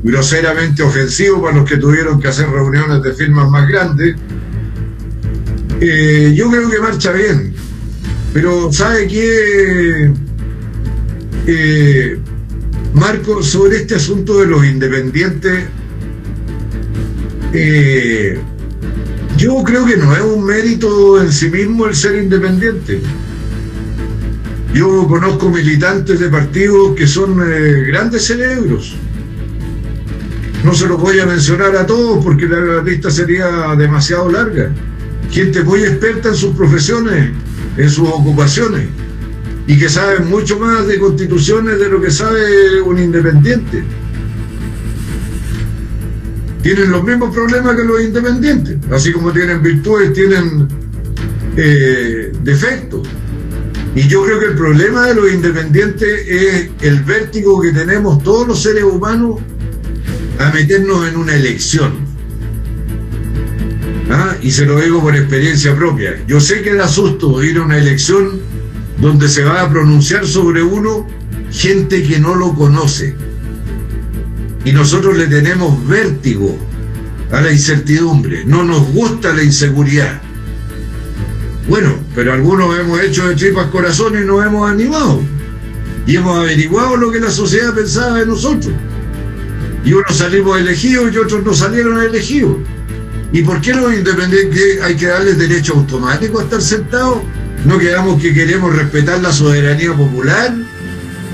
groseramente 0.03 0.83
ofensivo 0.83 1.41
para 1.41 1.57
los 1.57 1.69
que 1.69 1.77
tuvieron 1.77 2.19
que 2.19 2.27
hacer 2.27 2.47
reuniones 2.49 3.01
de 3.01 3.13
firmas 3.13 3.49
más 3.49 3.67
grandes. 3.67 4.15
Eh, 5.79 6.33
yo 6.35 6.49
creo 6.49 6.69
que 6.69 6.79
marcha 6.79 7.11
bien, 7.11 7.53
pero 8.33 8.71
¿sabe 8.71 9.07
qué? 9.07 10.13
Eh, 11.47 12.19
Marco, 12.93 13.41
sobre 13.41 13.77
este 13.77 13.95
asunto 13.95 14.39
de 14.39 14.47
los 14.47 14.65
independientes, 14.65 15.65
eh, 17.53 18.39
yo 19.37 19.63
creo 19.63 19.85
que 19.85 19.97
no 19.97 20.15
es 20.15 20.21
un 20.21 20.45
mérito 20.45 21.21
en 21.21 21.31
sí 21.31 21.49
mismo 21.49 21.87
el 21.87 21.95
ser 21.95 22.21
independiente. 22.21 23.01
Yo 24.73 25.07
conozco 25.07 25.49
militantes 25.49 26.19
de 26.19 26.29
partidos 26.29 26.95
que 26.95 27.07
son 27.07 27.39
eh, 27.41 27.85
grandes 27.87 28.25
cerebros. 28.25 28.95
No 30.63 30.73
se 30.73 30.87
los 30.87 30.99
voy 30.99 31.19
a 31.19 31.25
mencionar 31.25 31.75
a 31.75 31.85
todos 31.85 32.23
porque 32.23 32.47
la 32.47 32.81
lista 32.81 33.11
sería 33.11 33.75
demasiado 33.77 34.31
larga. 34.31 34.71
Gente 35.29 35.63
muy 35.63 35.81
experta 35.81 36.29
en 36.29 36.35
sus 36.35 36.55
profesiones, 36.55 37.31
en 37.77 37.89
sus 37.89 38.07
ocupaciones, 38.07 38.87
y 39.67 39.79
que 39.79 39.89
saben 39.89 40.29
mucho 40.29 40.59
más 40.59 40.87
de 40.87 40.99
constituciones 40.99 41.79
de 41.79 41.89
lo 41.89 42.01
que 42.01 42.11
sabe 42.11 42.81
un 42.81 42.99
independiente 42.99 43.83
tienen 46.63 46.91
los 46.91 47.03
mismos 47.03 47.35
problemas 47.35 47.75
que 47.75 47.83
los 47.83 48.01
independientes, 48.01 48.77
así 48.89 49.11
como 49.11 49.33
tienen 49.33 49.61
virtudes, 49.61 50.13
tienen 50.13 50.67
eh, 51.57 52.31
defectos. 52.41 53.05
Y 53.95 54.07
yo 54.07 54.23
creo 54.23 54.39
que 54.39 54.45
el 54.45 54.55
problema 54.55 55.07
de 55.07 55.13
los 55.13 55.31
independientes 55.31 56.25
es 56.25 56.69
el 56.81 57.03
vértigo 57.03 57.61
que 57.61 57.73
tenemos 57.73 58.23
todos 58.23 58.47
los 58.47 58.63
seres 58.63 58.83
humanos 58.85 59.41
a 60.39 60.51
meternos 60.51 61.05
en 61.07 61.17
una 61.17 61.35
elección. 61.35 61.91
¿Ah? 64.09 64.35
Y 64.41 64.49
se 64.49 64.65
lo 64.65 64.79
digo 64.79 65.01
por 65.01 65.15
experiencia 65.15 65.75
propia. 65.75 66.23
Yo 66.27 66.39
sé 66.39 66.61
que 66.61 66.73
da 66.73 66.87
susto 66.87 67.43
ir 67.43 67.57
a 67.57 67.63
una 67.63 67.77
elección 67.77 68.39
donde 69.03 69.27
se 69.27 69.43
va 69.43 69.61
a 69.61 69.69
pronunciar 69.69 70.25
sobre 70.25 70.63
uno 70.63 71.05
gente 71.51 72.03
que 72.03 72.19
no 72.19 72.35
lo 72.35 72.53
conoce 72.53 73.13
y 74.63 74.71
nosotros 74.71 75.17
le 75.17 75.27
tenemos 75.27 75.85
vértigo 75.85 76.57
a 77.29 77.41
la 77.41 77.51
incertidumbre, 77.51 78.45
no 78.45 78.63
nos 78.63 78.93
gusta 78.93 79.33
la 79.33 79.43
inseguridad. 79.43 80.21
Bueno, 81.67 81.95
pero 82.15 82.31
algunos 82.31 82.79
hemos 82.79 83.01
hecho 83.01 83.27
de 83.27 83.35
tripas 83.35 83.67
corazones 83.67 84.23
y 84.23 84.25
nos 84.25 84.45
hemos 84.45 84.71
animado 84.71 85.19
y 86.07 86.15
hemos 86.15 86.37
averiguado 86.37 86.95
lo 86.95 87.11
que 87.11 87.19
la 87.19 87.29
sociedad 87.29 87.75
pensaba 87.75 88.19
de 88.19 88.25
nosotros. 88.25 88.73
Y 89.83 89.91
unos 89.91 90.15
salimos 90.15 90.57
elegidos 90.57 91.13
y 91.13 91.17
otros 91.17 91.43
no 91.43 91.53
salieron 91.53 92.01
elegidos. 92.01 92.55
¿Y 93.33 93.41
por 93.41 93.59
qué 93.59 93.73
los 93.73 93.93
independientes 93.93 94.81
hay 94.81 94.95
que 94.95 95.07
darles 95.07 95.37
derecho 95.37 95.73
automático 95.73 96.39
a 96.39 96.43
estar 96.43 96.61
sentados? 96.61 97.17
¿No 97.65 97.79
quedamos 97.79 98.21
que 98.21 98.33
queremos 98.33 98.75
respetar 98.75 99.21
la 99.21 99.31
soberanía 99.31 99.93
popular 99.93 100.53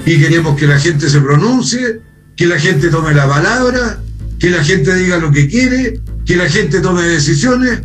y 0.06 0.20
queremos 0.20 0.58
que 0.58 0.68
la 0.68 0.80
gente 0.80 1.10
se 1.10 1.20
pronuncie? 1.20 2.02
que 2.40 2.46
la 2.46 2.58
gente 2.58 2.88
tome 2.88 3.14
la 3.14 3.28
palabra, 3.28 4.00
que 4.40 4.50
la 4.50 4.64
gente 4.64 4.96
diga 4.96 5.18
lo 5.18 5.30
que 5.30 5.50
quiere, 5.50 6.00
que 6.26 6.38
la 6.38 6.48
gente 6.48 6.80
tome 6.80 7.02
decisiones, 7.04 7.82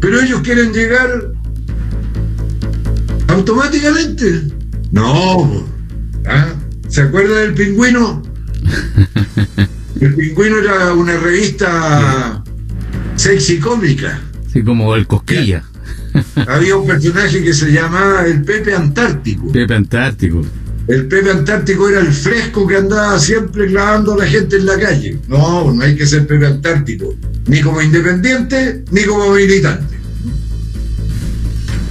pero 0.00 0.20
ellos 0.20 0.40
quieren 0.40 0.72
llegar 0.72 1.08
automáticamente. 3.28 4.48
No, 4.90 5.64
¿ah? 6.26 6.48
¿se 6.88 7.02
acuerda 7.02 7.38
del 7.38 7.54
pingüino? 7.54 8.20
El 10.00 10.14
pingüino 10.16 10.58
era 10.58 10.92
una 10.94 11.16
revista 11.16 12.42
sexy 13.14 13.60
cómica. 13.60 14.20
Sí, 14.52 14.62
como 14.62 14.94
el 14.96 15.06
Cosquilla. 15.06 15.64
Había 16.46 16.76
un 16.76 16.86
personaje 16.86 17.42
que 17.42 17.52
se 17.52 17.70
llamaba 17.70 18.26
el 18.26 18.42
Pepe 18.42 18.74
Antártico. 18.74 19.50
Pepe 19.52 19.74
Antártico. 19.74 20.44
El 20.88 21.06
Pepe 21.06 21.30
Antártico 21.30 21.88
era 21.88 22.00
el 22.00 22.12
fresco 22.12 22.66
que 22.66 22.76
andaba 22.76 23.18
siempre 23.18 23.66
clavando 23.66 24.14
a 24.14 24.18
la 24.18 24.26
gente 24.26 24.56
en 24.56 24.66
la 24.66 24.78
calle. 24.78 25.18
No, 25.28 25.72
no 25.72 25.82
hay 25.82 25.94
que 25.94 26.06
ser 26.06 26.26
Pepe 26.26 26.46
Antártico, 26.46 27.14
ni 27.46 27.60
como 27.60 27.82
independiente, 27.82 28.84
ni 28.90 29.02
como 29.04 29.32
militante. 29.32 29.98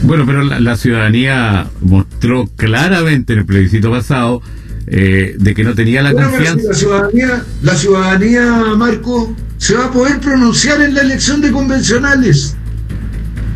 Bueno, 0.01 0.25
pero 0.25 0.43
la, 0.43 0.77
ciudadanía 0.77 1.69
mostró 1.81 2.47
claramente 2.55 3.33
en 3.33 3.39
el 3.39 3.45
plebiscito 3.45 3.91
pasado 3.91 4.41
eh, 4.87 5.35
de 5.37 5.53
que 5.53 5.63
no 5.63 5.75
tenía 5.75 6.01
la 6.01 6.13
confianza. 6.13 6.69
la 6.69 6.73
ciudadanía, 6.73 7.43
la 7.61 7.75
ciudadanía, 7.75 8.63
Marco, 8.77 9.35
se 9.57 9.75
va 9.75 9.85
a 9.85 9.91
poder 9.91 10.19
pronunciar 10.19 10.81
en 10.81 10.93
la 10.95 11.01
elección 11.01 11.41
de 11.41 11.51
convencionales. 11.51 12.55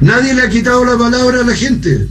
Nadie 0.02 0.34
le 0.34 0.42
ha 0.42 0.50
quitado 0.50 0.84
la 0.84 0.98
palabra 0.98 1.42
a 1.42 1.44
la 1.44 1.56
gente. 1.56 2.08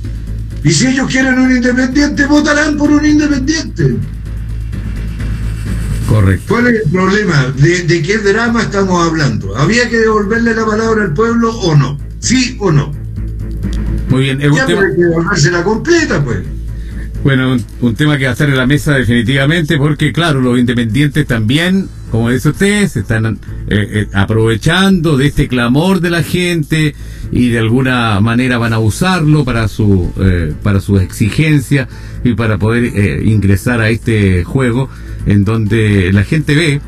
Y 0.63 0.71
si 0.71 0.87
ellos 0.87 1.11
quieren 1.11 1.39
un 1.39 1.51
independiente, 1.51 2.27
votarán 2.27 2.77
por 2.77 2.91
un 2.91 3.05
independiente. 3.05 3.97
Correcto. 6.09 6.45
¿Cuál 6.49 6.67
es 6.69 6.83
el 6.85 6.91
problema? 6.91 7.53
¿De, 7.57 8.03
qué 8.03 8.19
drama 8.19 8.63
estamos 8.63 9.07
hablando? 9.07 9.57
¿Había 9.57 9.89
que 9.89 9.99
devolverle 9.99 10.55
la 10.55 10.67
palabra 10.67 11.05
al 11.05 11.15
pueblo 11.15 11.51
o 11.59 11.77
no? 11.77 11.99
¿Sí 12.21 12.57
o 12.61 12.71
no? 12.71 12.93
Muy 14.09 14.23
bien. 14.23 14.41
Es 14.41 14.55
ya 14.55 14.67
tema... 14.67 14.83
hay 14.83 14.97
que 14.97 15.03
devolvérsela 15.03 15.65
completa, 15.65 16.23
pues. 16.25 16.39
Bueno, 17.23 17.57
un, 17.81 17.95
tema 17.95 18.17
que 18.17 18.25
va 18.25 18.31
a 18.31 18.33
estar 18.33 18.49
en 18.49 18.57
la 18.57 18.67
mesa 18.67 18.95
definitivamente, 18.95 19.77
porque 19.77 20.13
claro, 20.13 20.41
los 20.41 20.59
independientes 20.59 21.27
también 21.27 21.89
como 22.11 22.31
dice 22.31 22.51
usted, 22.51 22.89
se 22.89 23.01
están 23.01 23.27
eh, 23.27 23.37
eh, 23.69 24.07
aprovechando 24.13 25.17
de 25.17 25.27
este 25.27 25.49
clamor 25.49 26.01
de 26.01 26.11
la 26.11 26.23
gente 26.23 26.95
y 27.31 27.51
de 27.51 27.59
alguna 27.59 28.21
manera 28.21 28.59
van 28.59 28.73
a 28.73 28.79
usarlo 28.81 29.45
para 29.45 29.69
su 29.69 30.13
eh, 30.21 30.53
para 30.63 30.81
sus 30.81 31.01
exigencias 31.01 31.89
y 32.25 32.35
para 32.35 32.59
poder 32.59 33.25
ingresar 33.27 33.81
a 33.81 33.91
este 33.91 34.45
juego 34.45 34.89
en 35.27 35.45
donde 35.45 36.13
la 36.13 36.25
gente 36.25 36.55
ve 36.55 36.81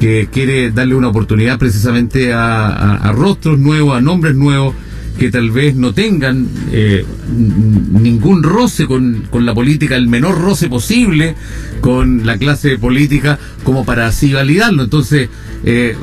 que 0.00 0.28
quiere 0.32 0.70
darle 0.70 0.94
una 0.94 1.08
oportunidad 1.08 1.58
precisamente 1.58 2.32
a 2.32 3.12
rostros 3.14 3.58
nuevos, 3.58 3.96
a 3.96 4.00
nombres 4.00 4.34
nuevos 4.34 4.74
que 5.18 5.30
tal 5.30 5.50
vez 5.50 5.74
no 5.74 5.92
tengan 5.92 6.46
eh, 6.72 7.04
ningún 7.28 8.42
roce 8.42 8.86
con, 8.86 9.22
con, 9.30 9.46
la 9.46 9.54
política, 9.54 9.96
el 9.96 10.08
menor 10.08 10.40
roce 10.40 10.68
posible 10.68 11.34
con 11.80 12.26
la 12.26 12.38
clase 12.38 12.78
política, 12.78 13.38
como 13.64 13.84
para 13.84 14.06
así 14.06 14.32
validarlo. 14.32 14.84
Entonces, 14.84 15.28
eh, 15.64 15.96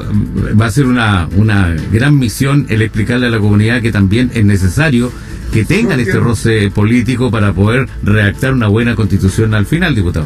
va 0.60 0.66
a 0.66 0.72
ser 0.72 0.86
una, 0.86 1.28
una 1.36 1.76
gran 1.92 2.18
misión 2.18 2.66
el 2.70 2.82
explicarle 2.82 3.28
a 3.28 3.30
la 3.30 3.40
comunidad 3.40 3.82
que 3.82 3.92
también 3.92 4.32
es 4.34 4.46
necesario 4.46 5.12
que 5.54 5.66
tengan 5.66 6.00
este 6.00 6.20
roce 6.20 6.72
político 6.72 7.30
para 7.30 7.54
poder 7.54 7.88
redactar 8.02 8.54
una 8.54 8.68
buena 8.68 8.96
constitución 8.96 9.54
al 9.54 9.68
final, 9.68 9.94
diputado. 9.94 10.26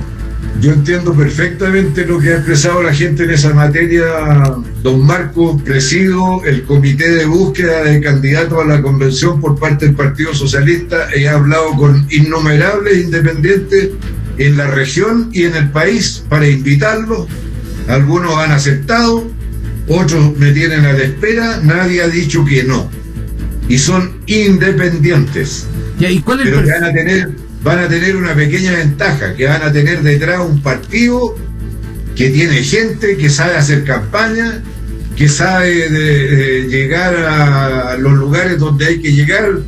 Yo 0.59 0.73
entiendo 0.73 1.13
perfectamente 1.13 2.03
lo 2.05 2.19
que 2.19 2.29
ha 2.29 2.37
expresado 2.37 2.81
la 2.81 2.93
gente 2.93 3.23
en 3.23 3.29
esa 3.29 3.53
materia. 3.53 4.05
Don 4.81 5.05
Marcos, 5.05 5.61
presido 5.61 6.43
el 6.45 6.63
comité 6.63 7.11
de 7.11 7.25
búsqueda 7.25 7.83
de 7.83 8.01
candidatos 8.01 8.59
a 8.63 8.65
la 8.65 8.81
convención 8.81 9.39
por 9.39 9.59
parte 9.59 9.85
del 9.85 9.95
Partido 9.95 10.33
Socialista. 10.33 11.09
He 11.13 11.27
hablado 11.27 11.73
con 11.73 12.07
innumerables 12.09 12.97
independientes 12.97 13.89
en 14.39 14.57
la 14.57 14.67
región 14.67 15.29
y 15.31 15.43
en 15.43 15.55
el 15.55 15.69
país 15.69 16.23
para 16.27 16.47
invitarlos. 16.47 17.27
Algunos 17.87 18.35
han 18.37 18.51
aceptado, 18.51 19.29
otros 19.87 20.37
me 20.37 20.51
tienen 20.53 20.85
a 20.85 20.93
la 20.93 21.03
espera. 21.03 21.59
Nadie 21.63 22.01
ha 22.01 22.07
dicho 22.07 22.43
que 22.43 22.63
no. 22.63 22.89
Y 23.69 23.77
son 23.77 24.21
independientes. 24.25 25.67
¿Y 25.99 26.19
cuál 26.21 26.39
es 26.39 26.45
Pero 26.45 26.65
van 26.65 26.83
a 26.83 26.93
tener 26.93 27.46
van 27.67 27.79
a 27.79 27.89
tener 27.89 28.15
una 28.15 28.33
pequeña 28.33 28.71
ventaja, 28.71 29.35
que 29.35 29.45
van 29.45 29.61
a 29.61 29.71
tener 29.71 30.01
detrás 30.01 30.39
un 30.39 30.61
partido 30.61 31.35
que 32.15 32.29
tiene 32.29 32.63
gente, 32.63 33.17
que 33.17 33.29
sabe 33.29 33.57
hacer 33.57 33.83
campaña, 33.83 34.63
que 35.15 35.27
sabe 35.27 35.89
de, 35.89 36.67
llegar 36.69 37.13
a 37.15 37.97
los 37.97 38.13
lugares 38.13 38.57
donde 38.57 38.85
hay 38.85 39.01
que 39.01 39.11
llegar 39.11 39.59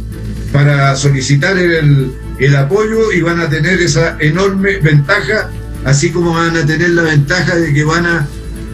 para 0.53 0.95
solicitar 0.95 1.57
el, 1.57 2.11
el 2.39 2.55
apoyo 2.55 3.11
y 3.11 3.21
van 3.21 3.41
a 3.41 3.49
tener 3.49 3.81
esa 3.81 4.17
enorme 4.19 4.77
ventaja, 4.77 5.49
así 5.83 6.09
como 6.09 6.33
van 6.33 6.55
a 6.55 6.65
tener 6.65 6.91
la 6.91 7.03
ventaja 7.03 7.55
de 7.55 7.73
que 7.73 7.83
van 7.83 8.05
a 8.05 8.27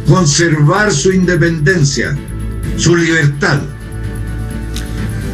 conservar 0.07 0.91
su 0.91 1.11
independencia, 1.11 2.15
su 2.78 2.95
libertad. 2.95 3.59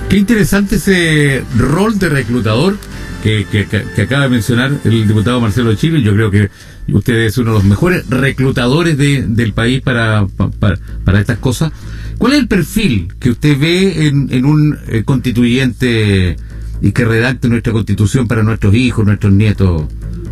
Qué 0.10 0.18
interesante 0.18 0.76
ese 0.78 1.44
rol 1.58 2.00
de 2.00 2.10
reclutador 2.10 2.78
que, 3.22 4.02
acaba 4.02 4.24
de 4.24 4.30
mencionar 4.30 4.72
el 4.84 5.08
diputado 5.08 5.40
Marcelo 5.40 5.74
Chile. 5.76 6.02
Yo 6.02 6.14
creo 6.14 6.32
que 6.32 6.50
usted 6.90 7.16
es 7.20 7.38
uno 7.38 7.52
de 7.52 7.58
los 7.58 7.64
mejores 7.64 8.10
reclutadores 8.10 8.98
del 8.98 9.54
país 9.54 9.82
para, 9.82 10.26
para, 10.60 11.20
estas 11.20 11.38
cosas. 11.38 11.72
¿Cuál 12.18 12.34
es 12.34 12.40
el 12.40 12.48
perfil 12.48 13.14
que 13.20 13.32
usted 13.32 13.58
ve 13.60 14.08
en, 14.08 14.46
un 14.46 14.78
eh, 14.88 15.04
constituyente 15.04 16.36
y 16.82 16.92
que 16.92 17.06
redacte 17.06 17.48
nuestra 17.48 17.74
constitución 17.74 18.28
para 18.28 18.44
nuestros 18.44 18.74
hijos, 18.76 19.06
nuestros 19.06 19.32
nietos, 19.34 19.84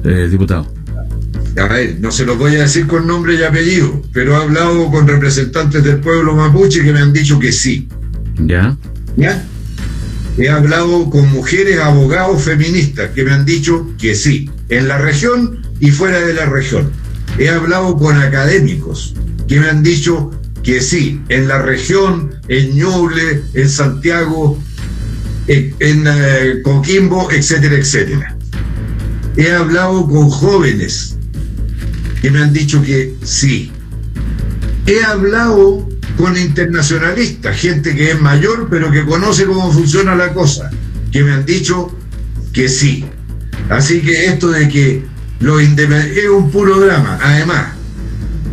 eh, 0.04 0.28
diputado? 0.30 0.72
A 1.58 1.68
ver, 1.68 1.98
no 2.00 2.12
se 2.12 2.26
lo 2.26 2.38
voy 2.38 2.56
a 2.56 2.62
decir 2.62 2.88
con 2.88 3.08
nombre 3.08 3.36
y 3.36 3.44
apellido, 3.44 4.02
pero 4.14 4.34
he 4.34 4.44
hablado 4.44 4.90
con 4.92 5.08
representantes 5.08 5.84
del 5.84 6.00
pueblo 6.00 6.36
mapuche 6.36 6.84
que 6.84 6.94
me 6.94 7.00
han 7.00 7.12
dicho 7.12 7.40
que 7.40 7.52
sí. 7.52 7.88
¿Ya? 8.46 8.78
¿Ya? 9.18 9.44
He 10.40 10.48
hablado 10.48 11.10
con 11.10 11.30
mujeres 11.34 11.80
abogados 11.80 12.44
feministas 12.44 13.10
que 13.10 13.26
me 13.26 13.32
han 13.34 13.46
dicho 13.46 13.86
que 14.00 14.16
sí, 14.16 14.50
en 14.70 14.88
la 14.88 14.98
región 14.98 15.68
y 15.82 15.92
fuera 15.92 16.22
de 16.22 16.34
la 16.34 16.46
región. 16.46 16.94
He 17.38 17.50
hablado 17.50 17.98
con 17.98 18.16
académicos 18.16 19.16
que 19.50 19.60
me 19.60 19.68
han 19.68 19.84
dicho 19.84 20.32
que 20.64 20.80
sí, 20.80 21.22
en 21.28 21.50
la 21.50 21.62
región, 21.62 22.36
en 22.48 22.74
Ñuble, 22.74 23.44
en 23.54 23.70
Santiago, 23.70 24.58
en, 25.48 25.74
eh, 26.08 26.62
Coquimbo, 26.64 27.30
etcétera, 27.30 27.76
etcétera. 27.76 28.38
He 29.36 29.52
hablado 29.52 30.08
con 30.08 30.30
jóvenes 30.30 31.18
que 32.22 32.32
me 32.32 32.40
han 32.40 32.54
dicho 32.54 32.82
que 32.82 33.14
sí. 33.26 33.74
He 34.90 35.04
hablado 35.04 35.88
con 36.18 36.36
internacionalistas, 36.36 37.56
gente 37.58 37.96
que 37.96 38.10
es 38.10 38.20
mayor 38.20 38.70
pero 38.72 38.90
que 38.92 39.06
conoce 39.06 39.46
cómo 39.46 39.72
funciona 39.72 40.16
la 40.16 40.34
cosa, 40.34 40.72
que 41.12 41.24
me 41.24 41.32
han 41.32 41.46
dicho 41.46 41.96
que 42.52 42.68
sí. 42.68 43.06
Así 43.70 44.02
que 44.02 44.26
esto 44.26 44.50
de 44.50 44.68
que 44.68 45.04
lo 45.42 45.60
es 45.60 45.70
un 46.36 46.50
puro 46.50 46.80
drama. 46.80 47.20
Además, 47.22 47.74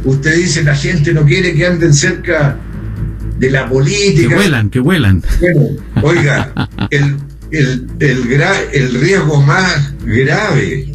usted 0.05 0.37
dice 0.37 0.62
la 0.62 0.76
gente 0.76 1.14
no 1.14 1.24
quiere 1.24 1.55
que 1.55 1.66
anden 1.66 1.95
cerca 1.95 2.59
de 3.39 3.51
la 3.51 3.66
política. 3.66 4.28
Que 4.28 4.34
vuelan, 4.34 4.68
que 4.68 4.80
vuelan. 4.80 5.22
oiga, 6.03 6.53
el, 6.91 7.16
el, 7.51 8.43
el 8.72 9.01
riesgo 9.01 9.41
más 9.41 9.95
grave 10.05 10.93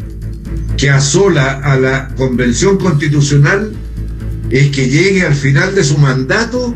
que 0.78 0.92
asola 0.92 1.62
a 1.64 1.78
la 1.78 2.10
convención 2.10 2.78
constitucional 2.78 3.72
es 4.52 4.70
que 4.70 4.89
llegue 4.89 5.26
al 5.26 5.34
final 5.34 5.74
de 5.74 5.84
su 5.84 5.97
mandato 5.97 6.76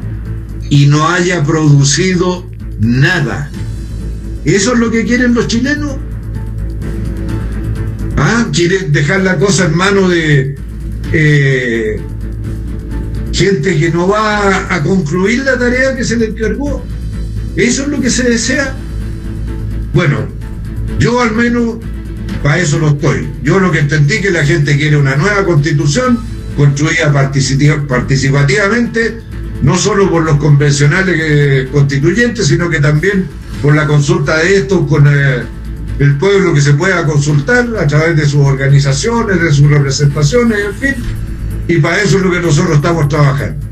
y 0.70 0.88
no 0.88 1.08
haya 1.10 1.44
producido 1.44 2.50
nada. 2.80 3.52
¿Eso 4.46 4.74
es 4.74 4.80
lo 4.80 4.90
que 4.90 5.04
quieren 5.04 5.34
los 5.34 5.48
chilenos? 5.48 5.98
¿Ah? 8.18 8.48
¿Quieren 8.54 8.94
dejar 8.94 9.22
la 9.22 9.38
cosa 9.38 9.66
en 9.66 9.76
manos 9.76 10.10
de 10.10 10.56
eh, 11.12 12.00
gente 13.34 13.78
que 13.78 13.90
no 13.92 14.08
va 14.08 14.74
a 14.74 14.82
concluir 14.82 15.44
la 15.44 15.60
tarea 15.60 15.96
que 15.96 16.06
se 16.06 16.16
le 16.16 16.28
encargó? 16.28 16.82
¿Eso 17.58 17.84
es 17.84 17.88
lo 17.90 18.00
que 18.00 18.10
se 18.10 18.24
desea? 18.24 18.74
Bueno, 19.94 20.28
yo 20.98 21.20
al 21.20 21.34
menos 21.36 21.76
para 22.42 22.60
eso 22.60 22.80
lo 22.80 22.90
estoy. 22.90 23.28
Yo 23.44 23.60
lo 23.60 23.72
que 23.72 23.80
entendí 23.80 24.22
que 24.22 24.32
la 24.32 24.46
gente 24.46 24.78
quiere 24.78 24.96
una 24.96 25.16
nueva 25.16 25.44
constitución 25.44 26.35
construida 26.56 27.12
participativamente, 27.88 29.20
no 29.62 29.78
solo 29.78 30.10
por 30.10 30.24
los 30.24 30.38
convencionales 30.38 31.70
constituyentes, 31.72 32.48
sino 32.48 32.70
que 32.70 32.80
también 32.80 33.28
por 33.62 33.76
la 33.76 33.88
consulta 33.88 34.38
de 34.38 34.58
estos 34.58 34.88
con 34.88 35.08
eh, 35.08 35.44
el 36.00 36.18
pueblo 36.18 36.54
que 36.54 36.62
se 36.62 36.74
pueda 36.74 37.06
consultar 37.06 37.68
a 37.80 37.88
través 37.88 38.18
de 38.18 38.26
sus 38.26 38.42
organizaciones, 38.42 39.42
de 39.42 39.52
sus 39.52 39.70
representaciones, 39.70 40.60
en 40.66 40.74
fin. 40.76 40.96
Y 41.68 41.78
para 41.78 42.02
eso 42.02 42.18
es 42.18 42.24
lo 42.24 42.32
que 42.32 42.42
nosotros 42.42 42.76
estamos 42.76 43.08
trabajando. 43.08 43.66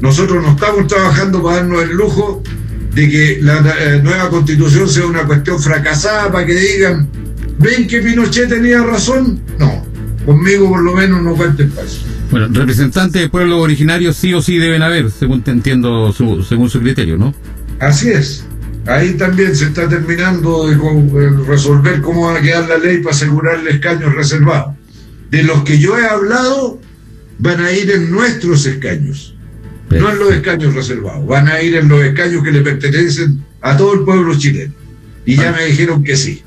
Nosotros 0.00 0.42
no 0.42 0.52
estamos 0.52 0.86
trabajando 0.86 1.42
para 1.42 1.56
darnos 1.56 1.82
el 1.82 1.90
lujo 1.90 2.42
de 2.94 3.10
que 3.10 3.38
la 3.42 3.58
eh, 3.80 4.00
nueva 4.02 4.30
constitución 4.30 4.88
sea 4.88 5.06
una 5.06 5.24
cuestión 5.24 5.60
fracasada 5.60 6.30
para 6.30 6.46
que 6.46 6.54
digan, 6.54 7.08
¿ven 7.58 7.86
que 7.86 8.00
Pinochet 8.00 8.48
tenía 8.48 8.82
razón? 8.82 9.42
No, 9.58 9.84
conmigo 10.24 10.68
por 10.68 10.82
lo 10.82 10.94
menos 10.94 11.22
no 11.22 11.34
cuenten 11.34 11.70
para 11.70 11.86
eso. 11.86 12.13
Bueno, 12.30 12.48
representantes 12.50 13.22
de 13.22 13.28
pueblos 13.28 13.60
originarios 13.60 14.16
sí 14.16 14.34
o 14.34 14.42
sí 14.42 14.58
deben 14.58 14.82
haber, 14.82 15.10
según 15.10 15.42
te 15.42 15.50
entiendo, 15.50 16.12
su, 16.12 16.42
según 16.42 16.70
su 16.70 16.80
criterio, 16.80 17.16
¿no? 17.16 17.34
Así 17.80 18.10
es. 18.10 18.44
Ahí 18.86 19.14
también 19.14 19.54
se 19.56 19.66
está 19.66 19.88
terminando 19.88 20.66
de 20.66 21.30
resolver 21.46 22.02
cómo 22.02 22.26
va 22.26 22.38
a 22.38 22.42
quedar 22.42 22.68
la 22.68 22.78
ley 22.78 22.98
para 22.98 23.14
asegurar 23.14 23.60
el 23.60 23.68
escaño 23.68 24.10
reservado. 24.10 24.76
De 25.30 25.42
los 25.42 25.62
que 25.64 25.78
yo 25.78 25.98
he 25.98 26.06
hablado, 26.06 26.80
van 27.38 27.60
a 27.60 27.72
ir 27.72 27.90
en 27.90 28.10
nuestros 28.10 28.66
escaños, 28.66 29.34
no 29.90 30.10
en 30.10 30.18
los 30.18 30.32
escaños 30.32 30.74
reservados, 30.74 31.26
van 31.26 31.48
a 31.48 31.62
ir 31.62 31.76
en 31.76 31.88
los 31.88 32.02
escaños 32.02 32.42
que 32.42 32.52
le 32.52 32.60
pertenecen 32.60 33.42
a 33.60 33.76
todo 33.76 33.94
el 33.94 34.00
pueblo 34.00 34.36
chileno. 34.36 34.74
Y 35.24 35.36
ya 35.36 35.52
me 35.52 35.64
dijeron 35.64 36.04
que 36.04 36.16
sí. 36.16 36.42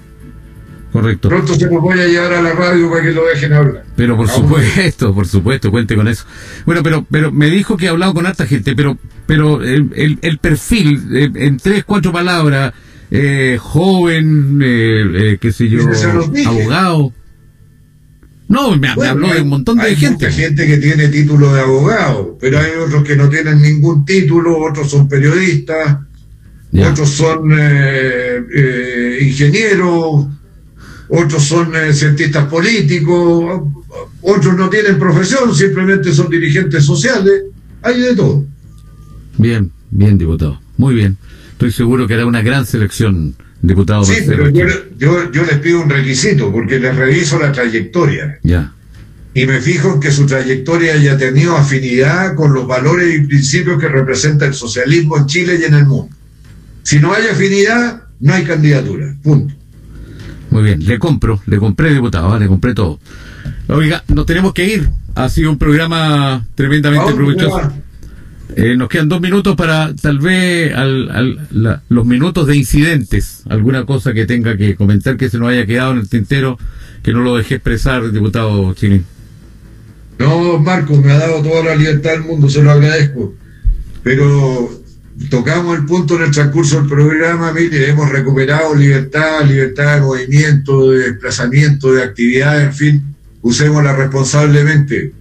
Correcto. 1.01 1.29
Pronto 1.29 1.53
se 1.53 1.67
los 1.67 1.79
voy 1.79 1.99
a 1.99 2.07
llevar 2.07 2.33
a 2.33 2.41
la 2.41 2.53
radio 2.53 2.89
para 2.89 3.03
que 3.03 3.11
lo 3.11 3.23
dejen 3.27 3.53
hablar. 3.53 3.83
Pero 3.95 4.17
por 4.17 4.27
supuesto, 4.27 5.13
por 5.13 5.27
supuesto, 5.27 5.69
cuente 5.69 5.95
con 5.95 6.07
eso. 6.07 6.25
Bueno, 6.65 6.81
pero 6.81 7.05
pero 7.11 7.31
me 7.31 7.51
dijo 7.51 7.77
que 7.77 7.87
ha 7.87 7.91
hablado 7.91 8.15
con 8.15 8.25
harta 8.25 8.47
gente, 8.47 8.75
pero 8.75 8.97
pero 9.27 9.61
el, 9.61 10.17
el, 10.23 10.37
perfil, 10.39 11.07
eh, 11.13 11.29
en 11.35 11.57
tres, 11.57 11.83
cuatro 11.83 12.11
palabras, 12.11 12.73
eh, 13.11 13.59
joven, 13.61 14.59
eh, 14.59 15.03
eh, 15.13 15.37
qué 15.39 15.51
sé 15.51 15.69
yo, 15.69 15.81
abogado. 16.47 17.13
No, 18.47 18.75
me, 18.75 18.87
habló 18.87 19.31
de 19.31 19.41
un 19.41 19.49
montón 19.49 19.77
de 19.77 19.95
gente. 19.95 20.25
Hay 20.25 20.33
gente 20.33 20.65
que 20.65 20.77
tiene 20.77 21.09
título 21.09 21.53
de 21.53 21.61
abogado, 21.61 22.39
pero 22.41 22.57
hay 22.57 22.71
otros 22.83 23.03
que 23.03 23.15
no 23.15 23.29
tienen 23.29 23.61
ningún 23.61 24.03
título, 24.03 24.57
otros 24.57 24.89
son 24.89 25.07
periodistas, 25.07 25.99
otros 26.73 27.07
son 27.07 27.51
ingenieros, 29.21 30.25
otros 31.09 31.43
son 31.43 31.75
eh, 31.75 31.93
cientistas 31.93 32.45
políticos, 32.47 33.61
otros 34.21 34.55
no 34.55 34.69
tienen 34.69 34.99
profesión, 34.99 35.53
simplemente 35.55 36.11
son 36.13 36.29
dirigentes 36.29 36.83
sociales, 36.83 37.43
hay 37.81 38.01
de 38.01 38.15
todo. 38.15 38.45
Bien, 39.37 39.71
bien, 39.91 40.17
diputado. 40.17 40.59
Muy 40.77 40.95
bien. 40.95 41.17
Estoy 41.51 41.71
seguro 41.71 42.07
que 42.07 42.13
hará 42.13 42.25
una 42.25 42.41
gran 42.41 42.65
selección, 42.65 43.35
diputado. 43.61 44.03
Sí, 44.03 44.17
pero 44.27 44.49
yo, 44.49 44.65
yo, 44.97 45.31
yo, 45.31 45.43
les 45.45 45.59
pido 45.59 45.81
un 45.81 45.89
requisito, 45.89 46.51
porque 46.51 46.79
les 46.79 46.95
reviso 46.95 47.39
la 47.39 47.51
trayectoria. 47.51 48.39
Ya. 48.43 48.73
Y 49.33 49.45
me 49.45 49.61
fijo 49.61 49.93
en 49.93 49.99
que 49.99 50.11
su 50.11 50.25
trayectoria 50.25 50.93
haya 50.93 51.17
tenido 51.17 51.55
afinidad 51.55 52.35
con 52.35 52.53
los 52.53 52.67
valores 52.67 53.15
y 53.15 53.25
principios 53.27 53.79
que 53.79 53.87
representa 53.87 54.45
el 54.45 54.53
socialismo 54.53 55.17
en 55.17 55.25
Chile 55.27 55.57
y 55.61 55.65
en 55.65 55.75
el 55.75 55.85
mundo. 55.85 56.15
Si 56.83 56.99
no 56.99 57.13
hay 57.13 57.27
afinidad, 57.27 58.03
no 58.19 58.33
hay 58.33 58.43
candidatura. 58.43 59.15
Punto. 59.21 59.53
Muy 60.57 60.63
bien, 60.63 60.83
le 60.83 60.97
compro, 60.97 61.39
le 61.45 61.59
compré, 61.59 61.93
diputado, 61.93 62.35
¿eh? 62.35 62.39
le 62.39 62.47
compré 62.47 62.73
todo. 62.73 62.99
Oiga, 63.67 64.03
nos 64.07 64.25
tenemos 64.25 64.55
que 64.55 64.65
ir. 64.65 64.89
Ha 65.13 65.29
sido 65.29 65.51
un 65.51 65.59
programa 65.59 66.47
tremendamente 66.55 67.13
provechoso. 67.13 67.73
Eh, 68.55 68.75
nos 68.75 68.89
quedan 68.89 69.07
dos 69.07 69.21
minutos 69.21 69.55
para 69.55 69.93
tal 69.93 70.17
vez 70.17 70.73
al, 70.73 71.47
los 71.89 72.05
minutos 72.07 72.47
de 72.47 72.55
incidentes, 72.55 73.43
alguna 73.47 73.85
cosa 73.85 74.13
que 74.13 74.25
tenga 74.25 74.57
que 74.57 74.75
comentar 74.75 75.15
que 75.15 75.29
se 75.29 75.37
nos 75.37 75.49
haya 75.49 75.67
quedado 75.67 75.91
en 75.91 75.99
el 75.99 76.09
tintero, 76.09 76.57
que 77.03 77.13
no 77.13 77.19
lo 77.19 77.37
dejé 77.37 77.55
expresar, 77.55 78.11
diputado 78.11 78.73
Chini. 78.73 79.03
No, 80.17 80.57
Marco, 80.57 80.99
me 80.99 81.11
ha 81.11 81.19
dado 81.19 81.43
toda 81.43 81.65
la 81.65 81.75
libertad 81.75 82.13
del 82.13 82.23
mundo, 82.23 82.49
se 82.49 82.63
lo 82.63 82.71
agradezco. 82.71 83.35
Pero 84.01 84.71
tocamos 85.29 85.77
el 85.77 85.85
punto 85.85 86.15
en 86.15 86.23
el 86.23 86.31
transcurso 86.31 86.77
del 86.77 86.87
programa, 86.87 87.51
mire, 87.51 87.89
hemos 87.89 88.09
recuperado 88.09 88.75
libertad, 88.75 89.45
libertad 89.45 89.95
de 89.95 90.01
movimiento, 90.01 90.91
de 90.91 90.99
desplazamiento, 91.11 91.93
de 91.93 92.03
actividad, 92.03 92.61
en 92.63 92.73
fin, 92.73 93.15
usémosla 93.41 93.95
responsablemente. 93.95 95.13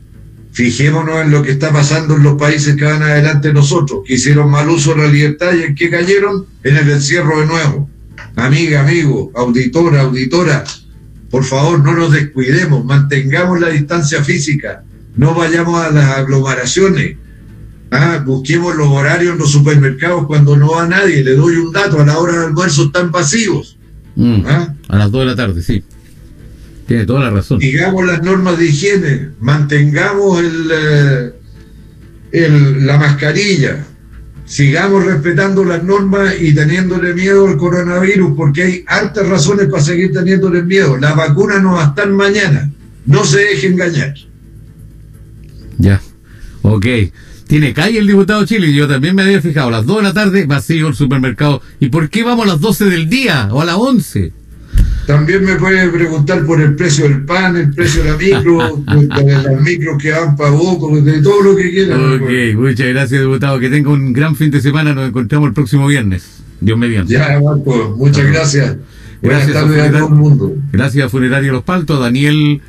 Fijémonos 0.52 1.20
en 1.20 1.30
lo 1.30 1.42
que 1.42 1.52
está 1.52 1.72
pasando 1.72 2.16
en 2.16 2.22
los 2.22 2.38
países 2.38 2.76
que 2.76 2.84
van 2.84 3.02
adelante 3.02 3.52
nosotros, 3.52 4.00
que 4.06 4.14
hicieron 4.14 4.50
mal 4.50 4.68
uso 4.68 4.94
de 4.94 5.02
la 5.02 5.08
libertad 5.08 5.52
y 5.54 5.64
en 5.64 5.74
qué 5.74 5.90
cayeron 5.90 6.46
en 6.62 6.76
el 6.76 6.90
encierro 6.90 7.40
de 7.40 7.46
nuevo. 7.46 7.90
Amiga, 8.36 8.80
amigo, 8.80 9.32
auditora, 9.34 10.02
auditora, 10.02 10.64
por 11.30 11.44
favor 11.44 11.80
no 11.80 11.94
nos 11.94 12.12
descuidemos, 12.12 12.84
mantengamos 12.84 13.60
la 13.60 13.68
distancia 13.68 14.22
física, 14.22 14.84
no 15.16 15.34
vayamos 15.34 15.80
a 15.82 15.90
las 15.90 16.16
aglomeraciones, 16.16 17.16
Ah, 17.98 18.22
busquemos 18.24 18.76
los 18.76 18.88
horarios 18.88 19.32
en 19.32 19.38
los 19.38 19.50
supermercados 19.50 20.26
cuando 20.26 20.56
no 20.56 20.72
va 20.72 20.86
nadie. 20.86 21.24
Le 21.24 21.34
doy 21.34 21.56
un 21.56 21.72
dato, 21.72 22.00
a 22.00 22.04
la 22.04 22.18
hora 22.18 22.32
del 22.34 22.42
almuerzo 22.48 22.84
están 22.84 23.10
pasivos. 23.10 23.78
Mm, 24.16 24.42
¿Ah? 24.46 24.74
A 24.88 24.96
las 24.98 25.10
2 25.10 25.20
de 25.20 25.26
la 25.26 25.36
tarde, 25.36 25.62
sí. 25.62 25.82
Tiene 26.86 27.06
toda 27.06 27.20
la 27.20 27.30
razón. 27.30 27.58
Digamos 27.58 28.06
las 28.06 28.22
normas 28.22 28.58
de 28.58 28.66
higiene, 28.66 29.30
mantengamos 29.40 30.40
el, 30.40 30.70
eh, 30.72 31.32
el, 32.32 32.86
la 32.86 32.98
mascarilla, 32.98 33.84
sigamos 34.44 35.04
respetando 35.04 35.64
las 35.64 35.82
normas 35.82 36.34
y 36.40 36.54
teniéndole 36.54 37.14
miedo 37.14 37.48
al 37.48 37.56
coronavirus, 37.56 38.34
porque 38.36 38.62
hay 38.62 38.84
altas 38.86 39.28
razones 39.28 39.66
para 39.68 39.82
seguir 39.82 40.12
teniéndole 40.12 40.62
miedo. 40.62 40.96
La 40.96 41.14
vacuna 41.14 41.58
no 41.58 41.72
va 41.72 41.86
a 41.86 41.88
estar 41.88 42.08
mañana. 42.10 42.70
No 43.06 43.24
se 43.24 43.38
deje 43.38 43.68
engañar. 43.68 44.14
Ya. 45.78 46.00
Ok. 46.62 46.86
Tiene 47.46 47.72
calle 47.72 47.98
el 47.98 48.06
diputado 48.06 48.44
Chile, 48.44 48.72
yo 48.72 48.88
también 48.88 49.14
me 49.14 49.22
había 49.22 49.40
fijado, 49.40 49.68
a 49.68 49.70
las 49.70 49.86
2 49.86 49.98
de 49.98 50.02
la 50.02 50.12
tarde 50.12 50.46
vacío 50.46 50.88
el 50.88 50.94
supermercado. 50.94 51.62
¿Y 51.78 51.88
por 51.90 52.10
qué 52.10 52.24
vamos 52.24 52.44
a 52.44 52.48
las 52.52 52.60
12 52.60 52.86
del 52.86 53.08
día 53.08 53.48
o 53.52 53.60
a 53.60 53.64
las 53.64 53.76
11? 53.76 54.32
También 55.06 55.44
me 55.44 55.54
puede 55.54 55.88
preguntar 55.88 56.44
por 56.44 56.60
el 56.60 56.74
precio 56.74 57.04
del 57.04 57.24
pan, 57.24 57.56
el 57.56 57.72
precio 57.72 58.02
de 58.02 58.10
la 58.10 58.16
micro, 58.16 58.84
de 58.86 59.32
las 59.32 59.60
micros 59.60 60.02
que 60.02 60.10
van 60.10 60.36
para 60.36 60.50
vos, 60.50 61.04
de 61.04 61.22
todo 61.22 61.42
lo 61.42 61.56
que 61.56 61.70
quieran. 61.70 62.14
Ok, 62.14 62.56
muchas 62.56 62.88
gracias, 62.88 63.20
diputado. 63.20 63.60
Que 63.60 63.70
tenga 63.70 63.90
un 63.90 64.12
gran 64.12 64.34
fin 64.34 64.50
de 64.50 64.60
semana. 64.60 64.94
Nos 64.94 65.08
encontramos 65.08 65.46
el 65.46 65.54
próximo 65.54 65.86
viernes. 65.86 66.42
Dios 66.60 66.76
mediante. 66.76 67.12
Ya, 67.12 67.40
Marco, 67.40 67.94
muchas 67.96 68.26
gracias. 68.26 68.76
Gracias 69.22 69.52
Buenas 69.52 69.52
tardes 69.52 69.82
a, 69.82 69.98
todo 69.98 70.08
el 70.08 70.14
mundo. 70.14 70.54
Gracias 70.72 71.06
a 71.06 71.08
Funerario 71.08 71.52
Los 71.52 71.62
Paltos, 71.62 72.00
Daniel 72.00 72.60